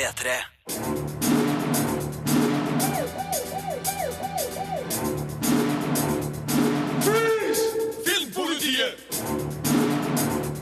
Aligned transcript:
P3. 0.00 0.30
Filmpolitiet! 8.04 8.96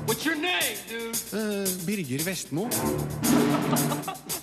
What's 0.07 0.25
your 0.27 0.35
name, 0.35 0.77
dude? 0.89 1.15
Birger 1.87 2.23
Vestmo. 2.25 2.69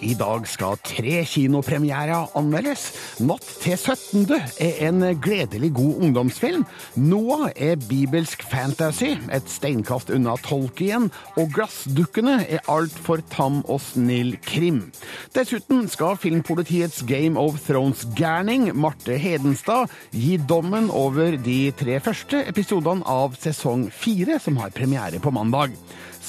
I 0.00 0.12
dag 0.14 0.44
skal 0.46 0.76
tre 0.86 1.14
kinopremierer 1.26 2.28
anmeldes. 2.38 2.84
Natt 3.26 3.48
til 3.64 3.74
17. 3.74 4.36
er 4.62 4.76
en 4.86 5.02
gledelig 5.18 5.72
god 5.74 6.04
ungdomsfilm. 6.06 6.62
Noah 6.94 7.48
er 7.56 7.80
bibelsk 7.88 8.44
fantasy, 8.52 9.16
et 9.34 9.50
steinkast 9.50 10.12
unna 10.14 10.36
Tolkien. 10.44 11.08
Og 11.34 11.50
Glassdukkene 11.56 12.36
er 12.46 12.62
altfor 12.70 13.24
tam 13.34 13.64
og 13.66 13.82
snill 13.82 14.36
krim. 14.46 14.84
Dessuten 15.34 15.88
skal 15.90 16.20
filmpolitiets 16.22 17.02
Game 17.08 17.34
of 17.40 17.58
Thrones-gærning, 17.66 18.70
Marte 18.78 19.18
Hedenstad, 19.18 19.90
gi 20.14 20.38
dommen 20.38 20.86
over 20.94 21.34
de 21.34 21.58
tre 21.74 21.98
første 21.98 22.44
episodene 22.46 23.02
av 23.10 23.34
sesong 23.42 23.88
fire, 23.90 24.38
som 24.38 24.62
har 24.62 24.70
premiere 24.70 25.18
på 25.18 25.34
mandag. 25.34 25.74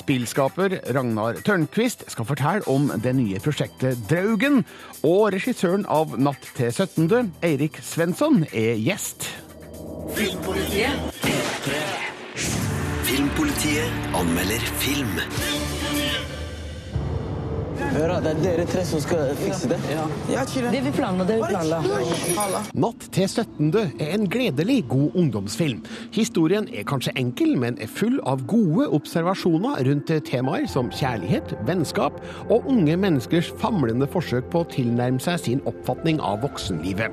Spillskaper 0.02 0.80
Ragnar 0.96 1.38
Tørnquist 1.46 2.08
skal 2.10 2.28
fortelle 2.28 2.66
om 2.72 2.90
det 3.04 3.14
nye 3.18 3.42
prosjektet 3.44 4.00
Draugen, 4.10 4.64
og 5.06 5.32
regissøren 5.36 5.86
av 5.90 6.18
Natt 6.18 6.44
til 6.58 6.72
17., 6.74 7.32
Eirik 7.46 7.78
Svensson, 7.86 8.44
er 8.52 8.76
gjest. 8.82 9.30
Filmpolitiet 13.12 14.14
anmelder 14.18 14.70
film. 14.82 15.18
Hør 17.92 18.12
det 18.24 18.30
er 18.32 18.38
dere 18.40 18.64
tre 18.70 18.82
som 18.88 19.02
skal 19.04 19.34
fikse 19.36 19.68
det. 19.68 19.78
Ja, 19.92 20.06
ja 20.32 20.44
Det 20.72 20.80
vi 20.86 20.92
planla, 20.96 21.26
det 21.28 21.36
vi 21.42 21.48
planla. 21.52 22.62
Natt 22.80 23.08
til 23.12 23.28
17. 23.28 23.74
er 24.00 24.14
en 24.16 24.30
gledelig 24.32 24.78
god 24.88 25.18
ungdomsfilm. 25.20 25.82
Historien 26.16 26.70
er 26.72 26.86
kanskje 26.88 27.12
enkel, 27.20 27.58
men 27.60 27.76
er 27.84 27.92
full 27.92 28.22
av 28.24 28.46
gode 28.48 28.88
observasjoner 28.96 29.84
rundt 29.90 30.14
temaer 30.30 30.70
som 30.72 30.88
kjærlighet, 30.88 31.52
vennskap 31.68 32.22
og 32.48 32.70
unge 32.72 32.96
menneskers 32.96 33.52
famlende 33.60 34.08
forsøk 34.08 34.48
på 34.54 34.64
å 34.64 34.70
tilnærme 34.72 35.20
seg 35.20 35.44
sin 35.44 35.66
oppfatning 35.68 36.24
av 36.24 36.46
voksenlivet. 36.46 37.12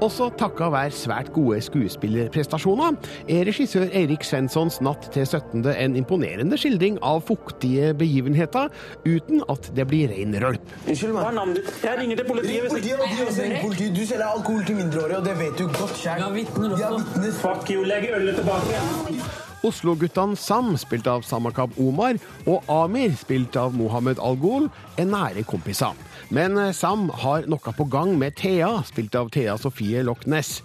Også 0.00 0.30
takka 0.40 0.70
være 0.72 0.96
svært 0.96 1.34
gode 1.36 1.60
skuespillerprestasjoner 1.68 2.96
er 3.28 3.44
regissør 3.50 3.90
Eirik 3.92 4.24
Svenssons 4.24 4.80
Natt 4.84 5.10
til 5.12 5.28
17. 5.28 5.68
en 5.68 6.00
imponerende 6.00 6.56
skildring 6.60 6.96
av 7.04 7.26
fuktige 7.28 7.92
begivenheter, 8.00 8.72
uten 9.04 9.44
at 9.52 9.68
det 9.76 9.88
blir 9.92 10.13
rein 10.14 10.34
rølp. 10.44 10.74
Unnskyld 10.86 11.16
Hva 11.18 11.28
er 11.28 11.38
navnet 11.38 11.60
ditt? 11.60 11.70
Jeg 11.84 12.00
ringer 12.00 12.20
til 12.22 12.28
politiet. 12.30 12.64
Ring 12.64 12.74
Politiet, 12.74 13.00
og 13.00 13.08
de 13.10 13.26
også 13.28 13.42
ringer 13.42 13.62
politiet. 13.68 13.96
Du 13.98 14.04
selger 14.06 14.26
alkohol 14.26 14.66
til 14.68 14.80
mindreårige, 14.80 15.18
og 15.18 15.24
det 15.28 15.38
vet 15.38 15.58
du 15.58 15.64
godt 15.66 15.96
vitner 16.34 16.76
også. 16.76 16.84
Ja, 16.84 16.90
vitner. 16.98 17.32
Fuck 17.40 17.70
you, 17.70 17.84
legg 17.84 18.10
ølet 18.14 18.38
tilbake. 18.40 19.42
Oslo-guttene 19.64 20.36
Sam, 20.36 20.74
spilt 20.76 21.06
av 21.08 21.22
Samakab 21.24 21.72
Omar, 21.80 22.18
og 22.44 22.66
Amir, 22.68 23.14
spilt 23.16 23.56
av 23.56 23.72
Mohammed 23.72 24.20
Al-Ghul, 24.20 24.68
er 25.00 25.08
nære 25.08 25.44
kompiser. 25.48 25.96
Men 26.34 26.58
eh, 26.60 26.72
Sam 26.76 27.08
har 27.22 27.48
noe 27.48 27.72
på 27.76 27.86
gang 27.88 28.12
med 28.20 28.36
Thea, 28.36 28.82
spilt 28.84 29.16
av 29.16 29.30
Thea 29.32 29.56
Sofie 29.60 30.04
Loch 30.04 30.26
Ness. 30.28 30.58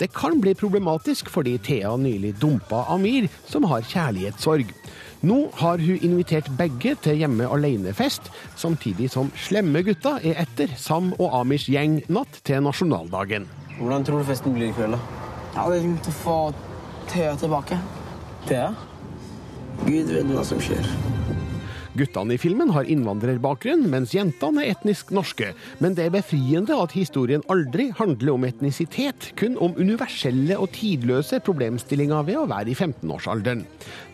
Det 0.00 0.08
kan 0.16 0.40
bli 0.40 0.54
problematisk 0.56 1.28
fordi 1.32 1.56
Thea 1.68 1.92
nylig 2.00 2.34
dumpa 2.40 2.86
Amir, 2.92 3.28
som 3.48 3.68
har 3.68 3.84
kjærlighetssorg. 3.84 4.72
Nå 5.24 5.36
har 5.62 5.80
hun 5.80 6.02
invitert 6.04 6.48
begge 6.58 6.92
til 7.00 7.16
hjemme 7.22 7.46
alene-fest, 7.48 8.28
samtidig 8.56 9.08
som 9.10 9.30
slemme 9.40 9.80
gutta 9.86 10.18
er 10.20 10.42
etter 10.44 10.74
Sam 10.76 11.14
og 11.16 11.32
Amirs 11.40 11.68
gjeng 11.72 12.02
natt 12.12 12.42
til 12.44 12.60
nasjonaldagen. 12.66 13.48
Hvordan 13.78 14.04
tror 14.04 14.20
du 14.20 14.28
festen 14.28 14.56
blir 14.56 14.68
i 14.68 14.76
kveld, 14.76 14.96
da? 14.96 15.00
Ja, 15.56 15.68
Det 15.70 15.78
er 15.78 15.86
fint 15.88 16.08
å 16.08 16.16
få 16.20 16.36
Thea 17.08 17.36
tilbake. 17.36 17.78
Thea? 18.46 18.74
Gud 19.86 20.12
vet 20.12 20.28
hva 20.32 20.44
som 20.44 20.60
skjer. 20.60 20.84
Guttene 21.96 22.34
i 22.36 22.40
filmen 22.40 22.70
har 22.74 22.88
innvandrerbakgrunn, 22.92 23.86
mens 23.88 24.12
jentene 24.12 24.64
er 24.64 24.74
etnisk 24.74 25.12
norske. 25.16 25.52
Men 25.80 25.96
det 25.96 26.06
er 26.06 26.14
befriende 26.14 26.76
at 26.76 26.92
historien 26.96 27.44
aldri 27.52 27.88
handler 27.96 28.34
om 28.34 28.44
etnisitet, 28.48 29.30
kun 29.40 29.56
om 29.62 29.76
universelle 29.80 30.58
og 30.60 30.70
tidløse 30.76 31.40
problemstillinger 31.46 32.26
ved 32.28 32.40
å 32.42 32.46
være 32.50 32.74
i 32.74 32.76
15-årsalderen. 32.76 33.64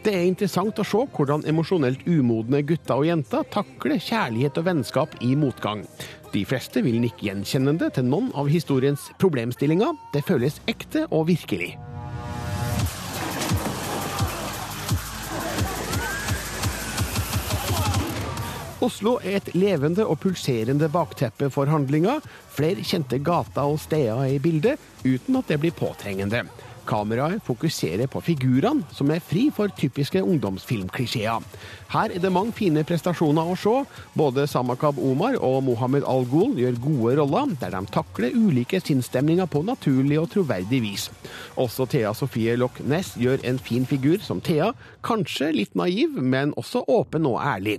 Det 0.06 0.14
er 0.14 0.26
interessant 0.28 0.78
å 0.78 0.86
se 0.86 1.04
hvordan 1.16 1.46
emosjonelt 1.50 2.06
umodne 2.06 2.62
gutter 2.66 3.02
og 3.02 3.08
jenter 3.10 3.46
takler 3.50 3.98
kjærlighet 4.02 4.62
og 4.62 4.68
vennskap 4.70 5.18
i 5.22 5.34
motgang. 5.38 5.84
De 6.32 6.46
fleste 6.48 6.80
vil 6.86 7.00
nikke 7.02 7.28
gjenkjennende 7.28 7.90
til 7.92 8.06
noen 8.08 8.30
av 8.38 8.50
historiens 8.50 9.10
problemstillinger. 9.20 9.98
Det 10.14 10.24
føles 10.26 10.62
ekte 10.70 11.08
og 11.10 11.28
virkelig. 11.34 11.74
Oslo 18.82 19.20
er 19.22 19.38
et 19.38 19.52
levende 19.54 20.02
og 20.02 20.18
pulserende 20.24 20.88
bakteppe 20.90 21.46
for 21.54 21.70
handlinga. 21.70 22.16
Flere 22.50 22.82
kjente 22.82 23.20
gater 23.22 23.70
og 23.70 23.78
steder 23.78 24.24
er 24.24 24.34
i 24.34 24.42
bildet, 24.42 24.80
uten 25.06 25.38
at 25.38 25.50
det 25.52 25.60
blir 25.62 25.74
påtrengende. 25.76 26.42
Kameraet 26.82 27.44
fokuserer 27.46 28.08
på 28.10 28.18
figurene, 28.26 28.82
som 28.90 29.10
er 29.14 29.22
fri 29.22 29.44
for 29.54 29.70
typiske 29.78 30.18
ungdomsfilmklisjeer. 30.18 31.44
Her 31.92 32.10
er 32.10 32.18
det 32.18 32.32
mange 32.34 32.50
fine 32.56 32.82
prestasjoner 32.82 33.52
å 33.52 33.54
se. 33.54 33.74
Både 34.18 34.48
Samakab 34.50 34.98
Omar 34.98 35.38
og 35.38 35.60
Mohammed 35.68 36.02
Al-Ghul 36.02 36.58
gjør 36.58 36.80
gode 36.82 37.14
roller, 37.20 37.52
der 37.60 37.76
de 37.76 37.92
takler 37.94 38.34
ulike 38.34 38.80
sinnsstemninger 38.82 39.46
på 39.46 39.62
naturlig 39.68 40.18
og 40.24 40.32
troverdig 40.34 40.82
vis. 40.82 41.06
Også 41.54 41.86
Thea 41.86 42.10
Sofie 42.18 42.58
Loch 42.58 42.82
Ness 42.82 43.14
gjør 43.14 43.46
en 43.46 43.62
fin 43.62 43.86
figur 43.86 44.18
som 44.26 44.42
Thea, 44.42 44.72
kanskje 45.06 45.52
litt 45.54 45.78
naiv, 45.78 46.18
men 46.18 46.50
også 46.58 46.82
åpen 46.90 47.30
og 47.30 47.38
ærlig. 47.46 47.78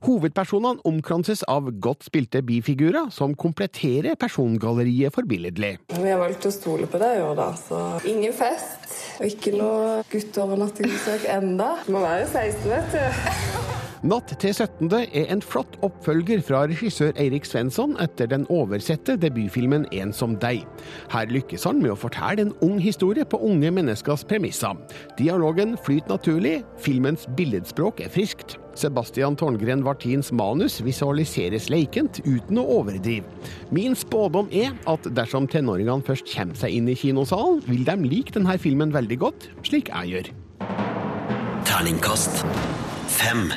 Hovedpersonene 0.00 0.80
omkranses 0.88 1.42
av 1.44 1.66
godt 1.84 2.06
spilte 2.08 2.40
bifigurer, 2.40 3.10
som 3.12 3.34
kompletterer 3.36 4.16
persongalleriet 4.16 5.12
forbilledlig. 5.12 5.74
Vi 5.92 6.08
har 6.08 6.22
valgt 6.22 6.46
å 6.48 6.54
stole 6.54 6.88
på 6.88 7.00
deg 7.02 7.18
i 7.18 7.24
år, 7.26 7.34
da. 7.36 7.50
Så 7.60 7.82
ingen 8.08 8.32
fest. 8.32 8.88
Og 9.20 9.28
ikke 9.28 9.52
noe 9.60 10.00
gutteovernattingsbesøk 10.08 11.28
enda. 11.36 11.74
Må 11.92 12.00
være 12.06 12.24
16, 12.32 12.70
vet 12.72 12.96
du. 12.96 13.80
Natt 14.00 14.32
til 14.40 14.54
17. 14.54 14.88
er 15.12 15.26
en 15.28 15.42
flott 15.44 15.74
oppfølger 15.84 16.40
fra 16.40 16.62
regissør 16.70 17.10
Eirik 17.20 17.44
Svensson 17.44 17.92
etter 18.00 18.30
den 18.32 18.46
oversette 18.48 19.18
debutfilmen 19.20 19.84
En 19.92 20.14
som 20.16 20.38
deg. 20.40 20.64
Her 21.12 21.28
lykkes 21.28 21.68
han 21.68 21.82
med 21.84 21.92
å 21.92 21.98
fortelle 22.00 22.46
en 22.46 22.54
ung 22.64 22.78
historie 22.80 23.28
på 23.28 23.42
unge 23.44 23.68
menneskers 23.68 24.24
premisser. 24.24 24.80
Dialogen 25.20 25.76
flyter 25.84 26.16
naturlig, 26.16 26.56
filmens 26.80 27.28
billedspråk 27.36 28.00
er 28.00 28.08
friskt. 28.08 28.56
Sebastian 28.80 29.36
Tårngren 29.36 29.84
Vartins 29.84 30.30
manus 30.32 30.78
visualiseres 30.84 31.68
leikent 31.72 32.22
uten 32.24 32.60
å 32.60 32.66
overdrive. 32.80 33.28
Min 33.74 33.96
spådom 33.98 34.48
er 34.50 34.72
at 34.90 35.08
dersom 35.16 35.48
tenåringene 35.50 36.06
først 36.06 36.30
kommer 36.32 36.56
seg 36.56 36.78
inn 36.78 36.88
i 36.88 36.96
kinosalen, 36.98 37.60
vil 37.68 37.84
de 37.84 37.96
like 38.08 38.34
denne 38.36 38.56
filmen 38.62 38.94
veldig 38.94 39.20
godt, 39.20 39.50
slik 39.68 39.92
jeg 39.92 40.14
gjør. 40.14 40.32
Terningkast 41.68 42.44
fem. 43.20 43.50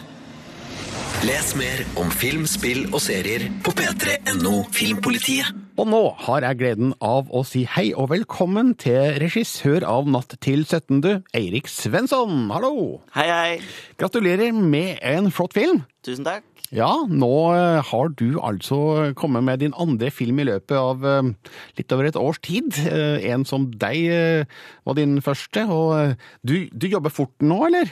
Les 1.24 1.54
mer 1.56 1.86
om 2.02 2.12
film, 2.12 2.44
spill 2.50 2.90
og 2.92 3.00
serier 3.04 3.48
på 3.64 3.72
p3.no 3.78 4.66
Filmpolitiet. 4.76 5.63
Og 5.74 5.88
nå 5.90 6.00
har 6.28 6.46
jeg 6.46 6.58
gleden 6.60 6.92
av 7.02 7.32
å 7.34 7.40
si 7.48 7.64
hei 7.66 7.88
og 7.98 8.12
velkommen 8.12 8.76
til 8.78 9.16
regissør 9.22 9.82
av 9.90 10.06
Natt 10.12 10.36
til 10.46 10.62
17., 10.68 11.24
Eirik 11.34 11.66
Svensson. 11.72 12.44
Hallo! 12.54 13.00
Hei, 13.16 13.26
hei. 13.32 13.56
Gratulerer 13.98 14.54
med 14.54 15.02
en 15.02 15.32
flott 15.34 15.56
film. 15.58 15.82
Tusen 16.06 16.28
takk. 16.28 16.46
Ja, 16.74 16.92
nå 17.10 17.32
eh, 17.56 17.80
har 17.90 18.12
du 18.18 18.38
altså 18.42 18.78
kommet 19.18 19.46
med 19.46 19.64
din 19.66 19.74
andre 19.74 20.12
film 20.14 20.44
i 20.44 20.46
løpet 20.52 20.78
av 20.78 21.02
eh, 21.10 21.32
litt 21.80 21.98
over 21.98 22.10
et 22.12 22.22
års 22.22 22.38
tid. 22.46 22.70
Eh, 22.86 23.26
En 23.34 23.46
som 23.50 23.66
deg 23.74 24.46
var 24.86 24.98
din 24.98 25.18
første, 25.26 25.66
og 25.74 26.14
du, 26.46 26.70
du 26.70 26.86
jobber 26.90 27.14
fort 27.14 27.34
nå, 27.42 27.58
eller? 27.72 27.90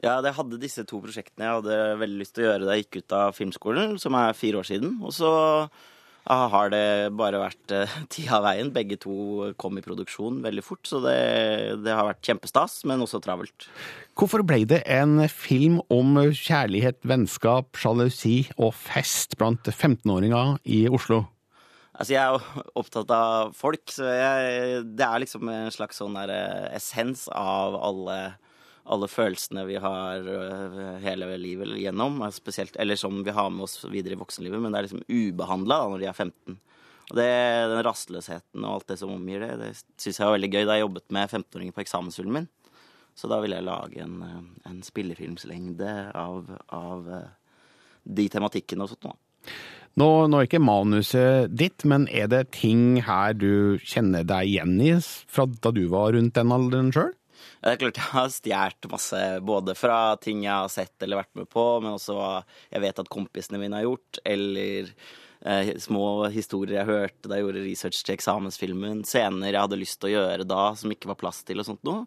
Ja, 0.00 0.16
jeg 0.24 0.32
hadde 0.36 0.60
disse 0.62 0.86
to 0.88 1.02
prosjektene 1.04 1.44
jeg 1.44 1.60
hadde 1.60 1.78
veldig 2.00 2.20
lyst 2.22 2.36
til 2.36 2.46
å 2.46 2.50
gjøre 2.52 2.68
da 2.68 2.76
jeg 2.76 2.86
gikk 2.86 3.00
ut 3.02 3.16
av 3.20 3.36
filmskolen, 3.36 3.96
som 4.00 4.16
er 4.16 4.36
fire 4.38 4.60
år 4.62 4.68
siden. 4.72 4.96
Og 5.04 5.12
så 5.16 5.32
har 6.28 6.72
det 6.72 7.10
bare 7.16 7.40
vært 7.40 7.72
eh, 7.72 7.94
tida 8.12 8.38
av 8.38 8.44
veien. 8.48 8.72
Begge 8.74 8.98
to 9.00 9.52
kom 9.60 9.78
i 9.80 9.84
produksjon 9.84 10.42
veldig 10.44 10.64
fort, 10.64 10.84
så 10.88 11.00
det, 11.04 11.16
det 11.84 11.94
har 11.94 12.08
vært 12.10 12.24
kjempestas, 12.28 12.82
men 12.88 13.04
også 13.04 13.22
travelt. 13.24 13.68
Hvorfor 14.18 14.44
ble 14.46 14.64
det 14.68 14.82
en 14.90 15.22
film 15.32 15.80
om 15.94 16.18
kjærlighet, 16.34 17.00
vennskap, 17.08 17.72
sjalusi 17.78 18.42
og 18.58 18.74
fest 18.76 19.38
blant 19.40 19.70
15-åringer 19.72 20.58
i 20.68 20.84
Oslo? 20.90 21.24
Altså, 21.98 22.14
jeg 22.14 22.22
er 22.22 22.36
jo 22.36 22.64
opptatt 22.82 23.14
av 23.14 23.54
folk, 23.58 23.86
så 23.90 24.10
jeg, 24.12 24.84
det 24.98 25.06
er 25.06 25.24
liksom 25.24 25.48
en 25.52 25.72
slags 25.74 25.98
sånn 26.02 26.18
eh, 26.26 26.68
essens 26.76 27.26
av 27.34 27.78
alle, 27.88 28.18
alle 28.88 29.08
følelsene 29.10 29.64
vi 29.68 29.76
har 29.82 30.24
øh, 30.24 30.78
hele 31.02 31.28
livet 31.40 31.76
gjennom, 31.80 32.22
spesielt, 32.34 32.76
eller 32.80 32.96
som 32.96 33.20
vi 33.24 33.34
har 33.34 33.50
med 33.52 33.66
oss 33.68 33.82
videre 33.88 34.16
i 34.16 34.20
voksenlivet, 34.20 34.60
men 34.62 34.72
det 34.72 34.80
er 34.80 34.88
liksom 34.88 35.04
ubehandla 35.08 35.82
når 35.92 36.02
de 36.02 36.08
er 36.10 36.16
15. 36.16 36.58
Og 37.08 37.16
det, 37.16 37.28
den 37.72 37.84
rastløsheten 37.86 38.64
og 38.64 38.74
alt 38.74 38.92
det 38.92 38.98
som 39.00 39.14
omgir 39.14 39.44
det, 39.44 39.54
det 39.60 39.70
syns 40.00 40.20
jeg 40.20 40.28
var 40.28 40.36
veldig 40.36 40.52
gøy 40.52 40.64
da 40.64 40.76
jeg 40.76 40.84
jobbet 40.84 41.06
med 41.16 41.32
15-åringer 41.32 41.76
på 41.76 41.84
eksamensfilmen 41.84 42.36
min. 42.40 42.48
Så 43.18 43.30
da 43.30 43.40
ville 43.42 43.58
jeg 43.58 43.66
lage 43.66 44.04
en, 44.04 44.20
øh, 44.22 44.44
en 44.70 44.82
spillefilmslengde 44.86 45.94
av, 46.14 46.52
av 46.68 47.08
øh, 47.08 47.26
de 48.04 48.28
tematikkene 48.32 48.84
og 48.84 48.92
sånt. 48.92 49.08
Da. 49.08 49.16
Nå, 49.98 50.08
nå 50.30 50.38
er 50.38 50.46
ikke 50.46 50.62
manuset 50.62 51.50
ditt, 51.50 51.82
men 51.88 52.06
er 52.14 52.28
det 52.30 52.52
ting 52.54 53.00
her 53.02 53.34
du 53.34 53.80
kjenner 53.82 54.26
deg 54.28 54.52
igjen 54.52 54.76
i 54.84 54.92
fra 55.02 55.48
da 55.48 55.72
du 55.74 55.88
var 55.90 56.12
rundt 56.14 56.36
den 56.38 56.54
alderen 56.54 56.92
sjøl? 56.94 57.17
Det 57.62 57.72
er 57.72 57.80
klart 57.80 58.00
jeg 58.00 58.12
har 58.12 58.32
stjålet 58.32 58.90
masse, 58.92 59.22
både 59.46 59.74
fra 59.78 59.98
ting 60.22 60.44
jeg 60.46 60.54
har 60.54 60.72
sett 60.72 61.04
eller 61.04 61.22
vært 61.22 61.40
med 61.40 61.48
på, 61.52 61.64
men 61.84 61.96
også 61.96 62.16
hva 62.18 62.32
jeg 62.70 62.84
vet 62.84 63.02
at 63.02 63.10
kompisene 63.12 63.60
mine 63.62 63.80
har 63.80 63.88
gjort, 63.88 64.20
eller 64.28 64.92
eh, 65.44 65.74
små 65.80 66.28
historier 66.34 66.80
jeg 66.80 66.90
hørte 66.90 67.28
da 67.30 67.38
jeg 67.38 67.46
gjorde 67.46 67.66
research 67.66 68.02
til 68.02 68.16
eksamensfilmen, 68.16 69.04
scener 69.08 69.52
jeg 69.52 69.64
hadde 69.66 69.80
lyst 69.80 70.00
til 70.00 70.10
å 70.10 70.16
gjøre 70.16 70.48
da 70.48 70.64
som 70.78 70.94
ikke 70.94 71.12
var 71.12 71.20
plass 71.20 71.42
til, 71.46 71.60
og 71.62 71.68
sånt 71.68 71.84
noe. 71.88 72.06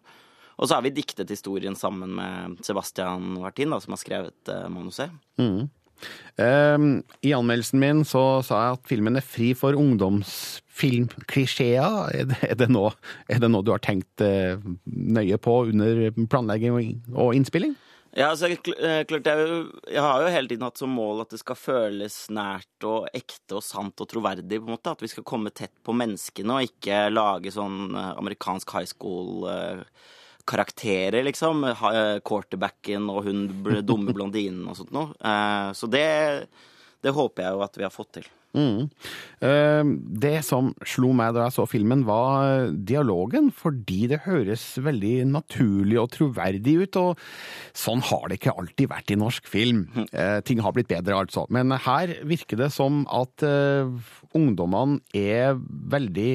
Og 0.60 0.68
så 0.68 0.76
har 0.76 0.84
vi 0.84 0.92
diktet 0.94 1.30
historien 1.32 1.74
sammen 1.78 2.12
med 2.14 2.60
Sebastian 2.64 3.32
Martin, 3.40 3.72
da, 3.72 3.80
som 3.82 3.96
har 3.96 4.02
skrevet 4.02 4.52
eh, 4.52 4.66
manuset. 4.70 5.14
Mm. 5.40 5.70
Um, 6.40 7.02
I 7.20 7.34
anmeldelsen 7.36 7.76
min 7.82 8.00
så 8.08 8.40
sa 8.46 8.54
jeg 8.64 8.72
at 8.78 8.88
filmen 8.88 9.18
er 9.20 9.24
fri 9.26 9.50
for 9.58 9.76
ungdomsfilmklisjeer. 9.78 11.92
Er, 12.16 12.24
er, 12.48 12.56
det 12.56 12.68
noe 12.72 12.92
du 13.62 13.70
har 13.74 13.82
tenkt 13.84 14.20
eh, 14.24 14.56
nøye 14.88 15.36
på 15.42 15.52
under 15.70 15.94
planlegging 16.32 16.72
og- 17.12 17.34
innspilling? 17.36 17.74
Ja, 18.12 18.26
altså, 18.34 18.50
eh, 18.52 19.04
klart 19.08 19.24
jeg, 19.24 19.38
jeg 19.88 20.02
har 20.04 20.20
jo 20.20 20.32
hele 20.34 20.50
tiden 20.50 20.66
hatt 20.66 20.80
som 20.80 20.90
mål 20.92 21.22
at 21.22 21.30
det 21.32 21.38
skal 21.40 21.56
føles 21.56 22.16
nært 22.28 22.84
og 22.84 23.06
ekte 23.16 23.56
og 23.56 23.64
sant 23.64 24.02
og 24.04 24.08
troverdig. 24.10 24.58
på 24.60 24.68
en 24.68 24.74
måte, 24.74 24.92
At 24.92 25.00
vi 25.00 25.08
skal 25.08 25.24
komme 25.24 25.48
tett 25.50 25.72
på 25.84 25.94
menneskene 25.96 26.58
og 26.58 26.66
ikke 26.68 27.06
lage 27.12 27.52
sånn 27.54 27.96
eh, 27.96 28.12
amerikansk 28.20 28.74
high 28.76 28.88
school-karakterer, 30.42 31.22
liksom. 31.24 31.64
Eh, 31.64 32.20
Quarterbacken 32.24 33.08
og 33.10 33.24
hun 33.24 33.46
dumme 33.86 34.12
blondinen 34.12 34.66
og 34.68 34.76
sånt 34.76 34.92
noe. 34.92 35.14
Eh, 35.22 35.72
Så 35.72 35.88
det, 35.90 36.48
det 37.02 37.12
håper 37.16 37.46
jeg 37.46 37.56
jo 37.56 37.66
at 37.66 37.76
vi 37.78 37.86
har 37.86 37.92
fått 37.94 38.12
til. 38.20 38.30
Mm. 38.52 38.90
Eh, 39.40 39.82
Det 40.22 40.44
som 40.44 40.74
slo 40.84 41.12
meg 41.16 41.32
da 41.34 41.46
jeg 41.46 41.56
så 41.56 41.64
filmen, 41.68 42.04
var 42.04 42.68
dialogen, 42.72 43.50
fordi 43.50 44.06
det 44.12 44.22
høres 44.26 44.64
veldig 44.76 45.24
naturlig 45.30 45.98
og 46.02 46.12
troverdig 46.12 46.76
ut. 46.84 47.00
Og 47.00 47.24
sånn 47.72 48.04
har 48.04 48.28
det 48.28 48.38
ikke 48.40 48.54
alltid 48.54 48.92
vært 48.92 49.14
i 49.14 49.18
norsk 49.18 49.48
film. 49.48 49.86
Mm. 49.96 50.06
Ting 50.44 50.60
har 50.60 50.76
blitt 50.76 50.92
bedre, 50.92 51.24
altså. 51.24 51.46
Men 51.50 51.72
her 51.72 52.12
virker 52.28 52.60
det 52.60 52.70
som 52.74 53.02
at 53.10 53.42
eh, 53.46 53.88
ungdommene 54.36 55.00
er 55.16 55.56
veldig 55.56 56.32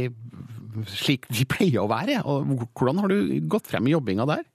slik 0.89 1.25
de 1.33 1.45
pleier 1.49 1.83
å 1.83 1.89
være. 1.89 2.21
Og 2.27 2.67
hvordan 2.73 3.01
har 3.03 3.13
du 3.13 3.39
gått 3.49 3.69
frem 3.69 3.87
i 3.87 3.95
jobbinga 3.95 4.27
der? 4.29 4.45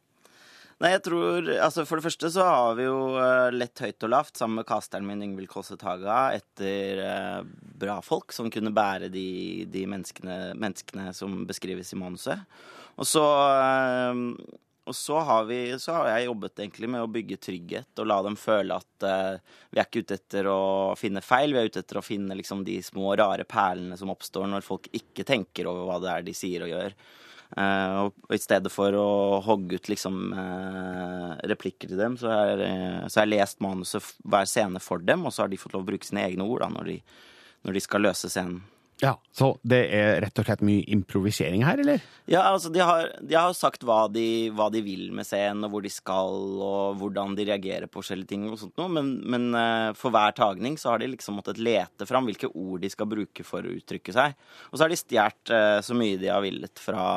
Nei, 0.83 0.97
jeg 0.97 1.03
tror, 1.07 1.47
altså 1.63 1.85
For 1.87 2.01
det 2.01 2.09
første 2.09 2.29
så 2.35 2.47
har 2.47 2.73
vi 2.75 2.89
jo 2.89 3.15
eh, 3.21 3.53
lett 3.55 3.85
høyt 3.85 4.03
og 4.03 4.11
lavt 4.11 4.41
sammen 4.41 4.59
med 4.59 4.67
casteren 4.67 5.07
min 5.07 5.23
Ingvild 5.23 5.51
Kåsse 5.53 5.77
Taga 5.79 6.33
etter 6.35 7.03
eh, 7.07 7.39
bra 7.85 8.01
folk 8.03 8.35
som 8.35 8.51
kunne 8.51 8.75
bære 8.75 9.13
de, 9.13 9.29
de 9.71 9.85
menneskene, 9.87 10.57
menneskene 10.59 11.13
som 11.15 11.45
beskrives 11.47 11.95
i 11.95 12.01
manuset. 12.01 12.43
Og 12.99 13.07
så, 13.07 13.23
eh, 13.63 14.59
og 14.91 14.99
så 14.99 15.23
har, 15.23 15.47
vi, 15.47 15.61
så 15.79 16.01
har 16.01 16.11
jeg 16.11 16.27
jobbet 16.27 16.65
egentlig 16.65 16.91
med 16.91 17.05
å 17.05 17.11
bygge 17.15 17.39
trygghet 17.47 18.03
og 18.03 18.11
la 18.11 18.19
dem 18.27 18.35
føle 18.35 18.75
at 18.75 19.07
uh, 19.07 19.59
vi 19.71 19.79
er 19.79 19.87
ikke 19.87 20.03
ute 20.03 20.17
etter 20.19 20.49
å 20.51 20.63
finne 20.99 21.23
feil, 21.23 21.55
vi 21.55 21.61
er 21.61 21.71
ute 21.71 21.85
etter 21.85 22.01
å 22.01 22.03
finne 22.03 22.35
liksom, 22.35 22.65
de 22.67 22.81
små 22.83 23.15
rare 23.21 23.47
perlene 23.47 23.95
som 24.01 24.11
oppstår 24.11 24.51
når 24.51 24.67
folk 24.67 24.91
ikke 24.91 25.23
tenker 25.29 25.71
over 25.71 25.87
hva 25.87 26.01
det 26.03 26.11
er 26.11 26.27
de 26.27 26.35
sier 26.35 26.67
og 26.67 26.73
gjør. 26.75 26.99
Eh, 27.53 27.97
og 28.07 28.33
i 28.33 28.41
stedet 28.41 28.73
for 28.73 28.97
å 28.97 29.09
hogge 29.45 29.77
ut 29.77 29.91
liksom 29.93 30.21
eh, 30.33 31.33
replikker 31.53 31.91
til 31.91 32.01
dem, 32.01 32.17
så 32.21 32.31
har 32.33 32.63
har 32.63 33.19
jeg 33.19 33.33
lest 33.35 33.61
manuset 33.65 34.15
hver 34.25 34.49
scene 34.49 34.81
for 34.81 35.05
dem, 35.05 35.27
og 35.27 35.35
så 35.35 35.45
har 35.45 35.53
de 35.53 35.61
fått 35.61 35.77
lov 35.77 35.85
å 35.85 35.91
bruke 35.93 36.09
sine 36.09 36.25
egne 36.25 36.47
ord 36.49 36.65
da, 36.65 36.71
når 36.73 36.93
de, 36.93 36.99
når 37.67 37.77
de 37.77 37.85
skal 37.85 38.07
løse 38.09 38.31
scenen. 38.33 38.63
Ja, 39.03 39.17
Så 39.35 39.57
det 39.67 39.81
er 39.97 40.21
rett 40.23 40.39
og 40.39 40.47
slett 40.47 40.61
mye 40.63 40.85
improvisering 40.95 41.65
her, 41.67 41.81
eller? 41.83 42.03
Ja, 42.31 42.45
altså 42.53 42.71
de 42.71 42.79
har, 42.87 43.09
de 43.19 43.35
har 43.35 43.55
sagt 43.59 43.83
hva 43.83 44.05
de, 44.13 44.53
hva 44.55 44.69
de 44.71 44.79
vil 44.85 45.09
med 45.11 45.27
scenen, 45.27 45.65
og 45.67 45.73
hvor 45.73 45.83
de 45.83 45.91
skal, 45.91 46.37
og 46.63 47.01
hvordan 47.01 47.35
de 47.35 47.49
reagerer 47.49 47.89
på 47.91 47.99
forskjellige 47.99 48.31
ting 48.31 48.45
og 48.47 48.61
sånt 48.61 48.79
noe, 48.79 48.93
men, 48.95 49.11
men 49.27 49.49
eh, 49.59 49.89
for 49.99 50.15
hver 50.15 50.37
tagning 50.39 50.79
så 50.79 50.93
har 50.93 51.03
de 51.03 51.11
liksom 51.17 51.41
måttet 51.41 51.59
lete 51.59 52.07
fram 52.07 52.31
hvilke 52.31 52.53
ord 52.53 52.85
de 52.85 52.93
skal 52.93 53.11
bruke 53.11 53.47
for 53.49 53.67
å 53.67 53.75
uttrykke 53.75 54.15
seg. 54.15 54.37
Og 54.71 54.77
så 54.77 54.87
har 54.87 54.95
de 54.95 55.01
stjålet 55.01 55.55
eh, 55.59 55.81
så 55.83 55.99
mye 55.99 56.21
de 56.23 56.31
har 56.31 56.45
villet 56.47 56.85
fra, 56.87 57.09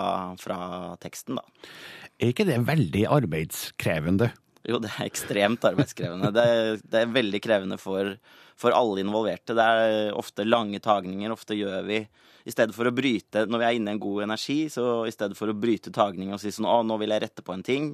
fra 0.42 0.60
teksten, 1.06 1.38
da. 1.38 1.70
Er 2.18 2.34
ikke 2.34 2.48
det 2.50 2.64
veldig 2.66 3.06
arbeidskrevende? 3.12 4.32
Jo, 4.66 4.80
det 4.82 4.90
er 4.96 5.06
ekstremt 5.06 5.66
arbeidskrevende. 5.68 6.32
Det 6.34 6.44
er, 6.44 6.78
det 6.82 7.02
er 7.02 7.16
veldig 7.16 7.42
krevende 7.44 7.78
for, 7.82 8.16
for 8.58 8.74
alle 8.74 9.04
involverte. 9.04 9.54
Det 9.58 9.66
er 9.66 10.16
ofte 10.18 10.46
lange 10.48 10.82
tagninger. 10.82 11.34
Ofte 11.34 11.58
gjør 11.58 11.86
vi 11.86 12.00
i 12.46 12.54
stedet 12.54 12.76
for 12.78 12.86
å 12.86 12.94
bryte 12.94 13.46
Når 13.50 13.62
vi 13.62 13.66
er 13.66 13.78
inne 13.78 13.90
i 13.90 13.96
en 13.96 14.02
god 14.02 14.26
energi, 14.28 14.58
så 14.70 15.04
i 15.10 15.14
stedet 15.14 15.38
for 15.38 15.50
å 15.50 15.58
bryte 15.58 15.94
tagning 15.94 16.34
og 16.34 16.42
si 16.42 16.52
sånn 16.54 16.68
Å, 16.70 16.78
nå 16.86 16.98
vil 17.02 17.14
jeg 17.16 17.24
rette 17.24 17.46
på 17.46 17.56
en 17.56 17.66
ting, 17.66 17.88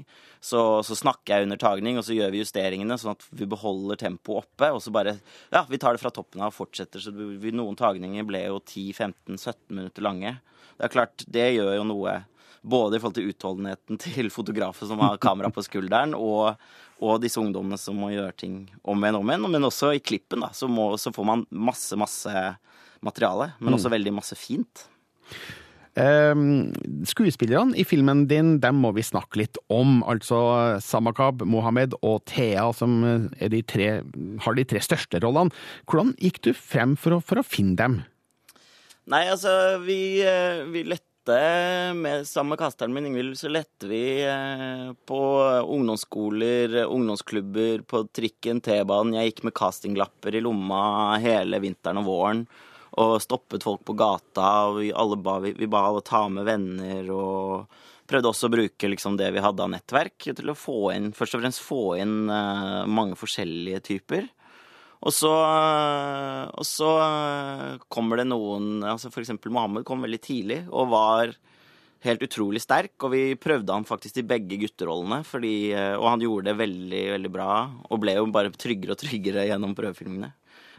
så, 0.44 0.81
så 0.83 0.97
snakker 1.00 1.33
jeg 1.33 1.47
under 1.47 1.62
tagning, 1.62 2.00
og 2.00 2.03
så 2.07 2.15
gjør 2.18 2.33
vi 2.33 2.41
justeringene 2.44 2.97
sånn 3.00 3.15
at 3.15 3.24
vi 3.29 3.47
beholder 3.51 4.01
tempoet 4.01 4.44
oppe, 4.44 4.71
og 4.75 4.83
så 4.83 4.94
bare 4.95 5.15
Ja, 5.53 5.63
vi 5.69 5.79
tar 5.79 5.95
det 5.95 6.03
fra 6.03 6.12
toppen 6.13 6.44
av 6.44 6.51
og 6.51 6.57
fortsetter. 6.57 7.03
Så 7.03 7.13
noen 7.15 7.79
tagninger 7.79 8.27
ble 8.27 8.44
jo 8.50 8.59
10-15-17 8.59 9.56
minutter 9.71 10.06
lange. 10.06 10.35
Det 10.75 10.88
er 10.88 10.94
klart, 10.97 11.24
det 11.31 11.47
gjør 11.56 11.75
jo 11.77 11.88
noe 11.88 12.19
både 12.61 12.97
i 12.97 13.01
forhold 13.01 13.17
til 13.17 13.31
utholdenheten 13.31 13.99
til 14.01 14.29
fotografen 14.33 14.89
som 14.89 15.01
har 15.01 15.21
kamera 15.21 15.51
på 15.53 15.63
skulderen, 15.65 16.13
og, 16.17 16.59
og 17.01 17.21
disse 17.23 17.41
ungdommene 17.41 17.79
som 17.81 17.97
må 17.97 18.11
gjøre 18.13 18.35
ting 18.43 18.61
om 18.83 19.01
igjen 19.01 19.17
og 19.17 19.25
om 19.25 19.33
igjen. 19.33 19.49
Men 19.55 19.69
også 19.69 19.95
i 19.97 20.03
klippen, 20.03 20.45
da, 20.45 20.51
så, 20.55 20.69
må, 20.69 20.91
så 21.01 21.13
får 21.15 21.27
man 21.27 21.47
masse, 21.49 21.97
masse 21.99 22.45
materiale. 23.01 23.51
Men 23.59 23.77
også 23.77 23.91
veldig 23.93 24.13
masse 24.21 24.37
fint. 24.37 24.85
Um, 25.91 26.71
skuespillerne 27.03 27.75
i 27.75 27.83
filmen 27.83 28.23
din, 28.29 28.53
dem 28.63 28.77
må 28.79 28.93
vi 28.95 29.03
snakke 29.03 29.41
litt 29.41 29.57
om. 29.73 29.99
Altså 30.07 30.79
Samakab, 30.83 31.43
Mohammed 31.43 31.97
og 31.99 32.21
Thea, 32.31 32.69
som 32.77 33.01
de 33.35 33.61
tre, 33.67 33.89
har 34.45 34.55
de 34.55 34.67
tre 34.69 34.83
største 34.86 35.19
rollene. 35.19 35.51
Hvordan 35.89 36.15
gikk 36.21 36.39
du 36.47 36.53
frem 36.55 36.95
for 36.95 37.17
å, 37.17 37.21
for 37.25 37.41
å 37.41 37.47
finne 37.47 37.75
dem? 37.81 38.00
Nei, 39.12 39.25
altså, 39.27 39.51
vi, 39.83 40.21
eh, 40.24 40.62
vi 40.71 40.86
lette 40.88 41.11
med, 41.27 42.27
Sammen 42.27 42.49
med 42.49 42.59
kasteren 42.59 42.93
min 42.93 43.05
Ingvild 43.05 43.37
så 43.37 43.49
lette 43.49 43.87
vi 43.87 44.23
eh, 44.25 44.91
på 45.05 45.19
ungdomsskoler, 45.67 46.85
ungdomsklubber, 46.85 47.81
på 47.85 48.03
trikken, 48.09 48.61
T-banen. 48.61 49.13
Jeg 49.19 49.31
gikk 49.31 49.43
med 49.45 49.55
castinglapper 49.55 50.35
i 50.35 50.41
lomma 50.41 51.19
hele 51.21 51.61
vinteren 51.61 52.01
og 52.01 52.09
våren. 52.09 52.43
Og 53.01 53.21
stoppet 53.23 53.63
folk 53.63 53.85
på 53.85 53.93
gata. 53.93 54.49
og 54.71 54.81
Vi, 54.81 54.91
ba, 55.23 55.37
vi, 55.39 55.53
vi 55.57 55.69
ba 55.69 55.85
alle 55.87 56.01
ta 56.01 56.25
med 56.29 56.49
venner. 56.49 57.11
og 57.11 57.79
prøvde 58.11 58.31
også 58.31 58.49
å 58.49 58.55
bruke 58.57 58.89
liksom, 58.91 59.15
det 59.19 59.29
vi 59.31 59.43
hadde 59.43 59.63
av 59.63 59.71
nettverk 59.71 60.31
til 60.35 60.51
å 60.51 60.57
få 60.57 60.91
inn, 60.95 61.11
først 61.15 61.37
og 61.37 61.43
fremst 61.45 61.63
få 61.63 61.83
inn 62.01 62.15
eh, 62.27 62.83
mange 62.89 63.15
forskjellige 63.19 63.83
typer. 63.87 64.27
Og 65.01 65.13
så, 65.15 65.31
og 65.31 66.65
så 66.67 66.89
kommer 67.89 68.22
det 68.22 68.27
noen 68.29 68.84
altså 68.86 69.10
eksempel 69.10 69.50
Mohammed 69.53 69.86
kom 69.88 70.03
veldig 70.05 70.20
tidlig 70.22 70.60
og 70.70 70.91
var 70.91 71.34
helt 72.05 72.22
utrolig 72.25 72.62
sterk. 72.62 72.93
Og 73.01 73.13
vi 73.15 73.24
prøvde 73.41 73.74
han 73.74 73.88
faktisk 73.88 74.22
i 74.22 74.27
begge 74.29 74.60
gutterollene, 74.62 75.24
fordi, 75.25 75.74
og 75.98 76.05
han 76.05 76.22
gjorde 76.22 76.51
det 76.51 76.60
veldig 76.60 77.01
veldig 77.15 77.34
bra. 77.34 77.50
Og 77.89 78.03
ble 78.03 78.13
jo 78.20 78.29
bare 78.34 78.53
tryggere 78.53 78.93
og 78.93 79.01
tryggere 79.01 79.48
gjennom 79.50 79.74
prøvefilmene. 79.77 80.31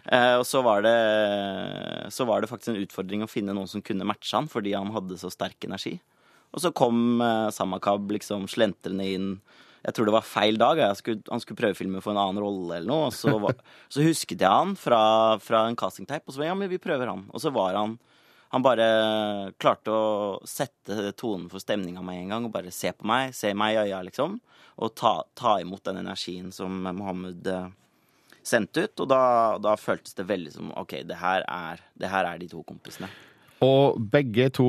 Eh, 0.04 0.36
og 0.40 0.46
så 0.46 0.62
var, 0.66 0.82
det, 0.82 2.10
så 2.10 2.26
var 2.26 2.42
det 2.42 2.50
faktisk 2.50 2.72
en 2.72 2.82
utfordring 2.82 3.22
å 3.22 3.30
finne 3.30 3.54
noen 3.54 3.70
som 3.70 3.84
kunne 3.84 4.06
matche 4.08 4.34
han, 4.34 4.50
fordi 4.50 4.74
han 4.74 4.90
hadde 4.94 5.18
så 5.20 5.30
sterk 5.30 5.68
energi. 5.68 5.96
Og 6.52 6.64
så 6.64 6.72
kom 6.74 7.22
eh, 7.22 7.50
Samakab 7.54 8.10
liksom 8.18 8.48
slentrende 8.50 9.06
inn 9.08 9.28
jeg 9.82 9.96
tror 9.96 10.06
det 10.06 10.14
var 10.14 10.26
feil 10.26 10.58
dag. 10.60 10.80
Skulle, 10.98 11.24
han 11.26 11.42
skulle 11.42 11.58
prøvefilme 11.58 12.02
for 12.04 12.14
en 12.14 12.22
annen 12.22 12.42
rolle 12.42 12.78
eller 12.78 12.88
noe. 12.88 13.08
Og 13.10 13.16
så, 13.16 13.34
var, 13.42 13.58
så 13.92 14.04
husket 14.06 14.42
jeg 14.42 14.48
han 14.48 14.76
fra, 14.78 15.02
fra 15.42 15.66
en 15.66 15.78
castingteip, 15.78 16.24
og 16.26 16.34
så 16.34 16.42
var 16.42 16.48
jeg, 16.48 16.54
ja, 16.54 16.58
men 16.62 16.72
vi 16.72 16.82
prøver 16.82 17.10
han. 17.10 17.26
Og 17.32 17.42
så 17.42 17.54
var 17.54 17.78
han 17.80 17.98
Han 18.52 18.60
bare 18.60 18.86
klarte 19.56 19.88
å 19.88 20.40
sette 20.44 21.14
tonen 21.16 21.46
for 21.48 21.56
stemninga 21.56 22.02
med 22.04 22.18
en 22.18 22.34
gang, 22.34 22.44
og 22.44 22.52
bare 22.52 22.68
se 22.68 22.90
på 22.92 23.06
meg, 23.08 23.32
se 23.32 23.54
meg 23.56 23.72
i 23.72 23.78
øya, 23.86 24.02
liksom. 24.04 24.34
Og 24.76 24.92
ta, 24.92 25.22
ta 25.32 25.54
imot 25.62 25.80
den 25.88 26.02
energien 26.02 26.50
som 26.52 26.82
Mohammed 26.84 27.48
eh, 27.48 27.70
sendte 28.44 28.84
ut. 28.84 29.00
Og 29.00 29.08
da, 29.08 29.22
da 29.56 29.72
føltes 29.80 30.12
det 30.18 30.28
veldig 30.28 30.52
som 30.52 30.68
OK, 30.76 30.98
det 31.08 31.16
her 31.22 31.46
er, 31.48 31.80
det 31.96 32.12
her 32.12 32.28
er 32.28 32.44
de 32.44 32.50
to 32.52 32.60
kompisene. 32.68 33.08
Og 33.62 33.98
begge 34.10 34.48
to 34.56 34.66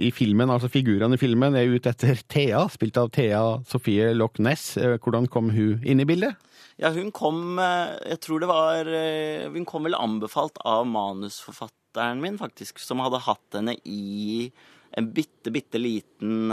i 0.00 0.08
filmen, 0.14 0.50
altså 0.52 0.70
figurene 0.72 1.18
i 1.18 1.20
filmen, 1.20 1.56
er 1.58 1.68
ute 1.68 1.92
etter 1.92 2.16
Thea, 2.32 2.64
spilt 2.72 2.96
av 3.00 3.10
Thea 3.12 3.42
Sofie 3.68 4.12
Loch 4.16 4.40
Ness. 4.40 4.78
Eh, 4.80 4.96
Hvordan 4.96 5.28
kom 5.32 5.50
hun 5.52 5.84
inn 5.84 6.00
i 6.00 6.08
bildet? 6.08 6.38
Ja, 6.80 6.88
hun 6.94 7.10
kom 7.12 7.60
eh, 7.60 7.92
Jeg 8.14 8.22
tror 8.24 8.40
det 8.40 8.48
var 8.48 8.88
eh, 8.88 9.44
Hun 9.52 9.66
kom 9.68 9.84
vel 9.84 9.98
anbefalt 9.98 10.56
av 10.64 10.86
manusforfatteren 10.88 12.22
min, 12.22 12.40
faktisk, 12.40 12.80
som 12.80 13.04
hadde 13.04 13.20
hatt 13.26 13.58
henne 13.58 13.76
i 13.84 14.48
en 14.96 15.12
bitte, 15.12 15.52
bitte 15.52 15.80
liten 15.80 16.52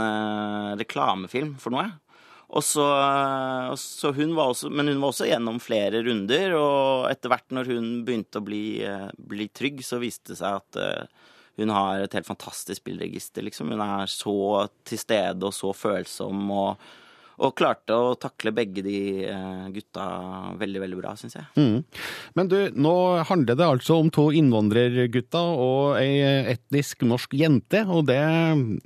reklamefilm 0.80 1.58
for 1.60 1.74
noe. 1.74 1.90
Og 2.56 2.64
så, 2.64 2.86
så 3.76 4.12
hun 4.16 4.32
også, 4.32 4.70
Men 4.72 4.88
hun 4.88 5.00
var 5.02 5.12
også 5.12 5.28
gjennom 5.28 5.58
flere 5.60 6.00
runder, 6.06 6.54
og 6.56 7.10
etter 7.10 7.32
hvert 7.32 7.52
når 7.52 7.68
hun 7.68 7.90
begynte 8.08 8.40
å 8.40 8.44
bli, 8.44 8.62
bli 9.32 9.48
trygg, 9.52 9.84
så 9.84 10.00
viste 10.00 10.32
det 10.32 10.40
seg 10.40 10.56
at 10.56 10.80
hun 11.58 11.74
har 11.74 12.00
et 12.04 12.16
helt 12.16 12.28
fantastisk 12.28 12.80
spillregister, 12.80 13.44
liksom. 13.44 13.74
Hun 13.74 13.84
er 13.84 14.10
så 14.10 14.66
til 14.86 15.00
stede 15.00 15.46
og 15.46 15.54
så 15.54 15.74
følsom 15.76 16.50
og, 16.54 16.84
og 17.40 17.54
klarte 17.56 17.96
å 17.96 18.14
takle 18.20 18.52
begge 18.54 18.84
de 18.84 19.24
eh, 19.28 19.66
gutta 19.74 20.04
veldig, 20.60 20.80
veldig 20.84 20.98
bra, 21.00 21.12
syns 21.20 21.36
jeg. 21.36 21.46
Mm. 21.56 21.82
Men 22.36 22.50
du, 22.52 22.56
nå 22.76 22.94
handler 23.28 23.58
det 23.60 23.66
altså 23.66 23.98
om 24.00 24.08
to 24.12 24.26
innvandrergutter 24.36 25.52
og 25.66 25.98
ei 26.00 26.20
etnisk 26.54 27.04
norsk 27.08 27.36
jente, 27.40 27.82
og 27.88 28.06
det, 28.08 28.20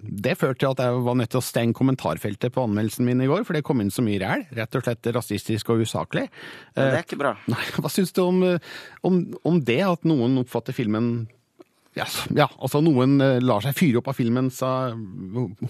det 0.01 0.37
førte 0.41 0.65
til 0.65 0.73
at 0.73 0.83
jeg 0.87 1.05
var 1.07 1.21
nødt 1.21 1.35
til 1.35 1.43
å 1.43 1.47
stenge 1.47 1.79
kommentarfeltet 1.79 2.55
på 2.55 2.67
anmeldelsen 2.67 3.07
min 3.07 3.23
i 3.23 3.31
går, 3.31 3.47
for 3.47 3.59
det 3.59 3.65
kom 3.67 3.83
inn 3.85 3.95
så 3.95 4.07
mye 4.07 4.23
ræl. 4.23 4.49
Rett 4.55 4.81
og 4.81 4.87
slett 4.87 5.13
rasistisk 5.15 5.75
og 5.75 5.87
usaklig. 5.87 6.27
Men 6.75 6.91
det 6.95 7.01
er 7.03 7.07
ikke 7.07 7.23
bra. 7.23 7.37
Nei, 7.51 7.63
hva 7.79 7.93
syns 7.93 8.15
du 8.15 8.25
om, 8.27 8.43
om, 9.07 9.23
om 9.47 9.63
det, 9.63 9.83
at 9.87 10.07
noen 10.07 10.43
oppfatter 10.43 10.75
filmen 10.75 11.27
ja, 11.95 12.07
ja, 12.35 12.49
altså 12.59 12.81
noen 12.83 13.21
eh, 13.23 13.43
lar 13.43 13.63
seg 13.63 13.77
fyre 13.79 14.01
opp 14.01 14.09
av 14.11 14.17
filmens 14.19 14.59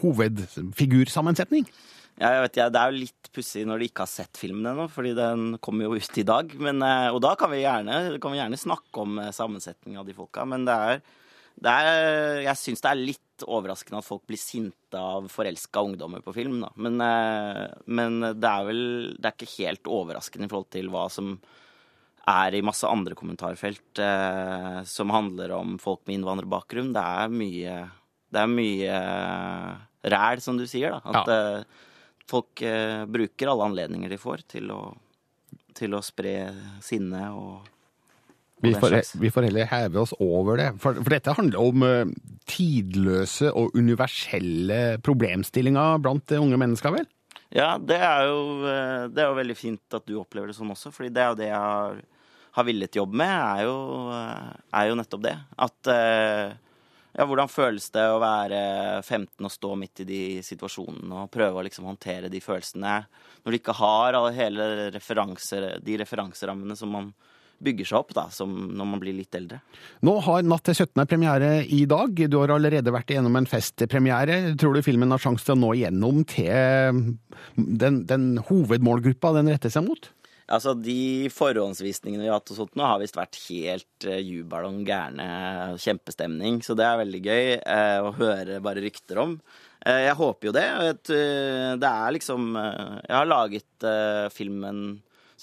hovedfigursammensetning? 0.00 1.66
Ja, 2.14 2.30
jeg 2.30 2.42
vet, 2.44 2.58
ja, 2.60 2.68
Det 2.70 2.78
er 2.80 2.92
jo 2.92 3.02
litt 3.02 3.30
pussig 3.34 3.64
når 3.66 3.82
de 3.82 3.88
ikke 3.90 4.04
har 4.04 4.12
sett 4.12 4.38
filmen 4.38 4.68
ennå, 4.70 4.86
fordi 4.92 5.12
den 5.18 5.58
kommer 5.64 5.88
jo 5.88 5.98
ut 5.98 6.18
i 6.20 6.26
dag. 6.26 6.54
Men, 6.62 6.82
eh, 6.86 7.10
og 7.10 7.20
da 7.24 7.34
kan 7.36 7.50
vi 7.50 7.64
gjerne, 7.64 8.18
kan 8.22 8.32
vi 8.32 8.38
gjerne 8.38 8.60
snakke 8.60 9.02
om 9.02 9.18
eh, 9.18 9.34
sammensetningen 9.34 10.00
av 10.00 10.06
de 10.06 10.14
folka. 10.16 10.46
Men 10.48 10.64
det 10.68 10.76
er, 10.88 11.02
det 11.64 11.74
er 11.74 12.40
Jeg 12.46 12.60
syns 12.60 12.80
det 12.84 12.90
er 12.92 13.02
litt 13.02 13.20
overraskende 13.44 13.98
at 13.98 14.06
folk 14.06 14.22
blir 14.30 14.38
sinte 14.38 14.94
av 14.94 15.26
forelska 15.28 15.82
ungdommer 15.82 16.22
på 16.22 16.32
film. 16.36 16.60
Da. 16.62 16.70
Men, 16.78 17.02
men 17.90 18.20
det 18.38 18.48
er 18.48 18.64
vel 18.68 18.82
Det 19.18 19.26
er 19.26 19.34
ikke 19.34 19.56
helt 19.58 19.90
overraskende 19.90 20.46
i 20.46 20.52
forhold 20.52 20.70
til 20.70 20.88
hva 20.94 21.08
som 21.10 21.34
er 22.30 22.56
i 22.56 22.62
masse 22.64 22.88
andre 22.88 23.16
kommentarfelt 23.18 24.00
eh, 24.00 24.78
som 24.88 25.12
handler 25.12 25.52
om 25.56 25.76
folk 25.82 26.04
med 26.06 26.18
innvandrerbakgrunn. 26.18 26.94
Det 26.94 27.02
er 27.04 27.34
mye 27.34 27.74
Det 28.34 28.40
er 28.40 28.50
mye 28.50 29.00
ræl, 30.14 30.40
som 30.42 30.56
du 30.58 30.64
sier, 30.68 30.96
da. 30.96 31.20
At 31.20 31.30
eh, 31.32 31.84
folk 32.30 32.64
eh, 32.64 33.04
bruker 33.06 33.52
alle 33.52 33.68
anledninger 33.70 34.10
de 34.12 34.18
får 34.20 34.44
til 34.56 34.72
å, 34.72 34.80
til 35.76 35.94
å 35.96 36.02
spre 36.04 36.34
sinne 36.84 37.28
og, 37.36 37.70
og 38.54 38.64
Vi 38.64 38.74
får, 38.80 38.98
vi 39.20 39.30
får 39.32 39.48
heller 39.50 39.68
heve 39.70 40.00
oss 40.02 40.14
over 40.18 40.60
det. 40.60 40.70
For, 40.82 40.96
for 41.00 41.12
dette 41.12 41.36
handler 41.36 41.60
om 41.60 41.86
eh, 41.86 42.14
tidløse 42.50 43.52
og 43.52 43.76
universelle 43.76 44.98
problemstillinger 45.04 46.00
blant 46.04 46.32
eh, 46.32 46.42
unge 46.42 46.60
mennesker, 46.60 46.96
vel? 46.96 47.08
Ja, 47.54 47.76
det 47.78 48.00
er, 48.02 48.24
jo, 48.26 48.38
eh, 48.66 49.04
det 49.14 49.22
er 49.22 49.30
jo 49.30 49.38
veldig 49.38 49.54
fint 49.54 49.94
at 49.94 50.06
du 50.08 50.16
opplever 50.18 50.50
det 50.50 50.56
sånn 50.56 50.72
også, 50.74 50.90
fordi 50.90 51.12
det 51.14 51.22
er 51.22 51.28
jo 51.30 51.38
det 51.38 51.46
jeg 51.52 51.60
har, 51.62 52.00
har 52.56 52.66
villet 52.66 52.98
jobbe 52.98 53.18
med, 53.20 53.30
er 53.30 53.68
jo, 53.68 53.76
eh, 54.10 54.48
er 54.80 54.88
jo 54.88 54.96
nettopp 54.98 55.22
det. 55.22 55.34
At 55.62 55.90
eh, 55.94 56.56
ja, 57.14 57.26
hvordan 57.30 57.52
føles 57.52 57.86
det 57.94 58.08
å 58.10 58.18
være 58.18 58.58
15 59.04 59.46
og 59.46 59.54
stå 59.54 59.70
midt 59.78 60.02
i 60.02 60.08
de 60.08 60.22
situasjonene 60.42 61.20
og 61.22 61.30
prøve 61.30 61.62
å 61.62 61.64
liksom 61.68 61.86
håndtere 61.86 62.32
de 62.32 62.42
følelsene 62.42 62.96
når 63.44 63.54
du 63.54 63.60
ikke 63.60 63.76
har 63.78 64.18
alle 64.18 64.34
hele 64.34 64.66
referanser, 64.96 65.76
de 65.78 65.98
referanserammene 66.02 66.74
som 66.74 66.90
man 66.90 67.12
bygger 67.64 67.88
seg 67.90 68.00
opp 68.00 68.14
da, 68.16 68.26
som 68.34 68.52
når 68.76 68.90
man 68.92 69.02
blir 69.02 69.16
litt 69.16 69.34
eldre. 69.38 69.60
Nå 70.04 70.18
har 70.26 70.44
Natt 70.44 70.66
til 70.68 70.76
17. 70.76 71.04
premiere 71.10 71.52
i 71.64 71.84
dag. 71.90 72.24
Du 72.30 72.38
har 72.42 72.52
allerede 72.54 72.92
vært 72.94 73.14
igjennom 73.14 73.40
en 73.40 73.48
festpremiere. 73.48 74.42
Tror 74.60 74.76
du 74.76 74.84
filmen 74.84 75.14
har 75.14 75.22
sjanse 75.22 75.46
til 75.46 75.56
å 75.56 75.62
nå 75.62 75.72
igjennom 75.78 76.20
til 76.28 77.00
den, 77.56 78.02
den 78.08 78.28
hovedmålgruppa 78.50 79.32
den 79.38 79.50
retter 79.54 79.72
seg 79.72 79.88
mot? 79.88 80.10
Altså, 80.52 80.74
De 80.76 81.30
forhåndsvisningene 81.32 82.26
vi 82.26 82.28
har 82.28 82.36
hatt 82.36 82.50
og 82.52 82.58
sånt 82.58 82.74
nå, 82.76 82.84
har 82.84 83.00
visst 83.00 83.16
vært 83.16 83.38
helt 83.46 84.08
uh, 84.08 84.18
jubelballong 84.20 84.82
gærne, 84.84 85.28
kjempestemning. 85.80 86.60
Så 86.64 86.76
det 86.76 86.84
er 86.84 87.00
veldig 87.00 87.22
gøy 87.24 87.46
eh, 87.56 88.00
å 88.04 88.12
høre 88.18 88.60
bare 88.64 88.84
rykter 88.84 89.22
om. 89.24 89.38
Eh, 89.80 90.02
jeg 90.04 90.18
håper 90.20 90.50
jo 90.50 90.54
det. 90.56 90.66
Vet, 90.82 91.14
eh, 91.16 91.72
det 91.80 91.90
er 91.90 92.14
liksom 92.18 92.52
eh, 92.60 93.00
Jeg 93.08 93.16
har 93.16 93.30
laget 93.30 93.88
eh, 93.88 94.28
filmen 94.34 94.84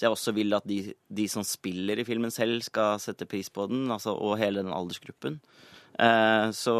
så 0.02 0.08
jeg 0.08 0.16
også 0.16 0.32
vil 0.34 0.56
at 0.56 0.64
de, 0.66 0.80
de 1.14 1.24
som 1.30 1.44
spiller 1.46 2.00
i 2.02 2.04
filmen 2.06 2.32
selv, 2.34 2.58
skal 2.66 2.98
sette 2.98 3.22
pris 3.30 3.46
på 3.54 3.68
den, 3.70 3.84
altså, 3.94 4.16
og 4.18 4.34
hele 4.40 4.64
den 4.64 4.74
aldersgruppen. 4.74 5.36
Eh, 5.94 6.46
så 6.56 6.74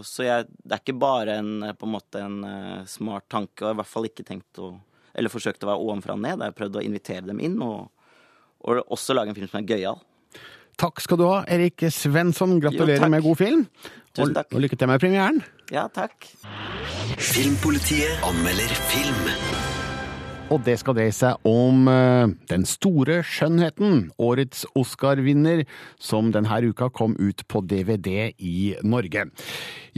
så 0.00 0.24
jeg, 0.24 0.46
det 0.64 0.72
er 0.72 0.80
ikke 0.80 0.96
bare 0.96 1.34
en, 1.42 1.66
på 1.76 1.84
en 1.84 1.92
måte 1.92 2.22
en 2.24 2.38
eh, 2.48 2.86
smart 2.88 3.28
tanke, 3.28 3.60
og 3.60 3.66
jeg 3.66 3.68
har 3.68 3.76
i 3.76 3.80
hvert 3.82 3.90
fall 3.90 4.08
ikke 4.08 4.24
tenkt 4.24 4.62
å 4.64 4.72
Eller 5.14 5.30
forsøkt 5.30 5.62
å 5.62 5.68
være 5.68 5.78
ovenfra 5.84 6.16
og 6.16 6.24
ned. 6.24 6.40
Jeg 6.40 6.50
har 6.50 6.56
prøvd 6.56 6.80
å 6.80 6.86
invitere 6.88 7.28
dem 7.28 7.38
inn, 7.38 7.60
og, 7.62 7.92
og 8.64 8.80
også 8.96 9.14
lage 9.14 9.30
en 9.30 9.36
film 9.36 9.52
som 9.52 9.60
er 9.60 9.68
gøyal. 9.68 10.00
Takk 10.80 11.04
skal 11.04 11.20
du 11.20 11.28
ha, 11.28 11.44
Erik 11.44 11.84
Svensson. 11.86 12.56
Gratulerer 12.64 13.06
jo, 13.06 13.12
med 13.12 13.22
god 13.28 13.38
film. 13.44 13.62
Tusen 14.16 14.34
Og, 14.34 14.56
og 14.56 14.64
lykke 14.64 14.80
til 14.80 14.90
med 14.90 15.04
premieren. 15.04 15.38
Ja, 15.70 15.86
takk. 15.86 16.32
Filmpolitiet 17.20 18.26
anmelder 18.26 18.74
film. 18.90 19.83
Og 20.54 20.60
det 20.62 20.76
skal 20.78 20.94
dreie 20.94 21.10
seg 21.10 21.40
om 21.48 21.88
eh, 21.90 22.30
Den 22.50 22.62
store 22.68 23.18
skjønnheten, 23.26 24.10
årets 24.22 24.62
Oscar-vinner, 24.78 25.64
som 25.98 26.28
denne 26.34 26.60
uka 26.62 26.92
kom 26.94 27.16
ut 27.18 27.42
på 27.50 27.62
DVD 27.66 28.30
i 28.38 28.76
Norge. 28.86 29.24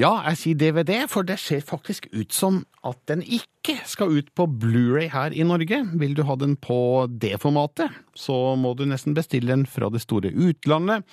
Ja, 0.00 0.14
jeg 0.30 0.38
sier 0.40 0.60
DVD, 0.62 0.94
for 1.12 1.28
det 1.28 1.36
ser 1.42 1.60
faktisk 1.60 2.06
ut 2.14 2.32
som 2.32 2.62
at 2.86 2.96
den 3.10 3.20
ikke 3.20 3.74
skal 3.84 4.14
ut 4.16 4.30
på 4.38 4.46
Blu-ray 4.48 5.10
her 5.12 5.34
i 5.36 5.44
Norge. 5.44 5.82
Vil 6.00 6.14
du 6.16 6.22
ha 6.24 6.38
den 6.40 6.54
på 6.56 6.78
det 7.10 7.34
formatet, 7.42 7.92
så 8.16 8.54
må 8.56 8.72
du 8.78 8.86
nesten 8.88 9.16
bestille 9.16 9.52
den 9.52 9.66
fra 9.68 9.90
det 9.92 10.00
store 10.06 10.32
utlandet. 10.32 11.04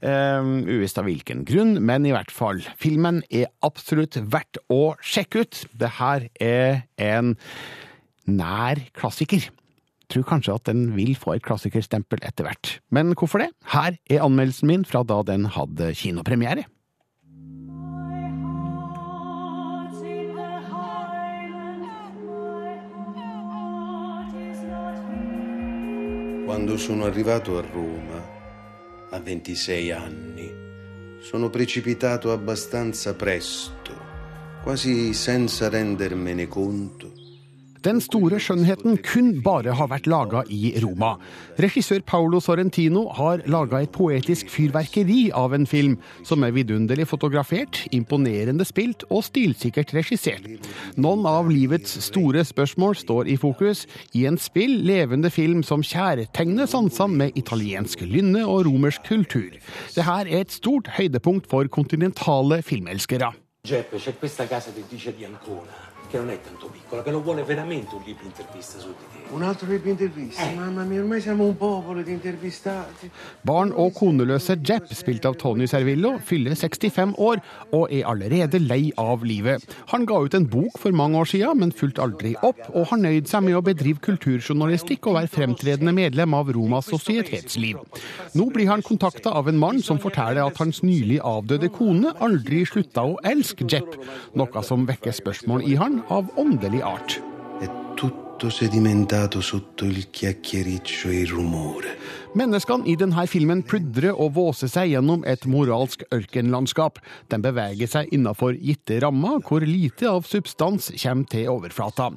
Uh, 0.00 0.64
uvisst 0.64 0.96
av 0.98 1.04
hvilken 1.04 1.44
grunn, 1.44 1.76
men 1.84 2.08
i 2.08 2.14
hvert 2.16 2.32
fall. 2.32 2.62
Filmen 2.80 3.20
er 3.28 3.52
absolutt 3.62 4.16
verdt 4.32 4.58
å 4.72 4.96
sjekke 5.04 5.44
ut. 5.44 5.62
Det 5.76 5.92
her 6.00 6.26
er 6.40 6.82
en 6.96 7.36
nær 8.26 8.82
klassiker. 8.96 9.48
Tror 10.10 10.26
kanskje 10.26 10.56
at 10.58 10.66
den 10.66 10.90
vil 10.96 11.14
få 11.14 11.36
et 11.36 11.44
klassikerstempel 11.46 12.18
etter 12.26 12.48
hvert. 12.48 12.80
Men 12.90 13.14
hvorfor 13.14 13.44
det? 13.44 13.52
Her 13.72 13.94
er 14.10 14.24
anmeldelsen 14.24 14.66
min 14.66 14.84
fra 14.84 15.04
da 15.06 15.22
den 15.22 15.46
hadde 15.46 15.94
kinopremiere. 15.94 16.66
Quando 26.50 26.76
sono 26.76 27.04
arrivato 27.04 27.58
a 27.58 27.62
Roma, 27.62 28.20
a 29.10 29.20
26 29.20 29.92
anni, 29.92 30.50
sono 31.20 31.48
precipitato 31.48 32.32
abbastanza 32.32 33.14
presto, 33.14 33.94
quasi 34.64 35.14
senza 35.14 35.68
rendermene 35.68 36.48
conto. 36.48 37.19
Den 37.80 37.96
store 38.04 38.36
skjønnheten 38.36 38.98
kun 39.00 39.30
bare 39.40 39.72
har 39.72 39.88
vært 39.88 40.08
laga 40.10 40.42
i 40.52 40.74
Roma. 40.82 41.14
Regissør 41.60 42.02
Paolo 42.04 42.36
Sorrentino 42.44 43.06
har 43.16 43.40
laga 43.48 43.80
et 43.80 43.92
poetisk 43.94 44.50
fyrverkeri 44.52 45.30
av 45.32 45.54
en 45.56 45.64
film 45.64 45.94
som 46.28 46.44
er 46.44 46.52
vidunderlig 46.52 47.06
fotografert, 47.08 47.80
imponerende 47.96 48.66
spilt 48.68 49.06
og 49.08 49.24
stilsikkert 49.24 49.94
regissert. 49.96 50.44
Noen 51.00 51.24
av 51.24 51.48
livets 51.48 51.96
store 52.04 52.44
spørsmål 52.44 52.98
står 53.00 53.32
i 53.32 53.40
fokus 53.40 53.86
i 54.12 54.26
en 54.28 54.36
spill 54.36 54.82
levende 54.84 55.32
film 55.32 55.64
som 55.64 55.80
kjærtegner 55.80 56.68
sansene 56.68 57.24
med 57.24 57.38
italiensk 57.40 58.04
lynne 58.04 58.44
og 58.44 58.66
romersk 58.68 59.08
kultur. 59.08 59.56
Det 59.96 60.04
her 60.04 60.28
er 60.28 60.44
et 60.44 60.52
stort 60.52 60.92
høydepunkt 61.00 61.48
for 61.48 61.64
kontinentale 61.72 62.60
filmelskere. 62.60 63.32
Giuseppe, 63.64 63.98
c'è 63.98 64.12
questa 64.18 64.46
casa 64.46 64.70
di 64.70 65.24
Ancona. 65.24 65.89
Che 66.10 66.18
non 66.18 66.30
è 66.30 66.40
tanto 66.40 66.66
piccola, 66.66 67.02
che 67.02 67.12
lo 67.12 67.22
vuole 67.22 67.44
veramente 67.44 67.94
un 67.94 68.02
libro 68.04 68.24
intervista 68.24 68.80
su 68.80 68.88
di 68.88 68.94
te. 69.12 69.32
Un 69.32 69.42
altro 69.42 69.68
libro 69.68 69.90
intervista? 69.90 70.44
Mamma 70.56 70.82
mia, 70.82 71.00
ormai 71.00 71.20
siamo 71.20 71.44
un 71.44 71.56
popolo 71.56 72.02
di 72.02 72.10
intervistati. 72.10 73.08
Barn 73.46 73.70
og 73.70 73.94
koneløse 73.94 74.56
Jepp, 74.58 74.90
spilt 74.90 75.24
av 75.28 75.36
Tony 75.38 75.68
Servillo, 75.70 76.16
fyller 76.18 76.56
65 76.58 77.14
år 77.22 77.38
og 77.70 77.92
er 77.94 78.08
allerede 78.10 78.58
lei 78.58 78.90
av 78.98 79.22
livet. 79.22 79.62
Han 79.92 80.04
ga 80.04 80.18
ut 80.18 80.34
en 80.34 80.48
bok 80.50 80.80
for 80.82 80.90
mange 80.90 81.20
år 81.20 81.30
siden, 81.30 81.60
men 81.62 81.70
fulgte 81.70 82.02
aldri 82.02 82.34
opp, 82.42 82.58
og 82.74 82.88
har 82.90 82.98
nøyd 82.98 83.30
seg 83.30 83.46
med 83.46 83.60
å 83.60 83.62
bedrive 83.62 84.02
kulturjournalistikk 84.02 85.06
og 85.06 85.20
være 85.20 85.30
fremtredende 85.30 85.94
medlem 85.94 86.34
av 86.34 86.50
Romas 86.50 86.90
sosietetsliv. 86.90 87.78
Nå 88.34 88.48
blir 88.50 88.66
han 88.72 88.82
kontakta 88.82 89.30
av 89.30 89.46
en 89.46 89.62
mann 89.62 89.78
som 89.78 90.02
forteller 90.02 90.42
at 90.42 90.58
hans 90.58 90.82
nylig 90.82 91.20
avdøde 91.22 91.70
kone 91.70 92.16
aldri 92.18 92.64
slutta 92.66 93.06
å 93.06 93.18
elske 93.22 93.68
Jepp, 93.70 93.94
noe 94.34 94.66
som 94.66 94.90
vekker 94.90 95.14
spørsmål 95.14 95.62
i 95.70 95.78
han 95.78 95.99
av 96.08 96.30
åndelig 96.34 96.80
art. 96.80 97.22
Tutto 97.94 98.48
sedimentato 98.48 99.42
sotto 99.42 99.84
il 99.84 100.08
chiacchiericcio 100.08 101.08
e 101.08 101.20
il 101.20 101.28
rumore. 101.28 101.98
Menneskene 102.30 102.86
i 102.86 102.92
denne 102.94 103.24
filmen 103.26 103.58
pludrer 103.66 104.14
og 104.14 104.36
våser 104.36 104.70
seg 104.70 104.92
gjennom 104.92 105.24
et 105.26 105.42
moralsk 105.50 106.04
ørkenlandskap. 106.14 107.00
De 107.26 107.38
beveger 107.42 107.90
seg 107.90 108.12
innenfor 108.14 108.54
gitte 108.54 109.00
rammer, 109.02 109.40
hvor 109.42 109.64
lite 109.66 110.06
av 110.06 110.28
substans 110.30 110.92
kommer 111.02 111.26
til 111.32 111.48
overflata. 111.50 112.12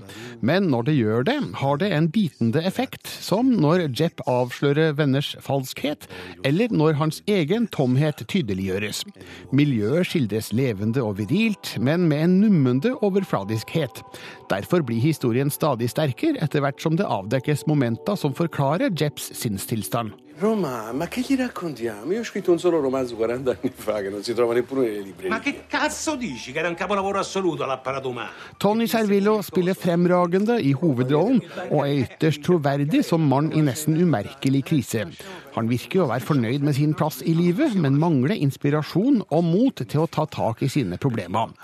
Men 0.46 0.68
når 0.70 0.86
det 0.90 0.96
gjør 1.00 1.26
det, 1.26 1.38
har 1.64 1.82
det 1.82 1.90
en 1.98 2.10
bitende 2.14 2.62
effekt, 2.62 3.10
som 3.10 3.50
når 3.58 3.88
Jepp 3.98 4.22
avslører 4.30 4.94
venners 5.00 5.32
falskhet, 5.42 6.06
eller 6.46 6.70
når 6.70 7.00
hans 7.02 7.24
egen 7.26 7.66
tomhet 7.74 8.22
tydeliggjøres. 8.30 9.02
Miljøet 9.50 10.12
skildres 10.12 10.52
levende 10.54 11.02
og 11.02 11.18
virilt, 11.24 11.74
men 11.82 12.06
med 12.12 12.28
en 12.28 12.38
nummende 12.44 12.94
overfladiskhet. 13.02 14.06
Derfor 14.54 14.86
blir 14.86 15.02
historien 15.02 15.50
stadig 15.50 15.90
sterkere 15.90 16.38
etter 16.46 16.62
hvert 16.62 16.86
som 16.86 17.02
det 17.02 17.10
avdekkes 17.10 17.66
momenter 17.66 18.20
som 18.20 18.38
forklarer 18.38 18.94
Jepps 18.94 19.32
sinnstilstand. 19.42 20.03
Roma, 20.44 20.92
ma 20.92 21.08
che 21.08 21.22
gli 21.22 21.38
raccontiamo? 21.38 22.12
Io 22.12 22.20
ho 22.20 22.24
scritto 22.26 22.52
un 22.52 22.60
solo 22.60 22.82
romanzo 22.82 23.16
40 23.16 23.50
anni 23.50 23.72
fa 23.74 24.02
che 24.02 24.10
non 24.10 24.24
si 24.24 24.34
trova 24.34 24.54
neppure 24.54 24.82
nelle 24.82 25.00
librerie. 25.00 25.30
Ma 25.30 25.40
che 25.40 25.64
cazzo 25.68 26.18
dici 26.18 26.52
che 26.52 26.60
era 26.60 26.68
un 26.68 26.76
capolavoro 26.76 27.18
assoluto 27.18 27.64
all'apparato 27.64 28.10
umano? 28.10 28.32
Tony 28.58 28.86
Servillo 28.86 29.42
spiller 29.42 29.74
fremragende 29.74 30.60
i 30.60 30.76
hovedrollen, 30.78 31.40
og 31.70 31.88
er 31.88 31.96
ytterst 31.96 32.44
troverdig 32.44 33.06
som 33.08 33.24
mann 33.24 33.54
i 33.56 33.64
nesten 33.64 33.96
umerkelig 33.96 34.66
krise. 34.68 35.06
Han 35.56 35.70
virker 35.72 36.04
å 36.04 36.10
være 36.12 36.28
fornøyd 36.28 36.66
med 36.66 36.76
sin 36.76 36.92
plass 36.98 37.22
i 37.24 37.32
livet, 37.38 37.78
men 37.80 37.96
mangler 38.02 38.36
inspirasjon 38.36 39.22
og 39.30 39.48
mot 39.48 39.80
til 39.80 40.04
å 40.04 40.10
ta 40.12 40.28
tak 40.28 40.66
i 40.66 40.68
sine 40.68 41.00
problemer. 41.00 41.56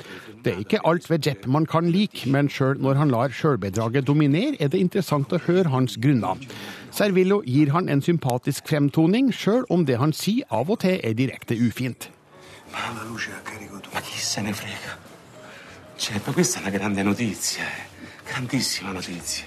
Det 0.44 0.54
er 0.54 0.62
ikke 0.64 0.80
alt 0.88 1.10
ved 1.10 1.28
Jepp 1.28 1.48
man 1.48 1.66
kan 1.68 1.90
like, 1.92 2.30
men 2.32 2.48
sjøl 2.50 2.80
når 2.80 2.96
han 3.02 3.12
lar 3.12 3.34
sjølbedraget 3.36 4.08
dominere, 4.08 4.56
er 4.60 4.72
det 4.72 4.80
interessant 4.80 5.34
å 5.36 5.42
høre 5.48 5.74
hans 5.74 5.98
grunner. 6.00 6.40
Servillo 6.96 7.42
gir 7.46 7.74
han 7.76 7.90
en 7.90 8.02
sympatisk 8.02 8.72
fremtoning, 8.72 9.34
sjøl 9.36 9.68
om 9.70 9.84
det 9.86 10.00
han 10.00 10.16
sier 10.16 10.48
av 10.50 10.72
og 10.72 10.80
til 10.86 11.00
er 11.04 11.18
direkte 11.18 11.60
ufint. 11.60 12.10
Ma 12.72 14.02
chi 14.06 14.20
se 14.22 14.42
ne 14.46 14.54
frega? 14.54 14.98
Cioè, 16.00 16.22
questa 16.22 16.60
è 16.60 16.62
una 16.62 16.70
grande 16.70 17.04
notizia, 17.04 17.64
eh. 17.64 17.84
Grandissima 18.24 18.92
notizia. 18.92 19.46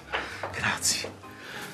Grazie. 0.52 1.21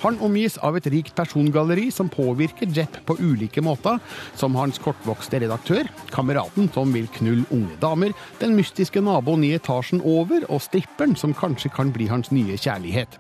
Han 0.03 0.19
omgis 0.23 0.59
av 0.63 0.77
et 0.79 0.87
rikt 0.93 1.15
persongalleri 1.19 1.89
som 1.95 2.11
påvirker 2.13 2.71
Jepp 2.75 3.01
på 3.09 3.17
ulike 3.19 3.63
måter, 3.65 3.99
som 4.39 4.55
hans 4.59 4.79
kortvokste 4.83 5.41
redaktør, 5.43 5.89
kameraten 6.15 6.71
som 6.75 6.93
vil 6.95 7.09
knulle 7.19 7.47
unge 7.55 7.79
damer, 7.83 8.15
den 8.39 8.55
mystiske 8.59 9.03
naboen 9.03 9.45
i 9.47 9.55
etasjen 9.59 10.03
over 10.07 10.47
og 10.49 10.63
stripperen 10.63 11.17
som 11.19 11.35
kanskje 11.37 11.73
kan 11.75 11.93
bli 11.95 12.09
hans 12.11 12.31
nye 12.35 12.59
kjærlighet. 12.59 13.19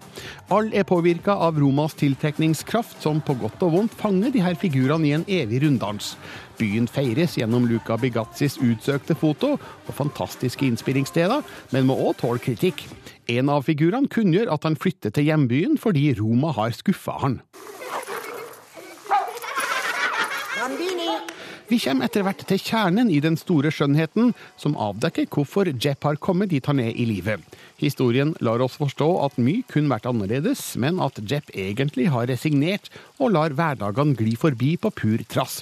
All 0.54 0.70
er 0.72 0.86
påvirka 0.88 1.34
av 1.48 1.58
Romas 1.60 1.96
tiltrekningskraft, 1.98 3.00
som 3.02 3.22
på 3.24 3.36
godt 3.42 3.64
og 3.66 3.74
vondt 3.74 3.98
fanger 3.98 4.34
de 4.34 4.44
her 4.44 4.58
figurene 4.58 5.10
i 5.10 5.16
en 5.18 5.26
evig 5.28 5.64
runddans. 5.66 6.14
Byen 6.58 6.88
feires 6.90 7.36
gjennom 7.38 7.68
Luca 7.70 7.96
Bigazzis 8.00 8.58
utsøkte 8.58 9.14
foto 9.18 9.54
og 9.54 9.94
fantastiske 9.94 10.66
innspillingssteder, 10.66 11.44
men 11.74 11.86
må 11.86 11.96
òg 12.08 12.18
tåle 12.22 12.42
kritikk. 12.42 12.82
En 13.30 13.52
av 13.52 13.66
figurene 13.68 14.10
kunngjør 14.10 14.50
at 14.54 14.66
han 14.66 14.78
flytter 14.78 15.14
til 15.14 15.28
hjembyen 15.30 15.78
fordi 15.80 16.10
Roma 16.18 16.54
har 16.56 16.74
skuffa 16.74 17.20
han. 17.22 17.40
Vi 21.68 21.76
kommer 21.82 22.08
etter 22.08 22.24
hvert 22.24 22.42
til 22.48 22.60
kjernen 22.64 23.10
i 23.12 23.18
den 23.20 23.34
store 23.36 23.68
skjønnheten, 23.72 24.30
som 24.56 24.76
avdekker 24.80 25.28
hvorfor 25.28 25.68
Jepp 25.68 26.06
har 26.08 26.16
kommet 26.16 26.48
dit 26.48 26.64
han 26.64 26.80
er 26.80 26.96
i 26.96 27.04
livet. 27.04 27.44
Historien 27.76 28.32
lar 28.40 28.64
oss 28.64 28.78
forstå 28.80 29.08
at 29.26 29.36
mye 29.36 29.66
kunne 29.68 29.92
vært 29.92 30.08
annerledes, 30.08 30.62
men 30.80 30.96
at 31.04 31.20
Jepp 31.28 31.52
egentlig 31.52 32.08
har 32.14 32.28
resignert 32.32 32.88
og 33.20 33.36
lar 33.36 33.52
hverdagene 33.52 34.16
gli 34.16 34.32
forbi 34.40 34.78
på 34.80 34.94
pur 34.96 35.28
trass. 35.28 35.60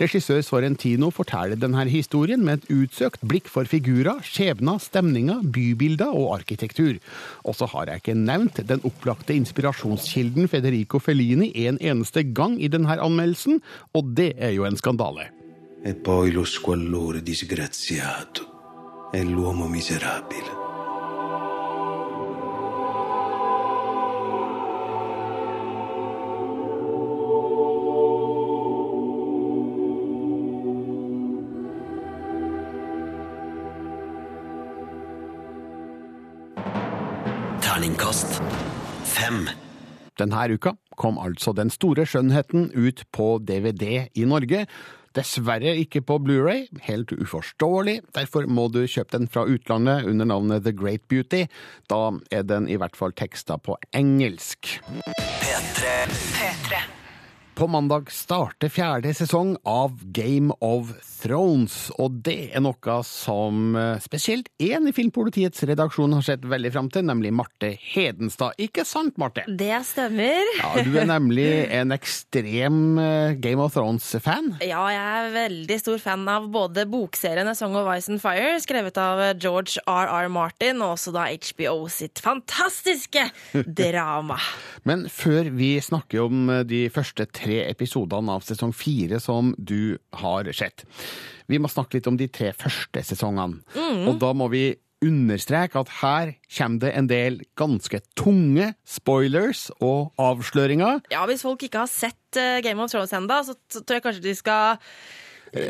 Regissør 0.00 0.42
Sorrentino 0.44 1.10
forteller 1.14 1.58
denne 1.60 1.84
historien 1.90 2.42
med 2.44 2.60
et 2.60 2.74
utsøkt 2.74 3.24
blikk 3.26 3.48
for 3.52 3.68
figurer, 3.68 4.20
skjebner, 4.26 4.80
stemninger, 4.82 5.42
bybilder 5.42 6.12
og 6.12 6.34
arkitektur. 6.40 6.98
Og 7.44 7.56
så 7.58 7.68
har 7.72 7.90
jeg 7.90 8.02
ikke 8.02 8.18
nevnt 8.18 8.60
den 8.68 8.84
opplagte 8.86 9.36
inspirasjonskilden 9.36 10.50
Federico 10.52 11.00
Fellini 11.02 11.52
en 11.66 11.80
eneste 11.80 12.26
gang 12.36 12.58
i 12.62 12.70
denne 12.72 12.98
anmeldelsen, 12.98 13.62
og 13.94 14.14
det 14.18 14.34
er 14.38 14.54
jo 14.56 14.68
en 14.68 14.78
skandale. 14.78 15.30
E 15.86 15.94
poi 15.94 16.32
lo 16.34 16.42
squallore 16.44 17.20
disgraziato 17.22 18.48
e 19.12 19.22
l'uomo 19.22 19.68
miserabile. 19.68 20.65
Denne 40.26 40.58
uka 40.58 40.74
kom 40.98 41.18
altså 41.22 41.54
Den 41.54 41.70
store 41.70 42.06
skjønnheten 42.08 42.70
ut 42.74 43.04
på 43.14 43.36
DVD 43.46 44.08
i 44.14 44.24
Norge. 44.26 44.66
Dessverre 45.16 45.72
ikke 45.80 46.02
på 46.04 46.18
Blu-ray, 46.20 46.66
helt 46.84 47.14
uforståelig. 47.14 48.00
Derfor 48.16 48.48
må 48.50 48.66
du 48.68 48.82
kjøpe 48.84 49.16
den 49.16 49.30
fra 49.32 49.46
utlandet 49.48 50.04
under 50.10 50.28
navnet 50.28 50.66
The 50.66 50.74
Great 50.76 51.06
Beauty. 51.08 51.46
Da 51.88 52.10
er 52.30 52.44
den 52.44 52.68
i 52.68 52.76
hvert 52.76 52.98
fall 52.98 53.16
teksta 53.16 53.56
på 53.56 53.78
engelsk. 53.96 54.76
P3. 55.40 56.95
På 57.56 57.64
mandag 57.66 58.10
starter 58.12 58.68
fjerde 58.68 59.14
sesong 59.16 59.54
av 59.64 59.94
Game 60.12 60.52
of 60.60 60.90
Thrones, 61.22 61.86
og 61.96 62.18
det 62.26 62.50
er 62.52 62.60
noe 62.60 62.96
som 63.08 63.70
eh, 63.80 63.94
spesielt 64.04 64.50
én 64.60 64.84
i 64.84 64.92
Filmpolitiets 64.92 65.64
redaksjon 65.64 66.12
har 66.12 66.26
sett 66.26 66.44
veldig 66.44 66.72
fram 66.74 66.90
til, 66.92 67.06
nemlig 67.08 67.30
Marte 67.32 67.70
Hedenstad. 67.80 68.58
Ikke 68.60 68.84
sant, 68.84 69.16
Marte? 69.16 69.46
Det 69.48 69.72
stemmer. 69.88 70.50
Ja, 70.58 70.74
Du 70.84 70.98
er 71.00 71.08
nemlig 71.08 71.46
en 71.78 71.96
ekstrem 71.96 73.00
eh, 73.00 73.38
Game 73.40 73.64
of 73.64 73.72
Thrones-fan. 73.72 74.58
Ja, 74.60 74.82
jeg 74.92 75.08
er 75.22 75.32
veldig 75.38 75.80
stor 75.80 76.04
fan 76.04 76.28
av 76.28 76.50
både 76.52 76.84
bokseriene 76.92 77.56
Song 77.56 77.78
of 77.80 77.88
Ice 77.96 78.12
and 78.12 78.20
Fire, 78.20 78.52
skrevet 78.60 79.00
av 79.00 79.24
George 79.40 79.80
R.R. 79.88 80.28
Martin, 80.28 80.84
og 80.84 80.98
også 80.98 81.16
da 81.16 81.24
HBO 81.32 81.88
sitt 81.88 82.20
fantastiske 82.20 83.30
drama. 83.64 84.36
Men 84.88 85.08
før 85.08 85.48
vi 85.56 85.72
snakker 85.80 86.28
om 86.28 86.52
eh, 86.52 86.62
de 86.68 86.84
første 86.92 87.24
tre 87.32 87.45
episodene 87.66 88.34
av 88.34 88.44
sesong 88.46 88.72
fire 88.76 89.20
som 89.22 89.54
du 89.58 89.98
har 90.20 90.48
sett, 90.56 90.84
vi 91.46 91.60
må 91.62 91.70
snakke 91.70 91.98
litt 91.98 92.10
om 92.10 92.18
de 92.18 92.26
tre 92.32 92.50
første 92.56 93.02
sesongene. 93.06 93.62
Og 94.06 94.18
da 94.22 94.32
må 94.36 94.50
vi 94.52 94.68
understreke 95.04 95.80
at 95.82 95.90
her 96.00 96.32
kommer 96.56 96.80
det 96.86 96.92
en 96.96 97.08
del 97.10 97.36
ganske 97.60 98.00
tunge 98.18 98.70
spoilers 98.88 99.66
og 99.76 100.14
avsløringer. 100.20 101.02
Ja, 101.12 101.26
hvis 101.28 101.44
folk 101.44 101.62
ikke 101.66 101.84
har 101.84 101.92
sett 101.92 102.40
eh, 102.40 102.62
Game 102.64 102.82
of 102.82 102.90
Thrones 102.90 103.12
enda, 103.16 103.42
så 103.44 103.54
tror 103.76 103.98
jeg 103.98 104.06
kanskje 104.06 104.24
de 104.24 104.34
skal 104.38 104.80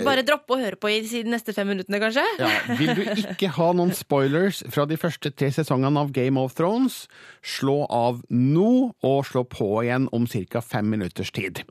bare 0.07 0.25
droppe 0.27 0.57
å 0.57 0.59
høre 0.61 0.79
på 0.81 0.91
i 0.93 1.01
de 1.07 1.23
neste 1.29 1.55
fem 1.57 1.69
minuttene, 1.71 2.01
kanskje? 2.03 2.25
Ja, 2.41 2.51
vil 2.79 2.93
du 2.99 3.03
ikke 3.35 3.51
ha 3.57 3.71
noen 3.77 3.95
spoilers 3.97 4.63
fra 4.73 4.87
de 4.91 4.99
første 5.01 5.33
tre 5.33 5.51
sesongene 5.55 6.03
av 6.03 6.13
Game 6.17 6.41
of 6.41 6.57
Thrones, 6.59 7.05
slå 7.45 7.85
av 7.93 8.23
nå 8.31 8.71
og 9.07 9.19
slå 9.29 9.45
på 9.49 9.71
igjen 9.85 10.11
om 10.17 10.29
ca. 10.29 10.61
fem 10.65 10.91
minutters 10.93 11.33
tid. 11.37 11.63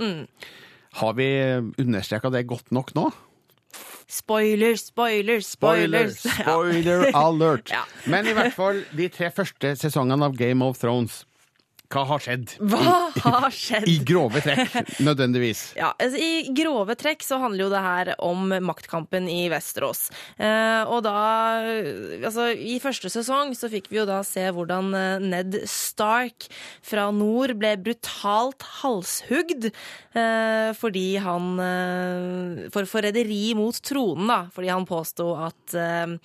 Har 0.95 1.15
vi 1.17 1.29
understreka 1.81 2.31
det 2.31 2.45
godt 2.47 2.71
nok 2.75 2.93
nå? 2.95 3.09
Spoiler, 4.07 4.75
spoilers, 4.77 5.47
Spoiler, 5.47 6.09
spoilers. 6.09 6.19
Spoiler, 6.21 7.05
spoiler 7.11 7.15
alert. 7.17 7.71
Ja. 7.75 7.83
Men 8.05 8.27
i 8.29 8.35
hvert 8.37 8.53
fall 8.55 8.83
de 8.95 9.07
tre 9.09 9.31
første 9.33 9.73
sesongene 9.81 10.29
av 10.29 10.37
Game 10.37 10.63
of 10.65 10.77
Thrones. 10.79 11.23
Hva 11.91 12.03
har 12.09 12.23
skjedd? 12.23 12.55
Hva 12.59 13.33
har 13.45 13.53
skjedd? 13.53 13.87
I 13.89 13.97
grove 14.07 14.41
trekk, 14.43 14.73
nødvendigvis. 15.07 15.61
Ja, 15.77 15.91
altså 16.01 16.19
I 16.21 16.53
grove 16.57 16.95
trekk 16.99 17.23
så 17.25 17.39
handler 17.41 17.65
jo 17.65 17.71
det 17.73 17.83
her 17.85 18.11
om 18.25 18.53
maktkampen 18.65 19.29
i 19.31 19.45
Vesterås. 19.53 20.07
Eh, 20.37 20.81
og 20.89 21.03
da 21.05 21.15
Altså, 22.25 22.49
i 22.53 22.77
første 22.83 23.09
sesong 23.11 23.53
så 23.57 23.69
fikk 23.71 23.89
vi 23.91 23.99
jo 23.99 24.07
da 24.09 24.19
se 24.25 24.43
hvordan 24.53 24.91
eh, 24.97 25.23
Ned 25.23 25.59
Stark 25.69 26.47
fra 26.85 27.07
nord 27.15 27.55
ble 27.59 27.75
brutalt 27.81 28.65
halshugd 28.81 29.69
eh, 29.69 30.69
fordi 30.77 31.07
han 31.23 31.51
eh, 31.61 32.65
For 32.73 32.89
forræderi 32.89 33.53
mot 33.57 33.77
tronen, 33.85 34.27
da. 34.31 34.39
Fordi 34.55 34.71
han 34.73 34.87
påsto 34.89 35.31
at 35.47 35.75
eh, 35.77 35.95
eh, 35.95 36.17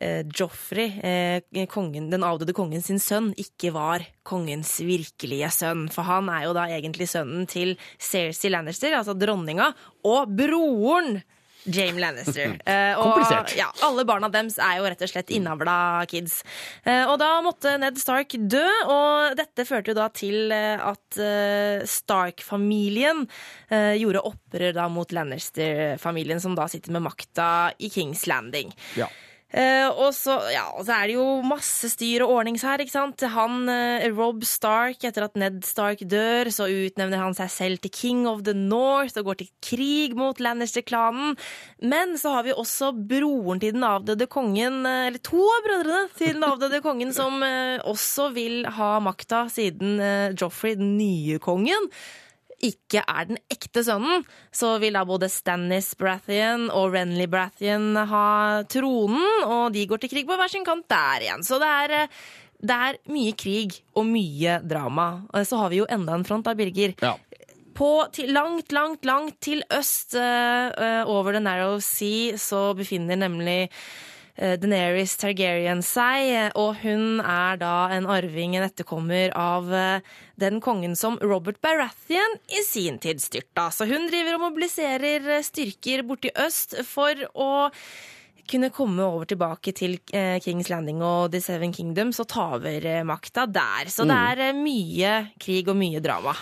Joffrey, 0.00 0.94
eh, 1.04 1.66
kongen, 1.70 2.10
den 2.12 2.24
avdøde 2.26 2.54
kongen 2.56 2.82
sin 2.84 3.00
sønn, 3.02 3.32
ikke 3.36 3.72
var 3.76 4.06
kongens 4.26 4.78
virkelige 4.84 5.50
sønn. 5.52 5.88
For 5.92 6.08
han 6.08 6.30
er 6.32 6.46
jo 6.48 6.54
da 6.56 6.68
egentlig 6.72 7.10
sønnen 7.12 7.48
til 7.50 7.76
Cersei 8.00 8.52
Lannister, 8.52 8.96
altså 8.96 9.16
dronninga, 9.18 9.72
og 10.08 10.32
broren 10.36 11.20
Jame 11.64 12.00
Lannister. 12.00 12.56
Eh, 12.70 12.94
og, 12.98 13.10
Komplisert. 13.10 13.54
Ja, 13.58 13.68
alle 13.84 14.04
barna 14.06 14.28
deres 14.32 14.58
er 14.62 14.78
jo 14.78 14.86
rett 14.86 15.00
og 15.04 15.10
slett 15.10 15.32
innavla 15.34 16.04
kids. 16.10 16.40
Eh, 16.84 17.02
og 17.08 17.16
da 17.20 17.30
måtte 17.44 17.72
Ned 17.80 17.98
Stark 18.00 18.36
dø, 18.38 18.64
og 18.90 19.36
dette 19.38 19.66
førte 19.68 19.92
jo 19.92 19.96
da 19.98 20.06
til 20.14 20.52
eh, 20.54 20.80
at 20.80 21.18
eh, 21.20 21.82
Stark-familien 21.88 23.24
eh, 23.68 23.96
gjorde 24.00 24.22
opprør 24.30 24.76
da 24.76 24.86
mot 24.92 25.16
Lannister-familien, 25.16 26.42
som 26.42 26.54
da 26.58 26.68
sitter 26.70 26.94
med 26.94 27.08
makta 27.08 27.50
i 27.82 27.90
Kings 27.92 28.26
Landing. 28.30 28.72
Ja. 29.00 29.10
Eh, 29.50 29.88
og, 29.90 30.12
så, 30.14 30.36
ja, 30.52 30.68
så 30.78 30.94
er 30.94 31.10
det 31.10 31.16
jo 31.16 31.24
masse 31.42 31.90
styr 31.90 32.22
og 32.22 32.36
ordnings 32.36 32.62
her, 32.66 32.82
ikke 32.82 32.94
sant. 32.94 33.24
Han, 33.34 33.64
uh, 33.66 34.06
Rob 34.14 34.44
Stark, 34.46 35.02
etter 35.06 35.26
at 35.26 35.38
Ned 35.40 35.64
Stark 35.66 36.04
dør, 36.06 36.52
så 36.54 36.68
utnevner 36.70 37.18
han 37.18 37.34
seg 37.34 37.50
selv 37.50 37.82
til 37.82 37.92
King 37.94 38.22
of 38.30 38.44
the 38.46 38.54
North 38.54 39.18
og 39.18 39.32
går 39.32 39.40
til 39.40 39.50
krig 39.66 40.14
mot 40.18 40.38
Lannister-klanen. 40.38 41.34
Men 41.82 42.14
så 42.20 42.36
har 42.36 42.46
vi 42.46 42.54
også 42.54 42.92
broren 42.94 43.62
til 43.62 43.74
den 43.74 43.86
avdøde 43.86 44.30
kongen, 44.30 44.84
eh, 44.86 45.10
eller 45.10 45.22
to 45.26 45.42
av 45.42 45.66
brødrene 45.66 46.06
til 46.14 46.34
den 46.38 46.46
avdøde 46.46 46.82
kongen, 46.86 47.14
som 47.16 47.42
uh, 47.42 47.82
også 47.90 48.30
vil 48.38 48.62
ha 48.78 48.96
makta, 49.02 49.48
siden 49.50 49.98
Joffrey, 50.38 50.76
den 50.78 50.94
nye 50.98 51.40
kongen, 51.42 51.90
ikke 52.64 53.02
er 53.08 53.30
den 53.30 53.40
ekte 53.52 53.82
sønnen, 53.86 54.24
så 54.52 54.74
vil 54.82 54.96
da 54.96 55.04
både 55.08 55.30
Stannis 55.32 55.92
Brathian 55.98 56.68
og 56.68 56.94
Renly 56.94 57.26
Brathian 57.30 57.94
ha 57.96 58.62
tronen, 58.70 59.24
og 59.46 59.72
de 59.74 59.86
går 59.88 60.02
til 60.02 60.12
krig 60.12 60.28
på 60.28 60.36
hver 60.38 60.52
sin 60.52 60.66
kant 60.66 60.86
der 60.90 61.26
igjen. 61.26 61.44
Så 61.46 61.60
det 61.62 61.70
er, 61.84 61.96
eh, 62.02 62.20
det 62.60 62.76
er 62.76 63.00
mye 63.12 63.32
krig 63.38 63.80
og 63.96 64.06
mye 64.08 64.60
drama. 64.62 65.26
Og 65.32 65.46
Så 65.46 65.56
har 65.56 65.70
vi 65.70 65.80
jo 65.80 65.88
enda 65.88 66.14
en 66.14 66.24
front 66.24 66.44
da, 66.44 66.54
Birger. 66.54 66.94
Ja. 67.00 67.16
På, 67.74 68.06
til, 68.12 68.32
langt, 68.32 68.72
langt, 68.72 69.04
langt 69.04 69.40
til 69.40 69.62
øst 69.72 70.14
uh, 70.14 70.68
eh, 70.68 71.02
over 71.08 71.32
The 71.32 71.40
Narrow 71.40 71.78
Sea 71.80 72.36
så 72.36 72.74
befinner 72.76 73.16
nemlig 73.16 73.70
eh, 74.36 74.56
Daenerys 74.60 75.16
Targaryen 75.20 75.82
seg, 75.86 76.28
eh, 76.28 76.52
og 76.58 76.80
hun 76.82 77.20
er 77.20 77.60
da 77.60 77.74
en 77.94 78.08
arving, 78.10 78.56
en 78.56 78.66
etterkommer 78.66 79.34
av 79.38 79.72
eh, 79.74 80.06
den 80.40 80.60
kongen 80.64 80.96
som 80.98 81.18
Robert 81.22 81.60
Baratheon 81.64 82.38
i 82.48 82.62
sin 82.66 83.00
tid 83.02 83.22
styrta. 83.22 83.68
Så 83.74 83.88
hun 83.90 84.08
driver 84.10 84.38
og 84.38 84.46
mobiliserer 84.48 85.28
styrker 85.46 86.04
borti 86.06 86.32
øst 86.34 86.78
for 86.88 87.26
å 87.34 87.50
kunne 88.50 88.72
komme 88.74 89.04
over 89.06 89.28
tilbake 89.30 89.70
til 89.78 90.00
Kings 90.10 90.70
Landing 90.72 91.04
og 91.06 91.30
The 91.30 91.38
Seven 91.44 91.70
Kingdoms 91.70 92.18
og 92.18 92.26
ta 92.32 92.48
over 92.56 92.88
makta 93.06 93.44
der. 93.46 93.92
Så 93.92 94.08
det 94.08 94.16
er 94.16 94.48
eh, 94.48 94.56
mye 94.56 95.14
krig 95.38 95.70
og 95.70 95.78
mye 95.78 96.02
drama. 96.02 96.34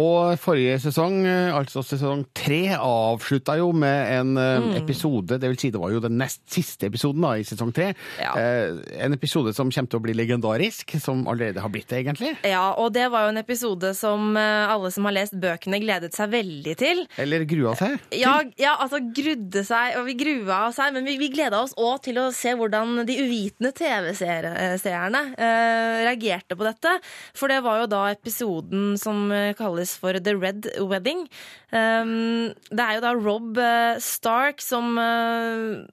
Og 0.00 0.34
forrige 0.42 0.78
sesong, 0.82 1.20
eh, 1.26 1.52
altså 1.54 1.82
sesong 1.86 2.24
tre, 2.34 2.74
avslutta 2.74 3.54
jo 3.60 3.68
med 3.72 4.10
en 4.18 4.32
eh, 4.40 4.54
Mm. 4.64 4.76
episode, 4.80 5.38
det 5.38 5.48
vil 5.50 5.58
si 5.60 5.70
det 5.70 5.80
var 5.80 5.90
jo 5.92 6.00
den 6.00 6.16
nest 6.18 6.40
siste 6.50 6.86
episoden 6.88 7.20
da, 7.22 7.32
i 7.38 7.44
sesong 7.46 7.72
tre. 7.74 7.92
Ja. 8.18 8.32
Eh, 8.38 8.74
en 9.04 9.12
episode 9.14 9.52
som 9.54 9.70
kommer 9.70 9.90
til 9.90 10.00
å 10.00 10.02
bli 10.02 10.14
legendarisk, 10.14 10.94
som 11.02 11.26
allerede 11.30 11.60
har 11.62 11.68
blitt 11.70 11.88
det, 11.90 12.00
egentlig. 12.04 12.32
Ja, 12.46 12.72
og 12.78 12.92
det 12.94 13.06
var 13.12 13.26
jo 13.26 13.34
en 13.34 13.38
episode 13.42 13.92
som 13.94 14.36
eh, 14.36 14.70
alle 14.72 14.90
som 14.94 15.04
har 15.06 15.14
lest 15.14 15.34
bøkene, 15.38 15.78
gledet 15.82 16.14
seg 16.16 16.30
veldig 16.32 16.76
til. 16.80 17.04
Eller 17.18 17.44
grua 17.50 17.74
seg. 17.78 17.98
Ja, 18.14 18.40
ja, 18.58 18.74
altså 18.82 18.98
grudde 19.14 19.62
seg, 19.66 19.98
og 20.00 20.06
vi 20.06 20.14
grua 20.18 20.64
oss 20.68 20.78
her, 20.82 20.90
men 20.94 21.04
vi, 21.06 21.18
vi 21.22 21.30
gleda 21.34 21.62
oss 21.62 21.74
òg 21.78 22.02
til 22.08 22.18
å 22.22 22.28
se 22.34 22.54
hvordan 22.58 23.04
de 23.06 23.18
uvitende 23.22 23.70
TV-seerne 23.74 25.22
eh, 25.38 26.02
reagerte 26.06 26.56
på 26.58 26.66
dette. 26.66 26.96
For 27.36 27.50
det 27.52 27.60
var 27.64 27.82
jo 27.82 27.88
da 27.90 28.04
episoden 28.14 28.94
som 29.00 29.26
eh, 29.34 29.52
kalles 29.84 29.96
for 29.98 30.18
The 30.18 30.34
Red 30.34 30.68
Wedding. 30.80 31.28
Um, 31.72 32.54
det 32.70 32.80
er 32.80 32.96
jo 32.96 33.04
da 33.04 33.12
Rob 33.14 33.58
eh, 33.58 33.98
Stark 34.00 34.62
som 34.62 34.96
eh, 34.98 35.84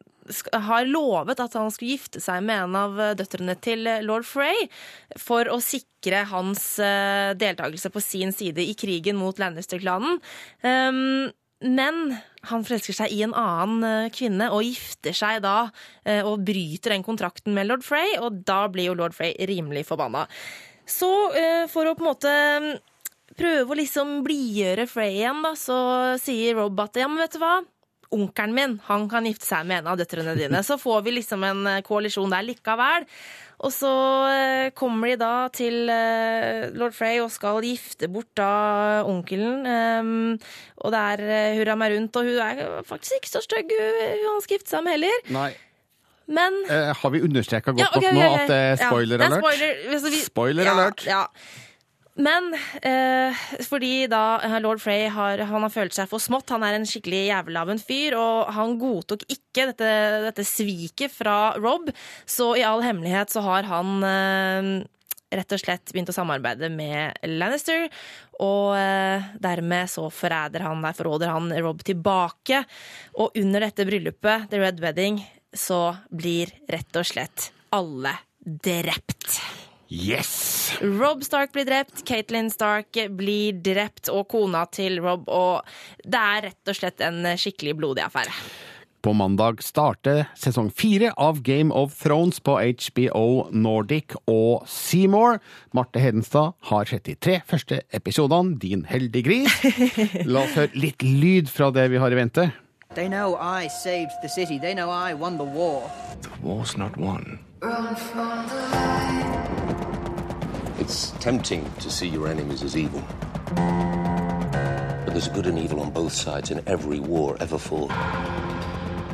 har 0.54 0.86
lovet 0.88 1.40
at 1.40 1.54
han 1.58 1.72
skulle 1.72 1.98
gifte 1.98 2.22
seg 2.22 2.44
med 2.44 2.68
en 2.68 2.76
av 2.76 3.00
eh, 3.00 3.16
døtrene 3.16 3.56
til 3.60 3.88
lord 4.06 4.26
Frey 4.26 4.70
for 5.18 5.48
å 5.50 5.60
sikre 5.62 6.24
hans 6.26 6.80
deltakelse 7.38 7.92
på 7.94 8.02
sin 8.02 8.32
side 8.34 8.64
i 8.64 8.74
krigen 8.74 9.20
mot 9.20 9.38
Lannister-klanen. 9.38 10.20
Um, 10.64 11.30
men 11.62 12.16
han 12.50 12.64
forelsker 12.66 12.96
seg 12.98 13.12
i 13.14 13.20
en 13.22 13.36
annen 13.38 14.10
kvinne 14.10 14.48
og 14.50 14.66
gifter 14.66 15.14
seg 15.14 15.44
da 15.44 15.70
og 16.26 16.42
bryter 16.42 16.96
den 16.96 17.06
kontrakten 17.06 17.54
med 17.54 17.68
lord 17.70 17.86
Frey, 17.86 18.16
og 18.18 18.40
da 18.50 18.64
blir 18.66 18.88
jo 18.88 18.96
lord 18.98 19.14
Frey 19.14 19.36
rimelig 19.46 19.84
forbanna. 19.92 20.24
Så 20.90 21.12
for 21.70 21.86
å 21.86 21.94
på 21.94 22.02
en 22.02 22.10
måte 22.10 22.34
prøve 23.38 23.70
å 23.74 23.78
liksom 23.80 24.18
blidgjøre 24.26 24.88
Frey 24.90 25.20
igjen, 25.22 25.42
da, 25.46 25.54
så 25.60 25.78
sier 26.22 26.56
Rob 26.60 26.80
at 26.84 26.96
ja, 27.00 27.08
men 27.08 27.22
vet 27.24 27.38
du 27.38 27.40
hva? 27.44 27.60
Onkelen 28.12 28.52
min 28.58 28.74
han 28.90 29.06
kan 29.08 29.24
gifte 29.24 29.46
seg 29.48 29.64
med 29.70 29.80
en 29.86 29.94
av 29.94 30.00
døtrene 30.02 30.34
dine. 30.36 30.60
Så 30.68 30.76
får 30.82 31.06
vi 31.06 31.14
liksom 31.16 31.46
en 31.48 31.62
eh, 31.72 31.82
koalisjon 31.88 32.34
der 32.34 32.44
likevel. 32.44 33.06
Og 33.64 33.72
så 33.72 33.92
eh, 34.28 34.66
kommer 34.76 35.14
de 35.14 35.16
da 35.22 35.30
til 35.56 35.88
eh, 35.94 36.66
lord 36.76 36.92
Frey 36.98 37.22
og 37.24 37.32
skal 37.32 37.62
gifte 37.64 38.10
bort 38.12 38.28
da 38.36 38.50
onkelen. 39.08 39.64
Um, 39.64 40.38
og 40.84 40.92
det 40.92 41.02
er 41.14 41.56
hurra 41.62 41.78
meg 41.80 41.96
rundt, 41.96 42.20
og 42.20 42.28
hun 42.28 42.42
er 42.44 42.84
faktisk 42.90 43.22
ikke 43.22 43.32
så 43.38 43.46
stygg, 43.48 43.72
hun 43.80 44.28
han 44.34 44.44
skal 44.44 44.58
gifte 44.58 44.76
seg 44.76 44.84
med 44.90 44.98
heller. 44.98 45.24
Nei. 45.32 45.50
Men 46.32 46.60
Eh, 46.68 46.92
har 46.96 47.12
vi 47.16 47.20
understreka 47.24 47.72
godt 47.72 47.80
Ja, 47.82 47.90
okay, 47.96 48.12
nok 48.12 48.20
nå 48.20 48.28
at 48.42 48.48
det 48.52 48.60
er 48.60 48.76
Ja, 48.76 48.92
alert? 48.92 49.20
det 49.22 49.28
er 49.32 49.40
spoiler. 49.40 49.88
Altså, 49.96 50.10
vi- 50.18 50.24
Spoiler 50.28 50.64
ja, 50.68 50.76
alert. 50.76 51.06
Ja. 51.08 51.24
Men 52.20 52.52
eh, 52.84 53.42
fordi 53.64 54.08
da 54.12 54.42
eh, 54.44 54.58
lord 54.64 54.82
Frey 54.84 55.06
har, 55.12 55.40
han 55.48 55.64
har 55.64 55.72
følt 55.72 55.96
seg 55.96 56.10
for 56.12 56.20
smått, 56.20 56.52
han 56.52 56.66
er 56.68 56.76
en 56.76 56.88
skikkelig 56.88 57.24
jævel 57.30 57.60
av 57.62 57.72
en 57.72 57.80
fyr, 57.80 58.18
og 58.20 58.52
han 58.52 58.76
godtok 58.82 59.24
ikke 59.32 59.70
dette, 59.72 59.92
dette 60.28 60.46
sviket 60.48 61.14
fra 61.16 61.54
Rob, 61.60 61.88
så 62.28 62.52
i 62.60 62.66
all 62.68 62.84
hemmelighet 62.84 63.32
så 63.32 63.46
har 63.46 63.70
han 63.70 64.04
eh, 64.08 64.72
rett 65.32 65.56
og 65.56 65.64
slett 65.64 65.94
begynt 65.94 66.12
å 66.12 66.18
samarbeide 66.18 66.68
med 66.74 67.16
Lannister, 67.32 67.88
og 68.44 68.76
eh, 68.76 69.32
dermed 69.40 69.92
så 69.94 70.10
forræder 70.12 70.68
han, 70.68 70.84
der 70.84 70.98
forråder 70.98 71.32
han 71.32 71.48
Rob 71.64 71.80
tilbake, 71.88 72.66
og 73.16 73.40
under 73.40 73.70
dette 73.70 73.88
bryllupet, 73.88 74.50
The 74.52 74.60
Red 74.60 74.84
Wedding, 74.84 75.24
så 75.56 75.94
blir 76.12 76.52
rett 76.72 77.00
og 77.00 77.08
slett 77.08 77.52
alle 77.72 78.18
drept. 78.44 79.40
Yes! 79.92 80.72
Rob 80.80 81.24
Stark 81.28 81.52
blir 81.52 81.66
drept, 81.68 82.06
Caitlyn 82.08 82.48
Stark 82.50 82.96
blir 83.12 83.58
drept, 83.60 84.08
og 84.08 84.30
kona 84.32 84.64
til 84.72 85.02
Rob. 85.04 85.28
Og 85.28 85.68
det 86.08 86.20
er 86.20 86.46
rett 86.48 86.72
og 86.72 86.78
slett 86.78 87.04
en 87.04 87.26
skikkelig 87.36 87.76
blodig 87.82 88.06
affære. 88.06 88.32
På 89.02 89.12
mandag 89.18 89.64
starter 89.66 90.30
sesong 90.38 90.70
fire 90.72 91.10
av 91.20 91.42
Game 91.44 91.74
of 91.76 91.98
Thrones 92.00 92.40
på 92.40 92.56
HBO 92.56 93.50
Nordic 93.52 94.16
og 94.30 94.64
Seymour. 94.70 95.42
Marte 95.76 96.00
Hedenstad 96.00 96.54
har 96.70 96.88
sett 96.88 97.10
de 97.10 97.18
tre 97.20 97.42
første 97.50 97.82
episodene, 97.92 98.56
din 98.62 98.86
heldige 98.88 99.28
gris. 99.28 99.60
La 100.32 100.46
oss 100.46 100.56
høre 100.56 100.72
litt 100.78 101.04
lyd 101.04 101.52
fra 101.52 101.68
det 101.76 101.90
vi 101.92 102.00
har 102.00 102.14
i 102.14 102.22
vente. 102.22 102.52
They 102.96 103.10
know 103.10 103.36
I 103.36 103.68
saved 103.68 104.22
the 104.22 104.30
city. 104.30 104.60
They 104.60 104.74
know 104.74 104.92
I 104.92 105.16
won 105.16 105.38
the 105.38 105.50
war. 105.50 105.90
The 106.22 106.38
war's 106.44 106.78
not 106.78 106.96
won. 106.96 107.40
It's 110.80 111.12
tempting 111.20 111.72
to 111.80 111.92
see 111.92 112.08
your 112.08 112.28
enemies 112.28 112.64
as 112.64 112.76
evil. 112.76 113.04
But 113.54 115.12
there's 115.12 115.28
good 115.28 115.46
and 115.46 115.60
evil 115.60 115.82
on 115.82 115.92
both 115.92 116.12
sides 116.12 116.50
in 116.50 116.64
every 116.66 117.00
war 117.00 117.38
ever 117.40 117.60
fought. 117.60 117.90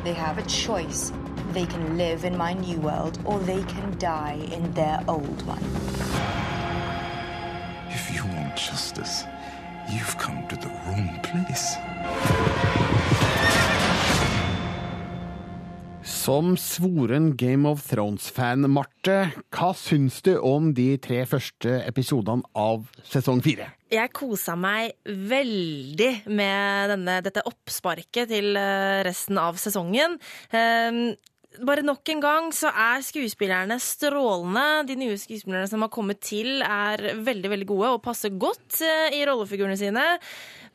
They 0.02 0.14
have 0.14 0.38
a 0.38 0.42
choice. 0.46 1.12
They 1.52 1.66
can 1.66 1.98
live 1.98 2.24
in 2.24 2.38
my 2.38 2.54
new 2.54 2.80
world 2.80 3.18
or 3.26 3.38
they 3.40 3.62
can 3.64 3.98
die 3.98 4.38
in 4.50 4.72
their 4.72 5.04
old 5.06 5.42
one. 5.42 5.62
If 7.90 8.14
you 8.14 8.24
want 8.24 8.56
justice, 8.56 9.24
you've 9.90 10.16
come 10.16 10.48
to 10.48 10.56
the 10.56 10.68
wrong 10.86 11.20
place. 11.22 11.76
Som 16.28 16.58
svoren 16.60 17.30
Game 17.40 17.64
of 17.64 17.86
Thrones-fan, 17.88 18.66
Marte, 18.68 19.30
hva 19.48 19.70
syns 19.72 20.18
du 20.26 20.34
om 20.44 20.74
de 20.76 20.98
tre 21.00 21.22
første 21.24 21.78
episodene 21.88 22.44
av 22.52 22.82
sesong 23.00 23.40
fire? 23.40 23.70
Jeg 23.88 24.12
kosa 24.12 24.52
meg 24.52 24.92
veldig 25.08 26.10
med 26.28 26.92
denne, 26.92 27.14
dette 27.24 27.46
oppsparket 27.48 28.28
til 28.28 28.60
eh, 28.60 28.98
resten 29.08 29.40
av 29.40 29.56
sesongen. 29.56 30.18
Um, 30.52 31.00
bare 31.64 31.86
nok 31.86 32.12
en 32.12 32.20
gang 32.20 32.52
så 32.52 32.74
er 32.76 33.00
skuespillerne 33.08 33.80
strålende. 33.80 34.84
De 34.92 34.98
nye 35.00 35.16
skuespillerne 35.16 35.72
som 35.72 35.80
har 35.80 35.94
kommet 35.96 36.20
til, 36.28 36.60
er 36.60 37.22
veldig 37.24 37.56
veldig 37.56 37.72
gode 37.72 37.96
og 37.96 38.04
passer 38.04 38.36
godt 38.36 38.82
eh, 38.84 39.16
i 39.16 39.24
rollefigurene 39.24 39.80
sine. 39.80 40.04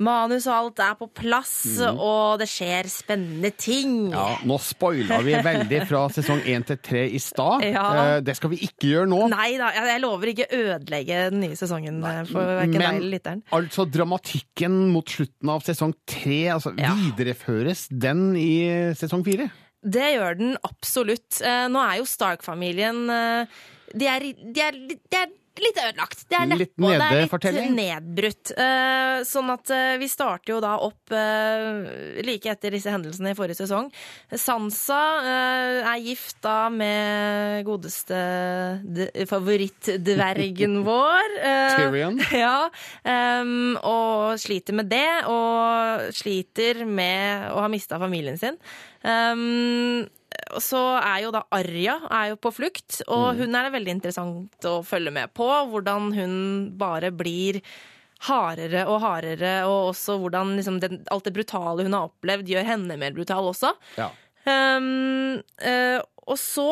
Manus 0.04 0.48
og 0.50 0.54
alt 0.56 0.82
er 0.86 0.96
på 1.00 1.08
plass, 1.14 1.54
mm. 1.80 2.00
og 2.02 2.40
det 2.42 2.48
skjer 2.52 2.90
spennende 2.92 3.52
ting. 3.56 4.10
Ja, 4.14 4.38
Nå 4.48 4.58
spoila 4.62 5.20
vi 5.26 5.36
veldig 5.46 5.82
fra 5.90 6.06
sesong 6.14 6.44
én 6.50 6.66
til 6.68 6.80
tre 6.84 7.06
i 7.10 7.22
stad. 7.22 7.64
Ja. 7.74 7.86
Eh, 8.18 8.22
Det 8.26 8.36
skal 8.38 8.52
vi 8.52 8.60
ikke 8.66 8.90
gjøre 8.92 9.10
nå. 9.10 9.20
Nei 9.32 9.56
da, 9.58 9.72
jeg 9.74 10.02
lover 10.04 10.30
ikke 10.34 10.48
ødelegge 10.54 11.24
den 11.34 11.42
nye 11.42 11.58
sesongen 11.58 12.00
Nei. 12.04 12.16
for 12.30 12.54
verken 12.60 12.78
deg 12.78 12.88
eller 12.90 13.12
lytteren. 13.16 13.44
altså 13.56 13.86
dramatikken 13.90 14.76
mot 14.94 15.10
slutten 15.10 15.50
av 15.54 15.64
sesong 15.66 15.94
tre, 16.10 16.40
altså 16.54 16.74
videreføres 16.78 17.88
den 17.90 18.34
i 18.40 18.94
sesong 19.00 19.24
fire? 19.26 19.50
Det 19.84 20.14
gjør 20.16 20.38
den 20.40 20.54
absolutt. 20.64 21.42
Eh, 21.44 21.66
Nå 21.72 21.82
er 21.84 22.00
jo 22.00 22.08
Stark-familien 22.08 23.04
eh, 23.12 23.56
de, 23.94 24.08
er, 24.10 24.28
de, 24.40 24.62
er, 24.64 24.78
de 24.88 25.18
er 25.20 25.34
litt 25.62 25.78
ødelagt. 25.78 26.24
Det 26.30 26.38
er 26.38 26.50
Litt 26.54 26.74
nede, 26.82 27.08
Det 27.30 27.50
er 27.50 27.56
litt 27.58 27.76
nedbrutt. 27.78 28.52
Eh, 28.58 29.22
Sånn 29.28 29.52
at 29.54 29.70
eh, 29.74 29.96
vi 30.02 30.08
starter 30.10 30.56
jo 30.56 30.60
da 30.64 30.74
opp 30.82 31.14
eh, 31.14 32.22
like 32.26 32.50
etter 32.50 32.74
disse 32.74 32.92
hendelsene 32.92 33.34
i 33.34 33.38
forrige 33.38 33.60
sesong. 33.62 33.92
Sansa 34.34 35.00
er 35.24 36.02
gift 36.04 36.40
da 36.44 36.70
med 36.74 37.64
godeste 37.68 38.18
favorittdvergen 39.30 40.82
vår. 40.90 41.38
Tyrion. 41.78 42.20
Ja, 42.44 42.66
og 43.86 44.40
sliter 44.42 44.76
med 44.76 44.90
det, 44.92 45.08
og 45.30 46.10
sliter 46.18 46.82
med 46.88 47.52
å 47.54 47.62
ha 47.62 47.70
mista 47.72 48.00
familien 48.02 48.40
sin. 48.42 48.58
Um, 49.04 50.08
så 50.62 50.82
er 51.00 51.24
jo 51.24 51.32
da 51.34 51.44
Arja 51.56 51.96
er 52.12 52.34
jo 52.34 52.38
på 52.42 52.52
flukt, 52.54 53.02
og 53.08 53.34
Mm. 53.34 53.38
hun 53.40 53.56
er 53.56 53.64
det 53.64 53.74
veldig 53.74 53.94
interessant 53.98 54.68
å 54.70 54.84
følge 54.86 55.12
med 55.12 55.34
på. 55.34 55.48
Hvordan 55.72 56.14
hun 56.14 56.36
bare 56.78 57.12
blir 57.12 57.62
hardere 58.24 58.86
og 58.88 59.02
hardere, 59.04 59.66
og 59.68 59.94
også 59.94 60.20
hvordan 60.22 60.56
liksom, 60.56 60.80
den, 60.80 61.02
alt 61.12 61.26
det 61.26 61.34
brutale 61.36 61.84
hun 61.84 61.94
har 61.94 62.08
opplevd, 62.08 62.48
gjør 62.48 62.66
henne 62.66 62.98
mer 62.98 63.12
brutal 63.12 63.50
også. 63.52 63.74
Ja. 63.98 64.10
Um, 64.46 65.42
uh, 65.64 66.00
og 66.28 66.38
så 66.40 66.70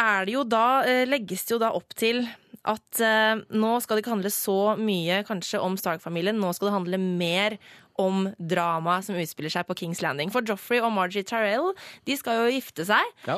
er 0.00 0.24
det 0.26 0.34
jo 0.34 0.44
da, 0.44 0.84
uh, 0.84 1.04
legges 1.08 1.44
det 1.44 1.54
jo 1.56 1.60
da 1.62 1.72
opp 1.76 1.94
til 1.96 2.24
at 2.64 3.00
uh, 3.04 3.40
nå 3.52 3.74
skal 3.84 3.96
det 3.96 4.04
ikke 4.04 4.14
handle 4.14 4.32
så 4.32 4.58
mye 4.80 5.22
kanskje 5.28 5.60
om 5.60 5.76
Stark-familien, 5.76 6.38
nå 6.40 6.52
skal 6.56 6.70
det 6.70 6.76
handle 6.78 7.00
mer 7.04 7.58
om 8.00 8.24
dramaet 8.38 9.04
som 9.06 9.14
utspiller 9.20 9.52
seg 9.52 9.66
på 9.68 9.76
Kings 9.78 10.00
Landing. 10.02 10.32
For 10.34 10.42
Joffrey 10.42 10.80
og 10.82 10.92
Margie 10.96 11.22
Tyrell 11.22 11.72
de 12.08 12.16
skal 12.18 12.40
jo 12.42 12.54
gifte 12.56 12.86
seg. 12.88 13.12
Ja. 13.28 13.36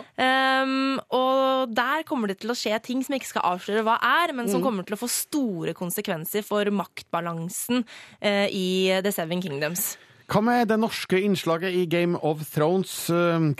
Um, 0.62 0.96
og 1.12 1.74
der 1.76 2.02
kommer 2.08 2.28
det 2.32 2.38
til 2.40 2.50
å 2.54 2.56
skje 2.56 2.78
ting 2.82 3.02
som 3.04 3.12
jeg 3.16 3.20
ikke 3.24 3.34
skal 3.34 3.48
avsløre 3.54 3.84
hva 3.86 3.98
er, 4.00 4.32
men 4.32 4.48
som 4.48 4.60
Mm. 4.60 4.64
kommer 4.64 4.86
til 4.88 4.96
å 4.96 5.02
få 5.02 5.08
store 5.12 5.74
konsekvenser 5.76 6.42
for 6.46 6.64
maktbalansen 6.72 7.84
uh, 8.22 8.46
i 8.48 9.00
The 9.04 9.12
Seven 9.12 9.42
Kingdoms. 9.44 9.96
Hva 10.26 10.40
med 10.42 10.66
det 10.66 10.76
norske 10.82 11.20
innslaget 11.22 11.70
i 11.70 11.84
Game 11.86 12.18
of 12.26 12.40
Thrones? 12.50 12.90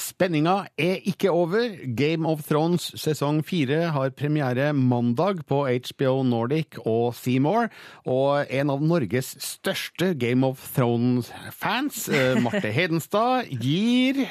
Spenninga 0.00 0.54
er 0.80 0.98
ikke 1.06 1.30
over. 1.32 1.76
Game 1.96 2.28
of 2.28 2.42
Thrones 2.48 2.90
sesong 2.98 3.42
fire 3.46 3.90
har 3.94 4.12
premiere 4.16 4.70
mandag 4.72 5.44
på 5.48 5.62
HBO 5.68 6.22
Nordic 6.26 6.78
og 6.84 7.14
Seymour. 7.18 7.68
Og 8.08 8.46
en 8.48 8.72
av 8.72 8.82
Norges 8.82 9.34
største 9.44 10.14
Game 10.18 10.46
of 10.46 10.62
Thrones-fans, 10.74 12.08
eh, 12.08 12.40
Marte 12.40 12.72
Hedenstad, 12.78 13.52
gir 13.60 14.24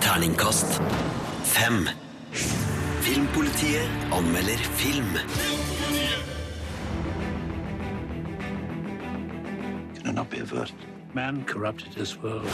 Terningkast 0.00 0.78
fem. 1.44 1.88
Filmpolitiet 3.06 4.12
anmelder 4.14 4.68
film. 4.80 5.16
It 9.96 10.14
not 10.14 10.30
be 10.30 10.38
averted? 10.38 10.95
Man 11.16 11.44
corrupted 11.46 11.94
this 11.94 12.22
world, 12.22 12.44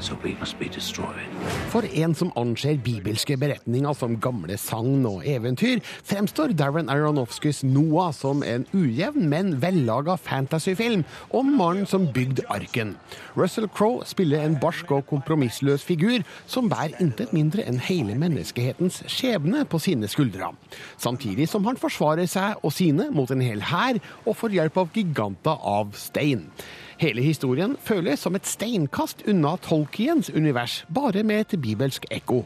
so 0.00 0.16
we 0.24 0.34
must 0.40 0.58
be 0.58 0.68
destroyed. 0.68 1.28
For 1.68 1.84
en 1.84 2.14
som 2.16 2.30
anser 2.40 2.78
bibelske 2.80 3.36
beretninger 3.36 3.92
som 3.92 4.14
gamle 4.16 4.56
sagn 4.56 5.04
og 5.04 5.26
eventyr, 5.28 5.82
fremstår 6.08 6.54
Darren 6.56 6.88
Aronofskys 6.88 7.60
Noah 7.68 8.14
som 8.16 8.40
en 8.48 8.64
ujevn, 8.72 9.26
men 9.28 9.58
vellaga 9.60 10.16
fantasyfilm 10.16 11.02
om 11.36 11.50
mannen 11.58 11.84
som 11.90 12.06
bygde 12.16 12.46
arken. 12.48 12.94
Russell 13.36 13.68
Crowe 13.68 14.08
spiller 14.08 14.46
en 14.46 14.56
barsk 14.62 14.96
og 14.96 15.04
kompromissløs 15.12 15.84
figur 15.84 16.24
som 16.48 16.72
bærer 16.72 16.96
intet 17.04 17.36
mindre 17.36 17.66
enn 17.68 17.82
hele 17.90 18.16
menneskehetens 18.16 19.02
skjebne 19.04 19.66
på 19.68 19.82
sine 19.84 20.08
skuldre. 20.08 20.54
Samtidig 20.96 21.50
som 21.52 21.68
han 21.68 21.76
forsvarer 21.76 22.24
seg 22.24 22.56
og 22.64 22.72
sine 22.72 23.10
mot 23.12 23.28
en 23.36 23.44
hel 23.44 23.68
hær, 23.68 24.00
og 24.24 24.40
får 24.40 24.56
hjelp 24.62 24.82
av 24.86 24.96
giganter 24.96 25.70
av 25.76 25.92
stein. 26.00 26.48
Hele 26.96 27.20
historien 27.22 27.76
føles 27.84 28.22
som 28.24 28.38
et 28.38 28.46
steinkast 28.48 29.26
unna 29.28 29.56
Tolkiens 29.60 30.30
univers, 30.32 30.84
bare 30.88 31.22
med 31.22 31.44
et 31.44 31.60
bibelsk 31.60 32.08
ekko. 32.10 32.44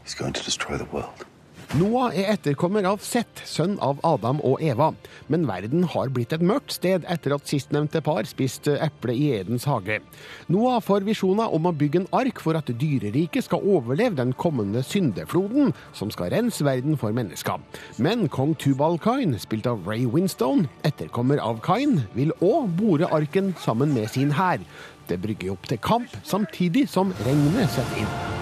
Noah 1.71 2.11
er 2.11 2.33
etterkommer 2.33 2.83
av 2.83 2.99
Seth, 2.99 3.45
sønn 3.47 3.77
av 3.79 4.01
Adam 4.03 4.41
og 4.43 4.59
Eva. 4.59 4.89
Men 5.31 5.45
verden 5.47 5.85
har 5.93 6.09
blitt 6.11 6.33
et 6.35 6.43
mørkt 6.43 6.73
sted 6.75 7.05
etter 7.07 7.31
at 7.31 7.47
sistnevnte 7.47 8.01
par 8.03 8.27
spiste 8.27 8.73
eple 8.83 9.15
i 9.15 9.29
Edens 9.37 9.63
hage. 9.71 10.01
Noah 10.51 10.81
får 10.83 11.05
visjoner 11.07 11.55
om 11.55 11.69
å 11.69 11.71
bygge 11.71 12.01
en 12.01 12.09
ark 12.19 12.43
for 12.43 12.59
at 12.59 12.73
dyreriket 12.81 13.47
skal 13.47 13.63
overleve 13.63 14.19
den 14.19 14.35
kommende 14.35 14.83
syndefloden, 14.83 15.71
som 15.95 16.11
skal 16.11 16.33
rense 16.35 16.67
verden 16.67 16.99
for 16.99 17.15
mennesker. 17.15 17.63
Men 17.95 18.27
kong 18.27 18.51
Tubal-Kain, 18.59 19.37
spilt 19.39 19.71
av 19.71 19.87
Ray 19.87 20.03
Winstone, 20.11 20.67
etterkommer 20.83 21.39
av 21.39 21.63
Kain, 21.63 22.01
vil 22.19 22.35
òg 22.43 22.67
bore 22.83 23.07
arken 23.15 23.55
sammen 23.63 23.95
med 23.95 24.11
sin 24.11 24.35
hær. 24.35 24.59
Det 25.07 25.23
brygger 25.23 25.55
opp 25.55 25.71
til 25.71 25.79
kamp, 25.79 26.19
samtidig 26.27 26.89
som 26.91 27.15
regnet 27.23 27.71
setter 27.71 28.03
inn. 28.03 28.40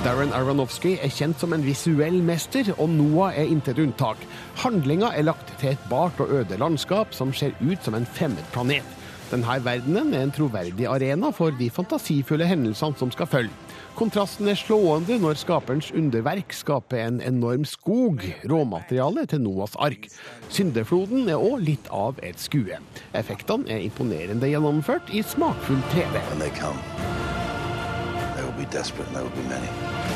Darren 0.00 0.30
Aronofsky 0.32 0.94
er 1.04 1.10
kjent 1.12 1.42
som 1.42 1.52
en 1.52 1.60
visuell 1.60 2.22
mester, 2.24 2.70
og 2.80 2.88
Noah 2.88 3.34
er 3.36 3.50
intet 3.52 3.76
unntak. 3.82 4.22
Handlinga 4.62 5.10
er 5.12 5.26
lagt 5.28 5.50
til 5.60 5.74
et 5.74 5.82
bart 5.90 6.16
og 6.24 6.32
øde 6.38 6.56
landskap 6.56 7.12
som 7.12 7.34
ser 7.36 7.52
ut 7.60 7.84
som 7.84 7.98
en 7.98 8.08
fremmed 8.08 8.46
planet. 8.54 8.96
Denne 9.28 9.58
verdenen 9.62 10.14
er 10.16 10.24
en 10.24 10.32
troverdig 10.32 10.88
arena 10.88 11.28
for 11.36 11.52
de 11.52 11.68
fantasifulle 11.70 12.48
hendelsene 12.48 12.96
som 12.96 13.12
skal 13.12 13.28
følge. 13.28 13.52
Kontrasten 13.98 14.48
er 14.48 14.56
slående 14.56 15.20
når 15.20 15.36
skaperens 15.42 15.92
underverk 15.92 16.56
skaper 16.56 17.04
en 17.04 17.20
enorm 17.20 17.68
skog, 17.68 18.24
råmateriale 18.48 19.26
til 19.28 19.44
Noahs 19.44 19.76
ark. 19.76 20.08
Syndefloden 20.48 21.28
er 21.28 21.36
òg 21.36 21.60
litt 21.68 21.92
av 21.92 22.16
et 22.24 22.40
skue. 22.40 22.80
Effektene 23.12 23.68
er 23.68 23.84
imponerende 23.84 24.48
gjennomført 24.48 25.12
i 25.12 25.20
smakfull 25.20 25.84
3D. 25.92 26.24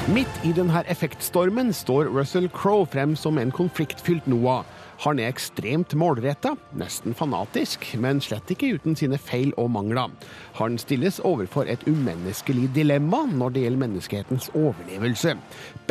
Midt 0.05 0.43
i 0.45 0.51
denne 0.53 0.83
effektstormen 0.85 1.71
står 1.73 2.11
Russell 2.13 2.51
Crowe 2.53 2.85
frem 2.93 3.15
som 3.17 3.39
en 3.41 3.49
konfliktfylt 3.49 4.27
Noah. 4.29 4.67
Han 5.05 5.19
er 5.21 5.29
ekstremt 5.29 5.93
målretta, 6.01 6.55
nesten 6.81 7.13
fanatisk, 7.17 7.85
men 8.01 8.23
slett 8.25 8.49
ikke 8.55 8.71
uten 8.79 8.97
sine 8.97 9.19
feil 9.21 9.51
og 9.61 9.69
mangler. 9.75 10.15
Han 10.57 10.79
stilles 10.81 11.19
overfor 11.21 11.69
et 11.69 11.85
umenneskelig 11.85 12.71
dilemma 12.73 13.25
når 13.29 13.53
det 13.53 13.65
gjelder 13.67 13.83
menneskehetens 13.83 14.49
overlevelse. 14.57 15.35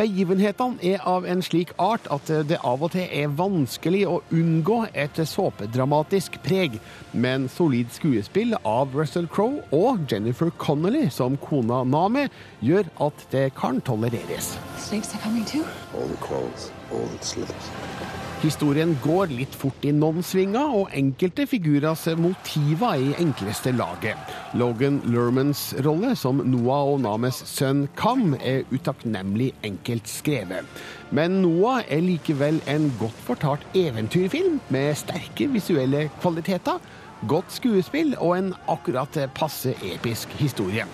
Begivenhetene 0.00 0.82
er 0.94 1.06
av 1.06 1.28
en 1.30 1.44
slik 1.46 1.70
art 1.78 2.08
at 2.10 2.32
det 2.48 2.58
av 2.66 2.82
og 2.82 2.90
til 2.96 3.06
er 3.06 3.30
vanskelig 3.38 4.02
å 4.10 4.18
unngå 4.34 4.80
et 4.90 5.22
såpedramatisk 5.30 6.40
preg, 6.42 6.80
men 7.12 7.46
solid 7.46 7.94
skuespill 7.94 8.58
av 8.66 8.98
Russell 8.98 9.30
Crowe 9.30 9.62
og 9.70 10.08
Jennifer 10.10 10.50
Connolly 10.58 11.06
som 11.14 11.38
kona 11.38 11.84
Name 11.86 12.26
gjør 12.66 12.90
at 13.06 13.28
det 13.30 13.52
kan 13.60 13.78
tolereres. 13.86 14.56
Snakes 14.78 15.14
are 15.14 15.22
coming 15.22 15.46
too. 15.46 15.62
All 15.94 16.08
the 16.08 16.18
quarrels, 16.18 16.72
all 16.90 17.06
the. 17.06 17.93
Historien 18.44 18.90
går 19.00 19.30
litt 19.32 19.54
fort 19.56 19.86
i 19.88 19.90
noen-svinga, 19.96 20.66
og 20.76 20.90
enkelte 20.92 21.46
figurers 21.48 22.02
motiver 22.20 23.00
i 23.00 23.14
enkleste 23.22 23.72
laget. 23.72 24.34
Logan 24.60 24.98
Lermans 25.08 25.62
rolle 25.86 26.10
som 26.20 26.42
Noah 26.52 26.90
og 26.90 27.00
Names 27.06 27.38
sønn 27.48 27.86
Kam 27.96 28.34
er 28.36 28.68
utakknemlig 28.68 29.54
enkelt 29.64 30.12
skrevet. 30.12 30.68
Men 31.08 31.40
Noah 31.40 31.88
er 31.88 32.04
likevel 32.04 32.60
en 32.68 32.90
godt 33.00 33.24
fortalt 33.24 33.64
eventyrfilm 33.80 34.60
med 34.76 34.92
sterke 35.00 35.48
visuelle 35.54 36.10
kvaliteter, 36.20 36.84
godt 37.24 37.48
skuespill 37.56 38.12
og 38.18 38.36
en 38.42 38.52
akkurat 38.68 39.22
passe 39.40 39.72
episk 39.94 40.36
historie. 40.36 40.84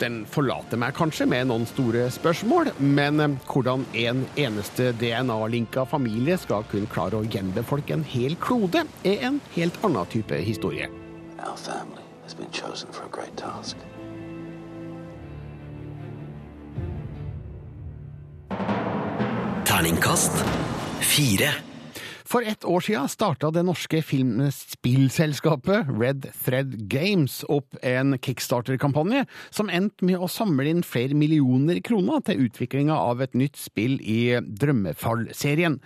Den 0.00 0.24
forlater 0.26 0.80
meg 0.80 0.96
kanskje 0.98 1.26
med 1.30 1.48
noen 1.50 1.66
store 1.70 2.08
spørsmål, 2.10 2.72
men 2.82 3.22
eh, 3.22 3.36
hvordan 3.46 3.84
en 4.04 4.24
eneste 4.40 4.90
DNA-linka 4.98 5.86
familie 5.86 6.38
skal 6.40 6.66
kunne 6.70 6.90
klare 6.90 7.20
å 7.20 7.28
gjenbefolke 7.30 7.94
en 7.94 8.06
hel 8.06 8.34
klode, 8.42 8.84
er 9.06 9.26
en 9.30 9.40
helt 9.54 9.78
annen 9.86 10.10
type 10.10 10.40
historie. 10.42 10.90
Our 11.38 11.56
family 11.56 12.02
has 12.24 12.34
been 12.34 12.50
chosen 12.50 12.90
for 12.92 13.06
a 13.06 13.12
great 13.12 13.36
task. 13.38 13.76
Terningkast 19.64 20.42
fire. 21.00 21.73
For 22.24 22.42
ett 22.42 22.64
år 22.64 22.80
siden 22.80 23.08
starta 23.08 23.50
det 23.52 23.62
norske 23.68 24.00
filmspillselskapet 24.02 25.90
Red 25.92 26.24
Thread 26.44 26.72
Games 26.88 27.42
opp 27.52 27.76
en 27.84 28.16
kickstarter-kampanje 28.16 29.26
som 29.52 29.68
endte 29.68 30.08
med 30.08 30.16
å 30.24 30.30
samle 30.32 30.70
inn 30.72 30.80
flere 30.86 31.12
millioner 31.12 31.82
kroner 31.84 32.24
til 32.24 32.46
utviklinga 32.46 32.96
av 32.96 33.20
et 33.20 33.36
nytt 33.36 33.60
spill 33.60 33.98
i 34.00 34.40
Drømmefall-serien. 34.40 35.76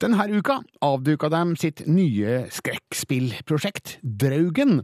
Denne 0.00 0.24
uka 0.32 0.54
avduka 0.80 1.28
de 1.28 1.40
sitt 1.60 1.82
nye 1.84 2.46
skrekkspillprosjekt, 2.56 3.98
Draugen. 4.00 4.78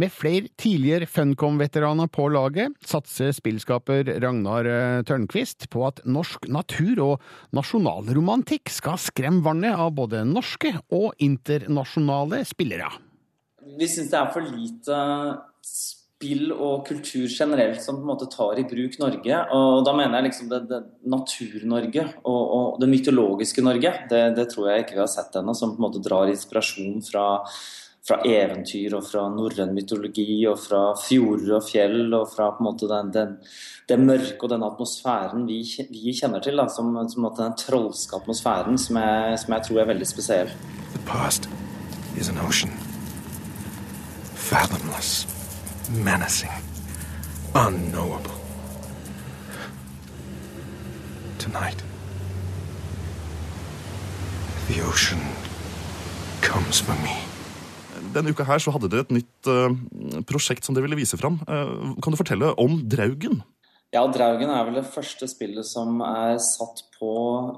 Med 0.00 0.14
flere 0.16 0.48
tidligere 0.56 1.04
Funcom-veteraner 1.12 2.08
på 2.08 2.30
laget 2.32 2.72
satser 2.88 3.34
spillskaper 3.36 4.08
Ragnar 4.24 4.64
eh, 4.64 5.02
Tørnquist 5.04 5.68
på 5.68 5.84
at 5.90 6.00
norsk 6.08 6.48
natur 6.48 7.04
og 7.04 7.28
nasjonalromantikk 7.52 8.72
skal 8.72 8.96
skremme 8.96 9.44
vannet 9.44 9.76
av 9.76 9.92
både 9.98 10.24
norske 10.24 10.72
og 10.88 11.20
internasjonale 11.20 12.40
spillere. 12.48 12.88
Vi 13.76 13.92
syns 13.92 14.08
det 14.08 14.22
er 14.22 14.32
for 14.32 14.54
lite 14.56 15.02
spill 15.60 16.01
og 16.54 16.86
kultur 16.86 17.26
generelt 17.28 17.82
som 17.82 17.98
på 17.98 18.04
en 18.04 18.10
måte 18.12 18.28
tar 18.30 18.60
i 18.60 18.66
bruk 18.68 18.98
Norge. 19.00 19.42
Og 19.56 19.84
da 19.86 19.94
mener 19.96 20.18
jeg 20.18 20.28
liksom 20.30 20.50
det, 20.52 20.62
det 20.70 20.80
Natur-Norge 21.12 22.06
og, 22.22 22.42
og, 22.42 22.80
det 22.82 22.90
mytologiske 22.90 23.64
Norge. 23.64 23.94
Det, 24.10 24.24
det, 24.36 24.48
tror 24.52 24.70
jeg 24.70 24.84
ikke 24.84 24.98
vi 24.98 25.04
har 25.04 25.12
sett 25.12 25.38
ennå, 25.38 25.54
som 25.58 25.74
på 25.74 25.82
en 25.82 25.86
måte 25.88 26.02
drar 26.04 26.30
inspirasjon 26.30 27.02
fra, 27.06 27.26
fra 28.06 28.20
eventyr 28.28 28.96
og 28.98 29.06
fra 29.08 29.26
norrøn 29.32 29.74
mytologi 29.76 30.42
og 30.50 30.58
fra 30.62 30.82
fjorder 31.02 31.58
og 31.58 31.66
fjell 31.68 32.06
og 32.18 32.28
fra 32.32 32.52
på 32.54 32.64
en 32.64 32.70
måte 32.70 32.90
den, 32.90 33.12
den 33.14 33.36
det 33.90 33.98
mørke 33.98 34.46
og 34.46 34.52
den 34.52 34.62
atmosfæren 34.66 35.46
vi, 35.48 35.60
vi 35.90 36.14
kjenner 36.16 36.42
til, 36.44 36.56
da, 36.56 36.68
som, 36.70 36.94
som 37.10 37.28
den 37.36 37.58
trolske 37.58 38.16
atmosfæren 38.16 38.78
som 38.78 39.00
jeg, 39.02 39.42
som 39.42 39.56
jeg 39.56 39.68
tror 39.68 39.82
er 39.82 39.90
veldig 39.92 40.08
spesiell. 40.08 40.54
The 40.94 41.04
past 41.06 41.48
is 42.16 42.28
an 42.28 42.38
ocean. 42.38 42.72
Fathomless. 44.34 45.31
Menacing, 45.92 46.50
unknowable. 47.54 48.32
Tonight, 51.38 51.82
the 54.68 54.80
ocean 54.82 55.20
comes 56.40 56.80
for 56.80 56.94
me. 57.02 57.16
Denne 58.14 58.32
uka 58.32 58.44
her 58.44 58.60
så 58.62 58.72
hadde 58.72 58.90
dere 58.92 59.04
et 59.06 59.14
nytt 59.14 59.48
uh, 59.50 59.72
prosjekt 60.28 60.64
som 60.64 60.76
dere 60.76 60.86
ville 60.86 61.00
vise 61.00 61.18
fram. 61.20 61.40
Uh, 61.48 61.92
kan 62.02 62.14
du 62.14 62.20
fortelle 62.20 62.52
om 62.60 62.78
Draugen? 62.88 63.42
Ja, 63.92 64.06
Draugen 64.08 64.48
er 64.48 64.64
vel 64.64 64.78
det 64.80 64.88
første 64.88 65.28
spillet 65.28 65.66
som 65.68 66.00
er 66.04 66.38
satt 66.40 66.86
på 66.96 67.12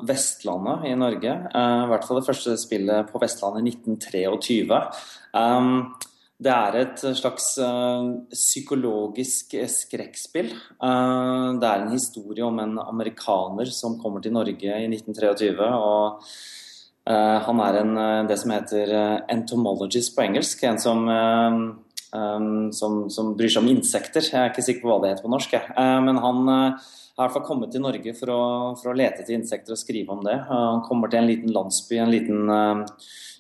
Vestlandet 0.09 0.88
i 0.90 0.97
Norge. 0.99 1.37
Uh, 1.55 1.85
I 1.85 1.92
hvert 1.92 2.09
fall 2.09 2.18
det 2.18 2.27
første 2.27 2.57
spillet 2.59 3.12
på 3.12 3.23
Vestlandet 3.23 3.62
i 3.62 3.77
1923. 3.77 4.81
Um, 5.35 5.70
det 6.44 6.52
er 6.52 6.76
et 6.80 7.02
slags 7.16 7.46
uh, 7.62 8.11
psykologisk 8.33 9.54
skrekkspill. 9.70 10.50
Uh, 10.76 11.57
det 11.61 11.70
er 11.70 11.85
en 11.85 11.94
historie 11.94 12.44
om 12.44 12.61
en 12.61 12.76
amerikaner 12.83 13.70
som 13.72 13.96
kommer 14.02 14.24
til 14.24 14.35
Norge 14.37 14.68
i 14.68 14.90
1923. 14.90 15.54
og 15.70 16.28
Han 17.04 17.59
er 17.61 17.76
en, 17.83 17.98
det 18.24 18.38
som 18.40 18.52
heter 18.54 18.92
entomologist 19.28 20.14
på 20.16 20.22
engelsk. 20.24 20.62
En 20.64 20.78
som, 20.80 21.02
som, 22.72 22.94
som, 23.12 23.35
bryr 23.37 23.52
seg 23.52 23.61
om 23.61 23.68
insekter. 23.68 24.24
Jeg 24.24 24.38
er 24.40 24.48
ikke 24.48 24.64
sikker 24.64 24.87
på 24.87 24.88
hva 24.88 25.02
det 25.02 25.11
heter 25.11 25.26
på 25.26 25.33
norsk. 25.35 25.52
men 25.76 26.22
han 26.24 26.48
i 27.14 27.20
hvert 27.22 27.35
fall 27.37 27.46
kommet 27.46 27.70
til 27.70 27.85
Norge 27.85 28.11
for 28.18 28.31
å, 28.35 28.40
for 28.81 28.90
å 28.90 28.96
lete 28.98 29.22
etter 29.22 29.37
insekter 29.37 29.77
og 29.77 29.79
skrive 29.79 30.11
om 30.16 30.24
det. 30.27 30.35
han 30.48 30.83
kommer 30.83 31.11
til 31.11 31.22
en 31.22 31.29
liten 31.31 31.53
landsby, 31.55 32.00
en 32.03 32.11
liten 32.11 32.50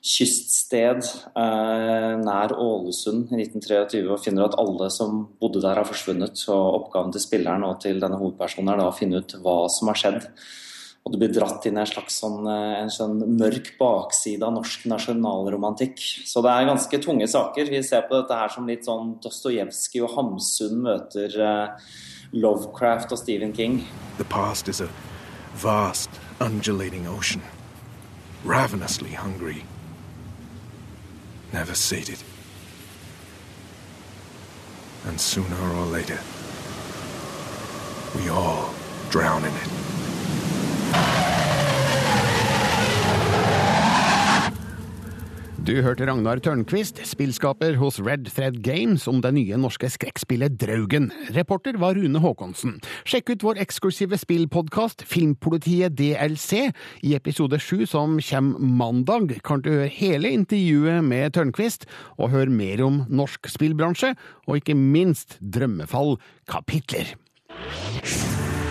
kyststed 0.04 1.00
uh, 1.32 2.12
nær 2.20 2.52
Ålesund 2.60 3.32
i 3.32 3.40
1923 3.40 4.02
og 4.04 4.20
finner 4.20 4.44
at 4.46 4.58
alle 4.60 4.90
som 4.92 5.22
bodde 5.40 5.62
der, 5.64 5.80
har 5.80 5.88
forsvunnet. 5.88 6.44
Og 6.52 6.82
oppgaven 6.82 7.14
til 7.14 7.24
spilleren 7.24 7.64
og 7.64 7.80
til 7.82 8.02
denne 8.02 8.20
hovedpersonen 8.20 8.74
er 8.74 8.82
da 8.82 8.90
å 8.90 8.96
finne 8.96 9.22
ut 9.22 9.36
hva 9.40 9.62
som 9.72 9.90
har 9.90 10.00
skjedd. 10.00 10.28
Og 11.04 11.12
du 11.12 11.18
blir 11.20 11.32
dratt 11.34 11.66
inn 11.68 11.76
i 11.76 11.82
en 11.82 11.88
slags 11.88 12.16
sånn, 12.22 12.46
eh, 12.48 12.78
en 12.80 12.92
sånn 12.92 13.18
mørk 13.36 13.74
bakside 13.76 14.44
av 14.46 14.54
norsk 14.54 14.86
nasjonalromantikk. 14.88 16.00
Så 16.24 16.40
det 16.44 16.52
er 16.52 16.70
ganske 16.70 17.00
tunge 17.04 17.28
saker. 17.28 17.68
Vi 17.72 17.82
ser 17.84 18.06
på 18.08 18.16
dette 18.16 18.38
her 18.38 18.52
som 18.52 18.68
litt 18.68 18.88
sånn 18.88 19.18
Dostojevskij 19.24 20.04
og 20.04 20.14
Hamsun 20.16 20.80
møter 20.86 21.36
uh, 21.44 21.92
Lovecraft 22.34 23.12
og 23.12 23.18
Stephen 23.18 23.52
King. 23.52 23.88
The 24.18 24.24
past 24.24 24.68
is 24.68 24.80
a 24.80 24.88
vast, 25.62 26.10
undulating 26.40 27.08
ocean, 27.08 27.42
ravenously 28.44 29.10
hungry 29.10 29.64
never 31.54 31.74
sated. 31.74 32.18
And 35.06 35.20
sooner 35.20 35.56
or 35.78 35.86
later, 35.86 36.18
we 38.16 38.28
all 38.28 38.74
drown 39.10 39.44
in 39.44 39.54
it. 39.54 39.93
Du 45.64 45.72
hørte 45.80 46.04
Ragnar 46.04 46.42
Tørnquist, 46.44 46.98
spillskaper 47.08 47.78
hos 47.80 47.96
Red 48.04 48.26
Thread 48.28 48.58
Games, 48.60 49.06
om 49.08 49.22
det 49.24 49.30
nye 49.32 49.56
norske 49.56 49.88
skrekkspillet 49.88 50.58
Draugen. 50.60 51.06
Reporter 51.32 51.78
var 51.80 51.96
Rune 51.96 52.20
Haakonsen. 52.20 52.74
Sjekk 53.08 53.32
ut 53.32 53.46
vår 53.46 53.62
eksklusive 53.64 54.18
spillpodkast 54.20 55.06
Filmpolitiet 55.08 55.96
DLC. 55.96 56.68
I 57.00 57.14
episode 57.16 57.56
sju, 57.64 57.86
som 57.88 58.18
kommer 58.20 58.60
mandag, 58.60 59.38
kan 59.40 59.64
du 59.64 59.70
høre 59.72 59.88
hele 59.88 60.34
intervjuet 60.36 61.00
med 61.00 61.32
Tørnquist, 61.32 61.88
og 62.20 62.34
høre 62.36 62.52
mer 62.52 62.84
om 62.84 63.06
norsk 63.08 63.48
spillbransje, 63.48 64.12
og 64.44 64.60
ikke 64.60 64.76
minst 64.76 65.38
Drømmefall-kapitler. 65.40 67.16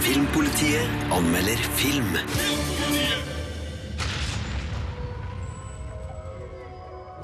Filmpolitiet 0.06 1.10
anmelder 1.10 1.66
film. 1.74 2.14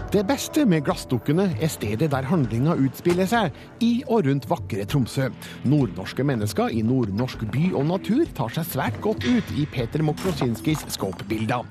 Det 0.09 0.23
beste 0.25 0.63
med 0.65 0.81
Glassdukkene 0.87 1.43
er 1.61 1.69
stedet 1.69 2.07
der 2.09 2.25
handlinga 2.25 2.73
utspiller 2.81 3.27
seg, 3.29 3.53
i 3.85 3.99
og 4.09 4.23
rundt 4.25 4.47
vakre 4.49 4.81
Tromsø. 4.89 5.27
Nordnorske 5.69 6.23
mennesker 6.25 6.73
i 6.73 6.79
nordnorsk 6.81 7.43
by 7.53 7.67
og 7.77 7.85
natur 7.91 8.23
tar 8.33 8.49
seg 8.55 8.65
svært 8.71 8.97
godt 9.03 9.21
ut 9.27 9.51
i 9.53 9.67
Peter 9.69 10.01
Mokrosinskis 10.01 10.81
Scope-bilder. 10.95 11.67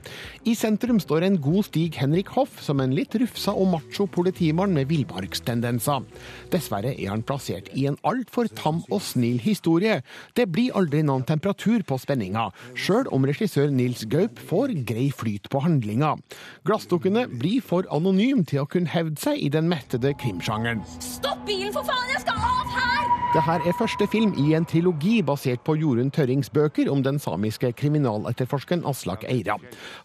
I 0.47 0.55
sentrum 0.55 1.01
står 1.03 1.27
en 1.27 1.41
god 1.43 1.67
Stig 1.67 1.99
Henrik 1.99 2.31
Hoff 2.37 2.61
som 2.63 2.79
en 2.79 2.95
litt 2.95 3.17
rufsa 3.19 3.57
og 3.59 3.73
macho 3.73 4.07
politimann 4.07 4.71
med 4.77 4.87
villmarkstendenser. 4.93 6.07
Dessverre 6.55 6.95
er 6.95 7.11
han 7.11 7.27
plassert 7.27 7.73
i 7.75 7.89
en 7.91 7.99
altfor 8.07 8.47
tam 8.55 8.85
og 8.87 9.03
snill 9.03 9.43
historie. 9.43 9.99
Det 10.39 10.47
blir 10.55 10.79
aldri 10.79 11.03
noen 11.03 11.27
temperatur 11.27 11.83
på 11.83 11.99
spenninga, 11.99 12.47
sjøl 12.79 13.11
om 13.11 13.27
regissør 13.27 13.75
Nils 13.75 14.07
Gaup 14.07 14.39
får 14.47 14.77
grei 14.87 15.11
flyt 15.11 15.51
på 15.51 15.67
handlinga. 15.67 16.15
Glassdukkene 16.63 17.27
blir 17.35 17.67
for 17.67 17.91
anonym 18.29 18.45
til 18.45 18.61
å 18.63 18.69
kunne 18.69 18.91
hevde 18.93 19.21
seg 19.21 19.41
i 19.41 19.49
den 19.49 19.69
mettede 19.69 20.13
krimsjangeren. 20.21 20.85
Stopp 21.01 21.47
bilen, 21.47 21.73
for 21.73 21.85
faen! 21.85 22.11
Jeg 22.13 22.21
skal 22.21 22.37
av 22.37 22.77
her! 22.77 23.18
Det 23.29 23.43
her 23.45 23.61
er 23.69 23.75
første 23.77 24.07
film 24.09 24.31
i 24.41 24.55
en 24.57 24.65
trilogi 24.65 25.19
basert 25.21 25.61
på 25.61 25.75
Jorunn 25.77 26.09
Tørrings 26.09 26.49
bøker 26.49 26.89
om 26.89 27.03
den 27.05 27.19
samiske 27.21 27.69
kriminaletterforskeren 27.77 28.87
Aslak 28.89 29.27
Eira. 29.29 29.59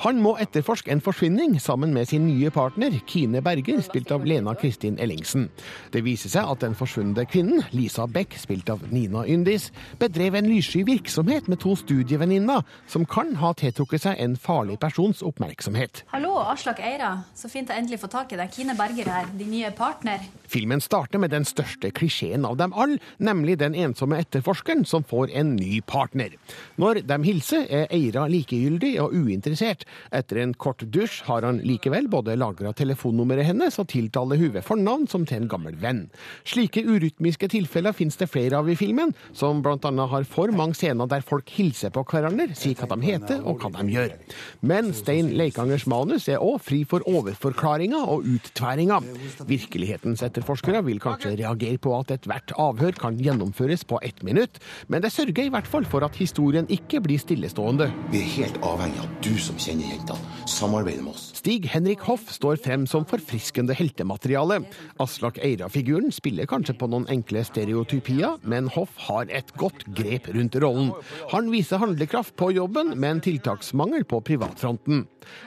Han 0.04 0.18
må 0.20 0.34
etterforske 0.44 0.92
en 0.92 1.00
forsvinning 1.00 1.56
sammen 1.64 1.94
med 1.96 2.10
sin 2.12 2.26
nye 2.28 2.52
partner, 2.52 2.98
Kine 3.08 3.40
Berger, 3.42 3.80
spilt 3.86 4.12
av 4.12 4.26
Lena 4.28 4.52
Kristin 4.60 5.00
Ellingsen. 5.00 5.46
Det 5.94 6.02
viser 6.04 6.34
seg 6.34 6.52
at 6.52 6.66
den 6.66 6.76
forsvunne 6.76 7.24
kvinnen, 7.24 7.64
Lisa 7.72 8.10
Beck, 8.12 8.36
spilt 8.36 8.68
av 8.74 8.84
Nina 8.92 9.24
Yndis, 9.24 9.70
bedrev 10.04 10.36
en 10.36 10.52
lyssky 10.52 10.84
virksomhet 10.84 11.48
med 11.48 11.64
to 11.64 11.78
studievenninner, 11.80 12.68
som 12.92 13.08
kan 13.08 13.38
ha 13.40 13.54
tiltrukket 13.56 14.04
seg 14.04 14.20
en 14.20 14.36
farlig 14.36 14.82
persons 14.84 15.24
oppmerksomhet. 15.24 16.04
Hallo, 16.12 16.36
Aslak 16.44 16.84
Eira. 16.84 17.14
Så 17.40 17.48
fint 17.48 17.72
å 17.72 17.80
endelig 17.80 18.04
få 18.04 18.12
tak 18.12 18.36
i 18.36 18.42
deg. 18.44 18.52
Kine 18.52 18.76
Berger 18.76 19.16
her, 19.16 19.32
din 19.40 19.56
nye 19.56 19.72
partner. 19.72 20.28
Filmen 20.52 20.84
starter 20.84 21.24
med 21.24 21.32
den 21.32 21.48
største 21.48 21.88
klisjeen 21.96 22.44
av 22.44 22.60
dem 22.60 22.76
alle, 22.76 23.00
nemlig 23.18 23.58
den 23.62 23.76
ensomme 23.76 24.20
etterforskeren 24.24 24.86
som 24.86 25.04
får 25.04 25.34
en 25.34 25.56
ny 25.58 25.82
partner. 25.82 26.36
Når 26.82 27.04
de 27.08 27.20
hilser, 27.26 27.68
er 27.70 27.92
Eira 27.94 28.26
likegyldig 28.32 28.96
og 29.04 29.14
uinteressert. 29.14 29.86
Etter 30.14 30.42
en 30.44 30.54
kort 30.54 30.84
dusj 30.94 31.24
har 31.28 31.46
han 31.48 31.62
likevel 31.66 32.10
både 32.12 32.38
lagra 32.40 32.74
telefonnummeret 32.78 33.48
hennes 33.50 33.78
og 33.82 33.90
tiltaler 33.92 34.40
hun 34.42 34.54
ved 34.56 34.66
fornavn 34.66 35.08
som 35.12 35.28
til 35.28 35.44
en 35.44 35.50
gammel 35.52 35.78
venn. 35.80 36.06
Slike 36.48 36.84
urytmiske 36.88 37.50
tilfeller 37.54 37.96
finnes 37.96 38.18
det 38.20 38.30
flere 38.32 38.60
av 38.60 38.70
i 38.70 38.78
filmen, 38.80 39.14
som 39.34 39.62
annet 39.64 40.10
har 40.12 40.28
for 40.30 40.52
mange 40.56 40.78
scener 40.78 41.10
der 41.10 41.26
folk 41.26 41.50
hilser 41.54 41.94
på 41.94 42.06
hverandre, 42.10 42.50
sier 42.58 42.78
hva 42.80 42.90
de 42.94 43.06
heter 43.06 43.44
og 43.48 43.64
hva 43.64 43.72
de 43.78 43.94
gjør. 43.94 44.16
Men 44.62 44.92
Stein 44.96 45.34
Leikangers 45.38 45.86
manus 45.90 46.28
er 46.32 46.44
òg 46.44 46.60
fri 46.64 46.84
for 46.88 47.06
overforklaringer 47.10 48.10
og 48.14 48.28
uttværinger. 48.36 49.08
Virkelighetens 49.50 50.24
etterforskere 50.26 50.84
vil 50.88 51.02
kanskje 51.04 51.36
reagere 51.40 51.82
på 51.82 51.96
at 51.98 52.14
ethvert 52.18 52.54
avhør 52.60 52.98
kan 53.04 53.20
gjennomføres 53.20 53.84
på 53.88 54.00
ett 54.06 54.24
minutt, 54.24 54.60
men 54.88 55.04
det 55.04 55.12
sørger 55.14 55.46
i 55.46 55.52
hvert 55.54 55.68
fall 55.70 55.86
for 55.90 56.06
at 56.08 56.18
historien 56.20 56.68
ikke 56.72 57.02
blir 57.04 57.22
stillestående. 57.22 57.90
Vi 58.14 58.22
er 58.24 58.32
helt 58.38 58.60
avhengig 58.64 59.02
av 59.04 59.12
du 59.26 59.34
som 59.42 59.60
kjenner 59.60 59.92
jentene, 59.92 60.34
samarbeider 60.50 61.04
med 61.04 61.14
oss. 61.16 61.30
Stig 61.38 61.68
Henrik 61.74 62.06
Hoff 62.08 62.30
står 62.32 62.62
frem 62.64 62.86
som 62.90 63.08
forfriskende 63.10 63.76
heltemateriale. 63.76 64.62
Aslak 65.04 65.40
Eira-figuren 65.44 66.14
spiller 66.16 66.48
kanskje 66.50 66.78
på 66.80 66.88
noen 66.92 67.08
enkle 67.12 67.44
stereotypier, 67.48 68.40
men 68.48 68.70
Hoff 68.74 68.96
har 69.10 69.28
et 69.34 69.52
godt 69.60 69.84
grep 69.98 70.30
rundt 70.34 70.56
rollen. 70.64 70.94
Han 71.34 71.52
viser 71.52 71.82
handlekraft 71.84 72.38
på 72.40 72.54
jobben, 72.56 72.94
men 73.00 73.22
tiltaksmangel 73.24 74.08
på 74.08 74.22
privatfronten. 74.24 75.06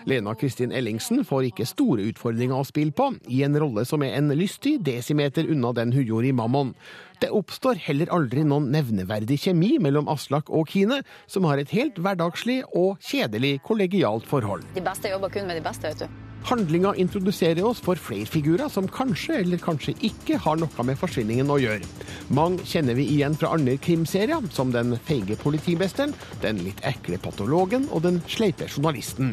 Lena 0.08 0.34
Kristin 0.34 0.72
Ellingsen 0.72 1.24
får 1.24 1.50
ikke 1.50 1.68
store 1.68 2.06
utfordringer 2.10 2.60
å 2.60 2.66
spille 2.68 2.94
på, 2.96 3.10
i 3.32 3.42
en 3.46 3.56
rolle 3.60 3.84
som 3.88 4.04
er 4.04 4.16
en 4.18 4.32
lystig 4.36 4.78
desimeter 4.84 5.48
unna 5.52 5.72
den 5.76 5.92
hun 5.96 6.04
gjorde 6.04 6.30
i 6.30 6.36
Mammon. 6.36 6.74
Det 7.22 7.30
oppstår 7.32 7.78
heller 7.80 8.10
aldri 8.12 8.42
noen 8.44 8.68
nevneverdig 8.74 9.38
kjemi 9.46 9.76
mellom 9.80 10.10
Aslak 10.12 10.50
og 10.52 10.68
Kine, 10.68 11.00
som 11.30 11.48
har 11.48 11.62
et 11.62 11.72
helt 11.72 11.96
hverdagslig 11.96 12.60
og 12.76 13.00
kjedelig 13.00 13.56
kollegialt 13.64 14.28
forhold. 14.28 14.66
De 14.76 14.84
beste 14.84 15.08
jobber 15.08 15.32
kun 15.32 15.48
med 15.48 15.56
de 15.56 15.64
beste, 15.64 15.88
vet 15.88 16.04
du. 16.04 16.22
Handlinga 16.46 16.92
introduserer 17.00 17.64
oss 17.66 17.80
for 17.82 17.98
flere 17.98 18.28
figurer 18.30 18.68
som 18.70 18.86
kanskje 18.86 19.40
eller 19.40 19.58
kanskje 19.58 19.96
ikke 20.06 20.36
har 20.44 20.60
noe 20.60 20.84
med 20.86 20.98
forsvinningen 21.00 21.48
å 21.50 21.56
gjøre. 21.58 21.88
Mange 22.36 22.62
kjenner 22.68 22.94
vi 22.94 23.08
igjen 23.16 23.34
fra 23.34 23.50
andre 23.56 23.74
krimserier, 23.82 24.44
som 24.54 24.70
den 24.74 24.94
feige 25.08 25.38
politimesteren, 25.40 26.14
den 26.44 26.60
litt 26.62 26.84
ekle 26.86 27.18
patologen 27.18 27.88
og 27.90 28.04
den 28.06 28.20
sleipe 28.30 28.68
journalisten. 28.68 29.32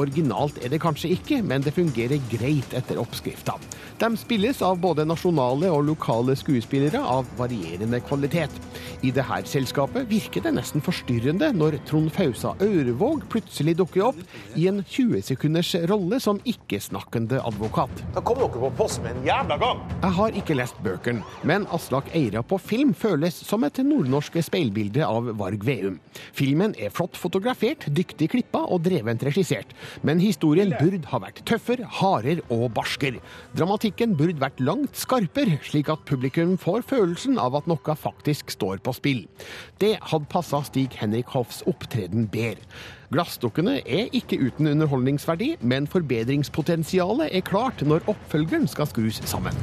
Originalt 0.00 0.58
er 0.64 0.72
det 0.72 0.80
kanskje 0.82 1.12
ikke, 1.14 1.40
men 1.46 1.62
det 1.62 1.76
fungerer 1.76 2.22
greit 2.32 2.74
etter 2.78 2.98
oppskrifta. 3.02 3.56
De 4.00 4.16
spilles 4.16 4.62
av 4.64 4.78
både 4.80 5.04
nasjonale 5.04 5.68
og 5.68 5.82
lokale 5.90 6.32
skuespillere 6.38 7.02
av 7.04 7.26
varierende 7.36 7.98
kvalitet. 8.00 8.54
I 9.04 9.10
dette 9.12 9.42
selskapet 9.48 10.06
virker 10.08 10.40
det 10.46 10.54
nesten 10.56 10.80
forstyrrende 10.80 11.50
når 11.52 11.76
Trond 11.88 12.08
Fausa 12.12 12.54
Aurevåg 12.64 13.26
plutselig 13.32 13.74
dukker 13.76 14.06
opp 14.06 14.22
i 14.56 14.64
en 14.70 14.80
20 14.80 15.20
sekunders 15.28 15.74
rolle 15.90 16.16
som 16.24 16.40
ikke-snakkende 16.48 17.42
advokat. 17.44 17.92
Da 18.14 18.22
kom 18.24 18.40
dere 18.40 18.62
på 18.62 18.70
post 18.78 19.02
med 19.04 19.18
en 19.18 19.28
jævla 19.28 19.58
gang! 19.60 19.84
Jeg 20.00 20.16
har 20.16 20.40
ikke 20.40 20.56
lest 20.56 20.80
bøkene, 20.84 21.36
men 21.44 21.68
Aslak 21.68 22.08
Eira 22.16 22.40
på 22.40 22.56
film 22.56 22.96
føles 22.96 23.36
som 23.50 23.68
et 23.68 23.82
nordnorsk 23.84 24.40
speilbilde 24.48 25.04
av 25.04 25.28
Varg 25.40 25.68
Veum. 25.68 26.00
Filmen 26.32 26.72
er 26.80 26.92
flott 26.96 27.20
fotografert, 27.20 27.84
dyktig 27.92 28.30
klippa 28.32 28.64
og 28.64 28.80
drevent 28.88 29.28
regissert. 29.28 29.76
Men 30.00 30.24
historien 30.24 30.72
burde 30.80 31.04
ha 31.12 31.20
vært 31.20 31.44
tøffere, 31.48 31.84
hardere 32.00 32.48
og 32.48 32.70
barsker. 32.80 33.20
Dramatikken 33.90 34.12
burde 34.14 34.38
vært 34.38 34.60
langt 34.62 34.94
skarpere, 34.94 35.56
slik 35.66 35.88
at 35.90 36.04
publikum 36.06 36.52
får 36.62 36.84
følelsen 36.86 37.40
av 37.42 37.56
at 37.58 37.66
noe 37.66 37.94
faktisk 37.98 38.52
står 38.54 38.78
på 38.86 38.92
spill. 38.94 39.24
Det 39.82 39.96
hadde 40.12 40.30
passa 40.30 40.60
Stig 40.62 40.94
Henrik 40.94 41.32
Hoffs 41.34 41.58
opptreden 41.66 42.28
bedre. 42.30 42.62
Glassdukkene 43.10 43.80
er 43.82 44.06
ikke 44.14 44.38
uten 44.38 44.70
underholdningsverdi, 44.70 45.56
men 45.66 45.90
forbedringspotensialet 45.90 47.34
er 47.34 47.42
klart 47.42 47.82
når 47.82 48.06
oppfølgeren 48.06 48.70
skal 48.70 48.86
skrus 48.86 49.18
sammen. 49.26 49.58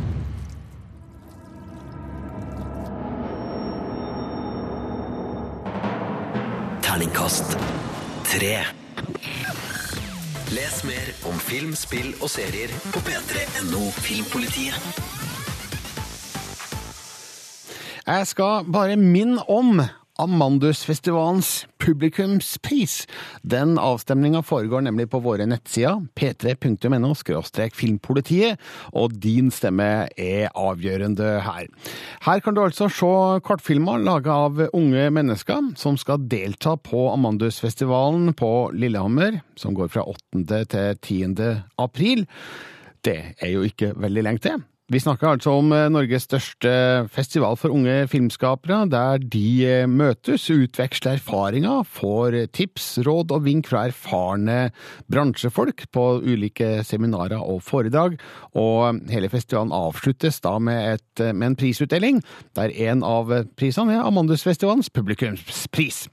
Terningkast 6.83 7.55
tre. 8.27 8.57
Les 10.55 10.83
mer 10.87 11.07
om 11.27 11.35
film, 11.43 11.73
spill 11.75 12.13
og 12.23 12.29
serier 12.31 12.71
på 12.93 13.01
p3.no 13.03 13.81
Filmpolitiet. 13.99 14.77
Jeg 18.07 18.27
skal 18.29 18.69
bare 18.71 18.95
minne 18.95 19.43
om 19.51 19.81
Amandusfestivalens 20.21 21.67
publikumspris. 21.77 23.07
Den 23.41 23.77
avstemninga 23.77 24.41
foregår 24.43 24.81
nemlig 24.87 25.09
på 25.11 25.21
våre 25.23 25.45
nettsider 25.49 26.03
p3.no 26.17 27.13
filmpolitiet, 27.77 28.59
og 28.93 29.13
din 29.23 29.51
stemme 29.51 30.07
er 30.17 30.49
avgjørende 30.55 31.41
her. 31.45 31.67
Her 32.25 32.39
kan 32.43 32.55
du 32.55 32.63
altså 32.63 32.89
se 32.89 33.11
kortfilmer 33.45 34.01
laga 34.03 34.37
av 34.47 34.63
unge 34.73 35.09
mennesker 35.13 35.73
som 35.77 35.97
skal 35.97 36.25
delta 36.29 36.75
på 36.77 37.07
Amandusfestivalen 37.13 38.33
på 38.37 38.71
Lillehammer, 38.73 39.41
som 39.55 39.77
går 39.77 39.91
fra 39.93 40.07
8. 40.07 40.63
til 40.73 40.97
10. 40.97 41.61
april. 41.77 42.25
Det 43.05 43.19
er 43.37 43.53
jo 43.53 43.63
ikke 43.67 43.93
veldig 43.95 44.25
lenge 44.25 44.43
til. 44.49 44.65
Vi 44.87 45.01
snakker 45.03 45.33
altså 45.33 45.51
om 45.59 45.73
Norges 45.91 46.23
største 46.29 46.69
festival 47.11 47.57
for 47.59 47.75
unge 47.75 48.05
filmskapere, 48.07 48.85
der 48.87 49.19
de 49.19 49.83
møtes, 49.91 50.45
utveksler 50.47 51.17
erfaringer, 51.17 51.81
får 51.83 52.37
tips, 52.55 52.85
råd 53.03 53.33
og 53.35 53.43
vink 53.43 53.67
fra 53.67 53.83
erfarne 53.89 54.69
bransjefolk 55.11 55.89
på 55.91 56.05
ulike 56.23 56.85
seminarer 56.87 57.43
og 57.43 57.59
foredrag. 57.67 58.15
Og 58.55 59.03
hele 59.11 59.27
festivalen 59.27 59.75
avsluttes 59.75 60.39
da 60.47 60.55
med, 60.55 60.95
et, 60.95 61.25
med 61.35 61.49
en 61.49 61.59
prisutdeling, 61.59 62.23
der 62.55 62.71
en 62.87 63.03
av 63.03 63.35
prisene 63.59 63.99
er 63.99 64.07
Amandusfestivalens 64.07 64.87
publikumspris. 64.95 66.05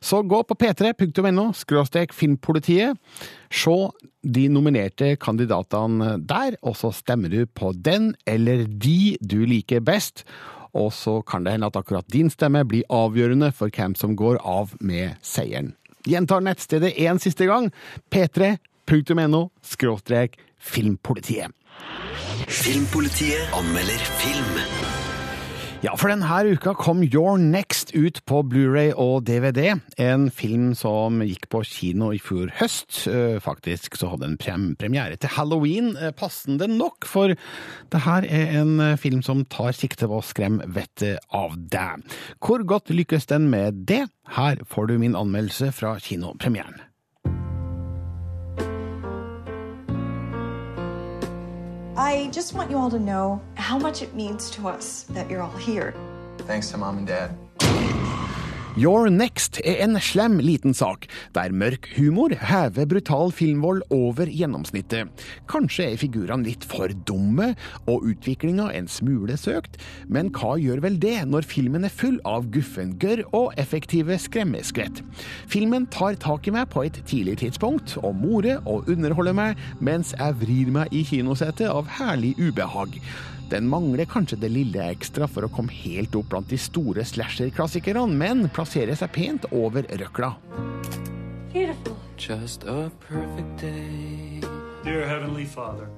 Så 0.00 0.22
gå 0.26 0.42
på 0.46 0.56
p3.no 0.58 1.50
skråstrek 1.56 2.14
filmpolitiet. 2.16 2.98
Se 3.52 3.76
de 4.22 4.46
nominerte 4.52 5.16
kandidatene 5.20 6.16
der, 6.22 6.56
og 6.62 6.76
så 6.78 6.92
stemmer 6.94 7.32
du 7.32 7.46
på 7.46 7.72
den 7.74 8.12
eller 8.26 8.66
de 8.66 9.16
du 9.20 9.42
liker 9.48 9.82
best. 9.84 10.24
Og 10.72 10.92
så 10.96 11.20
kan 11.28 11.44
det 11.44 11.56
hende 11.56 11.68
at 11.68 11.76
akkurat 11.76 12.08
din 12.12 12.30
stemme 12.32 12.64
blir 12.64 12.88
avgjørende 12.88 13.52
for 13.52 13.72
hvem 13.72 13.96
som 13.98 14.16
går 14.16 14.40
av 14.40 14.72
med 14.80 15.18
seieren. 15.22 15.74
Gjentar 16.08 16.42
nettstedet 16.42 16.96
én 16.98 17.20
siste 17.22 17.46
gang. 17.46 17.70
p3.no 18.10 19.50
skråstrek 19.62 20.38
filmpolitiet. 20.58 21.52
Filmpolitiet 22.48 23.54
anmelder 23.54 24.10
film. 24.18 25.01
Ja, 25.82 25.96
for 25.98 26.12
denne 26.12 26.54
uka 26.54 26.76
kom 26.78 27.00
Your 27.02 27.40
Next 27.42 27.90
ut 27.90 28.20
på 28.30 28.44
Blu-ray 28.46 28.92
og 28.94 29.24
DVD. 29.26 29.80
En 29.98 30.28
film 30.30 30.76
som 30.78 31.16
gikk 31.26 31.48
på 31.50 31.64
kino 31.66 32.12
i 32.14 32.20
fjor 32.22 32.52
høst. 32.60 33.00
Eh, 33.10 33.40
Faktisk 33.42 33.98
så 33.98 34.12
hadde 34.12 34.28
den 34.28 34.76
premiere 34.78 35.18
til 35.18 35.34
halloween, 35.34 35.96
eh, 35.96 36.14
passende 36.14 36.68
nok, 36.70 37.02
for 37.02 37.34
det 37.34 38.02
her 38.06 38.22
er 38.22 38.54
en 38.60 38.78
eh, 38.78 38.94
film 38.94 39.26
som 39.26 39.42
tar 39.44 39.74
sikte 39.74 40.06
på 40.06 40.20
å 40.20 40.22
skremme 40.22 40.70
vettet 40.70 41.18
av 41.34 41.58
deg. 41.58 42.06
Hvor 42.38 42.62
godt 42.62 42.94
lykkes 42.94 43.26
den 43.34 43.50
med 43.50 43.82
det? 43.90 44.04
Her 44.38 44.62
får 44.62 44.86
du 44.86 44.98
min 45.02 45.18
anmeldelse 45.18 45.74
fra 45.74 45.96
kinopremieren. 45.98 46.78
I 52.02 52.26
just 52.32 52.52
want 52.52 52.68
you 52.68 52.76
all 52.78 52.90
to 52.90 52.98
know 52.98 53.40
how 53.54 53.78
much 53.78 54.02
it 54.02 54.12
means 54.12 54.50
to 54.50 54.66
us 54.66 55.04
that 55.10 55.30
you're 55.30 55.40
all 55.40 55.56
here. 55.56 55.94
Thanks 56.38 56.68
to 56.72 56.76
mom 56.76 56.98
and 56.98 57.06
dad. 57.06 57.38
Your 58.72 59.10
Next 59.12 59.58
er 59.68 59.82
en 59.84 59.98
slem 60.00 60.38
liten 60.40 60.72
sak, 60.72 61.04
der 61.36 61.52
mørk 61.52 61.90
humor 61.92 62.32
hever 62.32 62.86
brutal 62.88 63.28
filmvold 63.28 63.82
over 63.92 64.30
gjennomsnittet. 64.32 65.10
Kanskje 65.50 65.90
er 65.90 65.98
figurene 66.00 66.46
litt 66.46 66.64
for 66.64 66.88
dumme, 67.04 67.50
og 67.84 68.06
utviklinga 68.08 68.70
en 68.72 68.88
smule 68.88 69.36
søkt, 69.36 69.76
men 70.08 70.30
hva 70.32 70.54
gjør 70.56 70.80
vel 70.86 70.96
det 71.02 71.18
når 71.28 71.44
filmen 71.50 71.84
er 71.84 71.92
full 71.92 72.16
av 72.24 72.48
guffengørr 72.54 73.26
og 73.36 73.52
effektive 73.60 74.16
skremmeskvett? 74.16 75.02
Filmen 75.52 75.84
tar 75.92 76.16
tak 76.22 76.48
i 76.48 76.54
meg 76.56 76.70
på 76.72 76.86
et 76.88 76.96
tidlig 77.04 77.42
tidspunkt, 77.44 77.98
og 78.00 78.16
morer 78.24 78.64
og 78.64 78.88
underholder 78.88 79.36
meg 79.36 79.60
mens 79.84 80.16
jeg 80.16 80.40
vrir 80.40 80.72
meg 80.72 80.96
i 80.96 81.04
kinosetet 81.12 81.68
av 81.68 81.92
herlig 82.00 82.38
ubehag. 82.40 82.96
Den 83.52 83.68
mangler 83.68 84.08
kanskje 84.08 84.38
det 84.40 84.48
lille 84.48 84.80
ekstra 84.94 85.26
for 85.28 85.44
å 85.44 85.50
komme 85.52 85.74
helt 85.76 86.14
opp 86.16 86.30
blant 86.32 86.48
de 86.48 86.56
store 86.56 87.04
slasher-klassikerne, 87.04 88.06
men 88.08 88.46
plasserer 88.48 88.96
seg 88.96 89.12
pent 89.12 89.44
over 89.52 89.84
røkla. 90.00 90.30
Beautiful. 91.52 91.98
Just 92.16 92.64
a 92.64 92.90
perfect 93.04 93.60
day. 93.60 94.40
Dear 94.84 95.06
Heavenly 95.06 95.44
Father, 95.44 95.88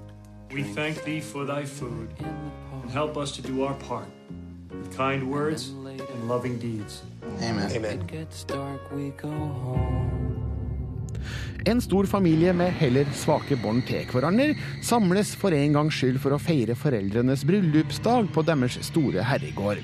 we 0.51 0.65
thank 0.75 1.05
thee 1.05 1.21
for 1.21 1.45
thy 1.45 1.65
food 1.65 2.11
and 2.19 2.91
help 2.91 3.17
us 3.17 3.31
to 3.37 3.43
do 3.43 3.63
our 3.63 3.75
part 3.75 4.09
with 4.71 4.97
kind 4.97 5.31
words 5.31 5.69
and 5.69 6.29
loving 6.29 6.59
deeds. 6.59 7.03
Amen. 7.41 7.71
It 7.71 8.07
gets 8.09 8.43
dark, 8.45 8.91
we 8.91 9.11
go 9.11 9.31
home. 9.31 10.34
En 11.71 11.81
stor 11.81 12.09
familie 12.11 12.53
med 12.57 12.75
heller 12.81 13.09
svake 13.17 13.57
bånd 13.63 13.87
til 13.89 14.05
hverandre 14.13 14.53
samles 14.85 15.35
for 15.39 15.55
en 15.57 15.79
gangs 15.79 15.97
skyld 16.01 16.21
for 16.23 16.37
å 16.37 16.43
feire 16.43 16.77
foreldrenes 16.79 17.47
bryllupsdag 17.49 18.29
på 18.35 18.45
deres 18.47 18.79
store 18.89 19.25
herregård. 19.25 19.81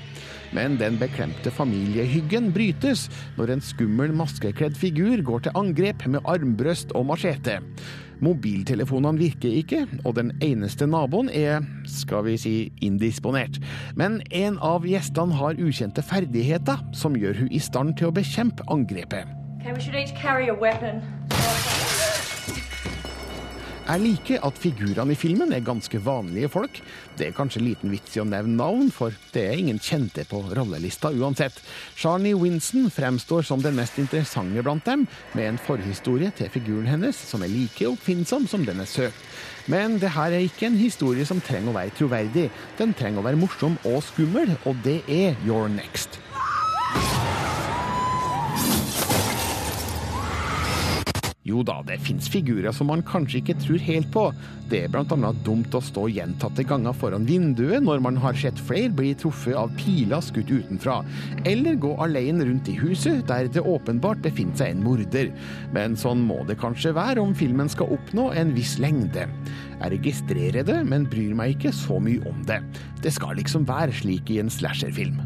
Men 0.51 0.75
den 0.79 0.97
beklemte 0.99 1.51
familiehyggen 1.55 2.51
brytes 2.55 3.07
når 3.37 3.55
en 3.55 3.63
skummel 3.63 4.13
maskekledd 4.15 4.75
figur 4.77 5.23
går 5.25 5.47
til 5.47 5.59
angrep 5.59 6.05
med 6.11 6.25
armbrøst 6.27 6.91
og 6.97 7.07
machete. 7.13 7.61
Mobiltelefonene 8.21 9.17
virker 9.17 9.53
ikke, 9.63 9.85
og 10.05 10.15
den 10.19 10.29
eneste 10.45 10.85
naboen 10.85 11.31
er, 11.33 11.63
skal 11.89 12.27
vi 12.27 12.37
si, 12.37 12.55
indisponert. 12.85 13.57
Men 13.97 14.21
en 14.29 14.61
av 14.61 14.85
gjestene 14.85 15.39
har 15.39 15.57
ukjente 15.57 16.05
ferdigheter 16.05 16.85
som 16.93 17.17
gjør 17.17 17.41
hun 17.41 17.49
i 17.51 17.63
stand 17.63 17.97
til 17.97 18.11
å 18.11 18.17
bekjempe 18.21 18.67
angrepet. 18.69 19.40
Okay, 19.61 19.73
we 19.73 19.79
should 19.79 19.95
each 19.95 20.15
carry 20.15 20.49
a 20.49 20.53
weapon. 20.53 21.01
Jeg 23.85 24.01
liker 24.01 24.45
at 24.47 24.57
figurene 24.57 25.13
i 25.13 25.17
filmen 25.19 25.51
er 25.53 25.61
ganske 25.65 25.99
vanlige 26.01 26.49
folk. 26.49 26.79
Det 27.19 27.27
er 27.27 27.35
kanskje 27.37 27.61
liten 27.61 27.91
vits 27.93 28.15
i 28.15 28.23
å 28.23 28.25
nevne 28.25 28.55
navn, 28.57 28.89
for 28.93 29.13
det 29.35 29.43
er 29.43 29.61
ingen 29.61 29.77
kjente 29.77 30.25
på 30.29 30.39
rollelista 30.55 31.11
uansett. 31.13 31.59
Charnie 31.93 32.33
Winston 32.33 32.89
fremstår 32.89 33.45
som 33.45 33.61
den 33.61 33.77
mest 33.77 33.99
interessante 34.01 34.65
blant 34.65 34.87
dem, 34.87 35.05
med 35.37 35.51
en 35.51 35.61
forhistorie 35.61 36.33
til 36.39 36.49
figuren 36.49 36.89
hennes 36.89 37.21
som 37.29 37.45
er 37.45 37.53
like 37.53 37.85
oppfinnsom 37.91 38.49
som 38.49 38.65
den 38.65 38.81
er 38.81 38.89
søt. 38.89 39.21
Men 39.69 39.99
det 40.01 40.15
her 40.15 40.33
er 40.33 40.47
ikke 40.47 40.71
en 40.71 40.81
historie 40.81 41.27
som 41.27 41.43
trenger 41.43 41.69
å 41.69 41.77
være 41.77 41.97
troverdig. 42.01 42.49
Den 42.81 42.97
trenger 42.97 43.21
å 43.21 43.29
være 43.29 43.43
morsom 43.43 43.77
og 43.85 44.01
skummel, 44.09 44.57
og 44.65 44.81
det 44.87 45.03
er 45.05 45.37
Your 45.45 45.69
Next. 45.69 46.17
Jo 51.51 51.65
da, 51.67 51.81
det 51.83 51.99
fins 51.99 52.29
figurer 52.31 52.71
som 52.75 52.87
man 52.87 53.03
kanskje 53.03 53.41
ikke 53.41 53.57
tror 53.59 53.81
helt 53.83 54.09
på. 54.13 54.23
Det 54.71 54.85
er 54.85 54.93
annet 54.95 55.39
dumt 55.43 55.73
å 55.75 55.81
stå 55.83 56.05
gjentatte 56.07 56.63
ganger 56.63 56.95
foran 56.95 57.25
vinduet 57.27 57.83
når 57.83 57.99
man 58.05 58.19
har 58.23 58.37
sett 58.39 58.59
flere 58.69 58.93
bli 58.95 59.11
truffet 59.19 59.57
av 59.59 59.73
piler 59.75 60.23
skutt 60.23 60.51
utenfra, 60.51 61.01
eller 61.49 61.79
gå 61.81 61.91
alene 62.03 62.47
rundt 62.47 62.69
i 62.71 62.77
huset 62.79 63.25
der 63.27 63.49
det 63.51 63.65
åpenbart 63.67 64.23
befinner 64.23 64.55
seg 64.61 64.77
en 64.77 64.85
morder. 64.85 65.33
Men 65.75 65.97
sånn 65.99 66.23
må 66.23 66.39
det 66.47 66.59
kanskje 66.61 66.95
være 66.95 67.23
om 67.23 67.35
filmen 67.35 67.71
skal 67.71 67.91
oppnå 67.97 68.29
en 68.31 68.55
viss 68.55 68.77
lengde. 68.79 69.27
Jeg 69.81 69.95
registrerer 69.97 70.63
det, 70.67 70.79
men 70.87 71.09
bryr 71.11 71.35
meg 71.35 71.57
ikke 71.57 71.75
så 71.75 71.99
mye 71.99 72.23
om 72.31 72.45
det. 72.47 72.61
Det 73.03 73.11
skal 73.11 73.35
liksom 73.41 73.67
være 73.67 73.95
slik 73.99 74.31
i 74.31 74.39
en 74.39 74.53
slasherfilm. 74.53 75.19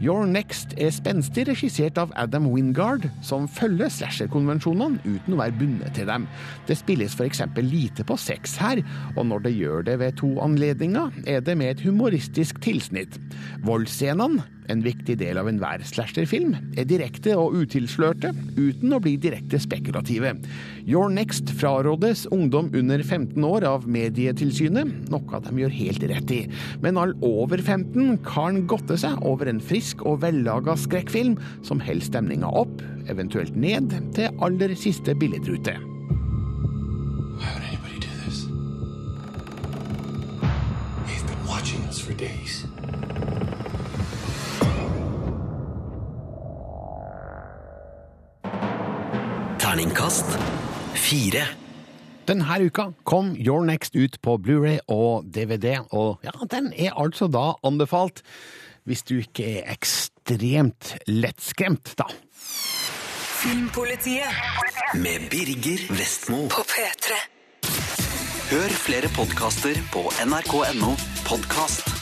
Your 0.00 0.24
Next 0.24 0.70
er 0.80 0.88
spenstig 0.96 1.42
regissert 1.44 1.98
av 2.00 2.12
Adam 2.16 2.46
Wingard, 2.48 3.02
som 3.20 3.44
følger 3.44 3.90
slasher-konvensjonene 3.92 4.96
uten 5.04 5.34
å 5.36 5.40
være 5.42 5.58
bundet 5.58 5.92
til 5.98 6.08
dem. 6.08 6.24
Det 6.64 6.78
spilles 6.80 7.12
f.eks. 7.12 7.42
lite 7.60 8.06
på 8.08 8.16
sex 8.16 8.56
her, 8.62 8.80
og 9.12 9.28
når 9.28 9.44
det 9.44 9.52
gjør 9.58 9.84
det 9.90 9.98
ved 10.00 10.16
to 10.22 10.30
anledninger, 10.40 11.12
er 11.28 11.44
det 11.44 11.58
med 11.60 11.74
et 11.74 11.84
humoristisk 11.84 12.62
tilsnitt. 12.64 13.20
Voldsscenene, 13.68 14.46
en 14.70 14.82
viktig 14.84 15.16
del 15.20 15.38
av 15.40 15.48
enhver 15.50 15.82
slasherfilm, 15.86 16.54
er 16.78 16.86
direkte 16.88 17.34
og 17.38 17.56
utilslørte, 17.60 18.32
uten 18.56 18.94
å 18.94 19.00
bli 19.02 19.16
direkte 19.20 19.60
spekulative. 19.62 20.32
Your 20.86 21.10
Next 21.12 21.50
frarådes 21.60 22.26
ungdom 22.32 22.70
under 22.76 23.02
15 23.02 23.44
år 23.46 23.66
av 23.68 23.86
Medietilsynet, 23.90 25.10
noe 25.12 25.42
de 25.44 25.54
gjør 25.62 25.76
helt 25.76 26.06
rett 26.12 26.34
i. 26.34 26.40
Men 26.84 27.00
all 27.00 27.14
over 27.26 27.60
15 27.60 28.20
kan 28.26 28.64
godte 28.70 28.98
seg 29.00 29.18
over 29.26 29.50
en 29.50 29.62
frisk 29.62 30.04
og 30.06 30.22
vellaga 30.24 30.76
skrekkfilm 30.78 31.36
som 31.66 31.82
holder 31.82 32.06
stemninga 32.06 32.50
opp, 32.62 32.82
eventuelt 33.10 33.56
ned, 33.58 33.92
til 34.16 34.42
aller 34.44 34.74
siste 34.78 35.16
billedrute. 35.18 35.76
Why 37.40 37.52
would 37.54 37.64
anybody 37.64 37.98
do 38.00 38.12
this? 38.24 38.46
They've 41.06 41.26
been 41.26 41.46
watching 41.46 41.82
us 41.88 42.00
for 42.00 42.14
days. 42.14 42.66
Terningkast 49.80 50.26
fire. 50.92 51.40
Denne 52.28 52.56
uka 52.60 52.90
kom 53.08 53.30
Your 53.32 53.64
Next 53.64 53.94
ut 53.96 54.18
på 54.20 54.34
Blu-ray 54.36 54.76
og 54.92 55.24
DVD, 55.24 55.78
og 55.96 56.20
ja, 56.20 56.34
den 56.52 56.68
er 56.76 56.98
altså 57.00 57.30
da 57.32 57.54
anbefalt 57.64 58.20
hvis 58.84 59.02
du 59.08 59.14
ikke 59.22 59.46
er 59.62 59.70
ekstremt 59.72 60.98
lettskremt, 61.08 61.94
da. 61.96 62.04
Filmpolitiet 63.40 65.00
med 65.00 65.30
Birger 65.32 65.88
Vestmo. 65.96 66.42
På 66.52 66.60
P3. 66.60 67.16
Hør 68.52 68.76
flere 68.84 69.08
podkaster 69.16 69.80
på 69.96 70.04
nrk.no 70.28 70.92
podkast. 71.24 71.99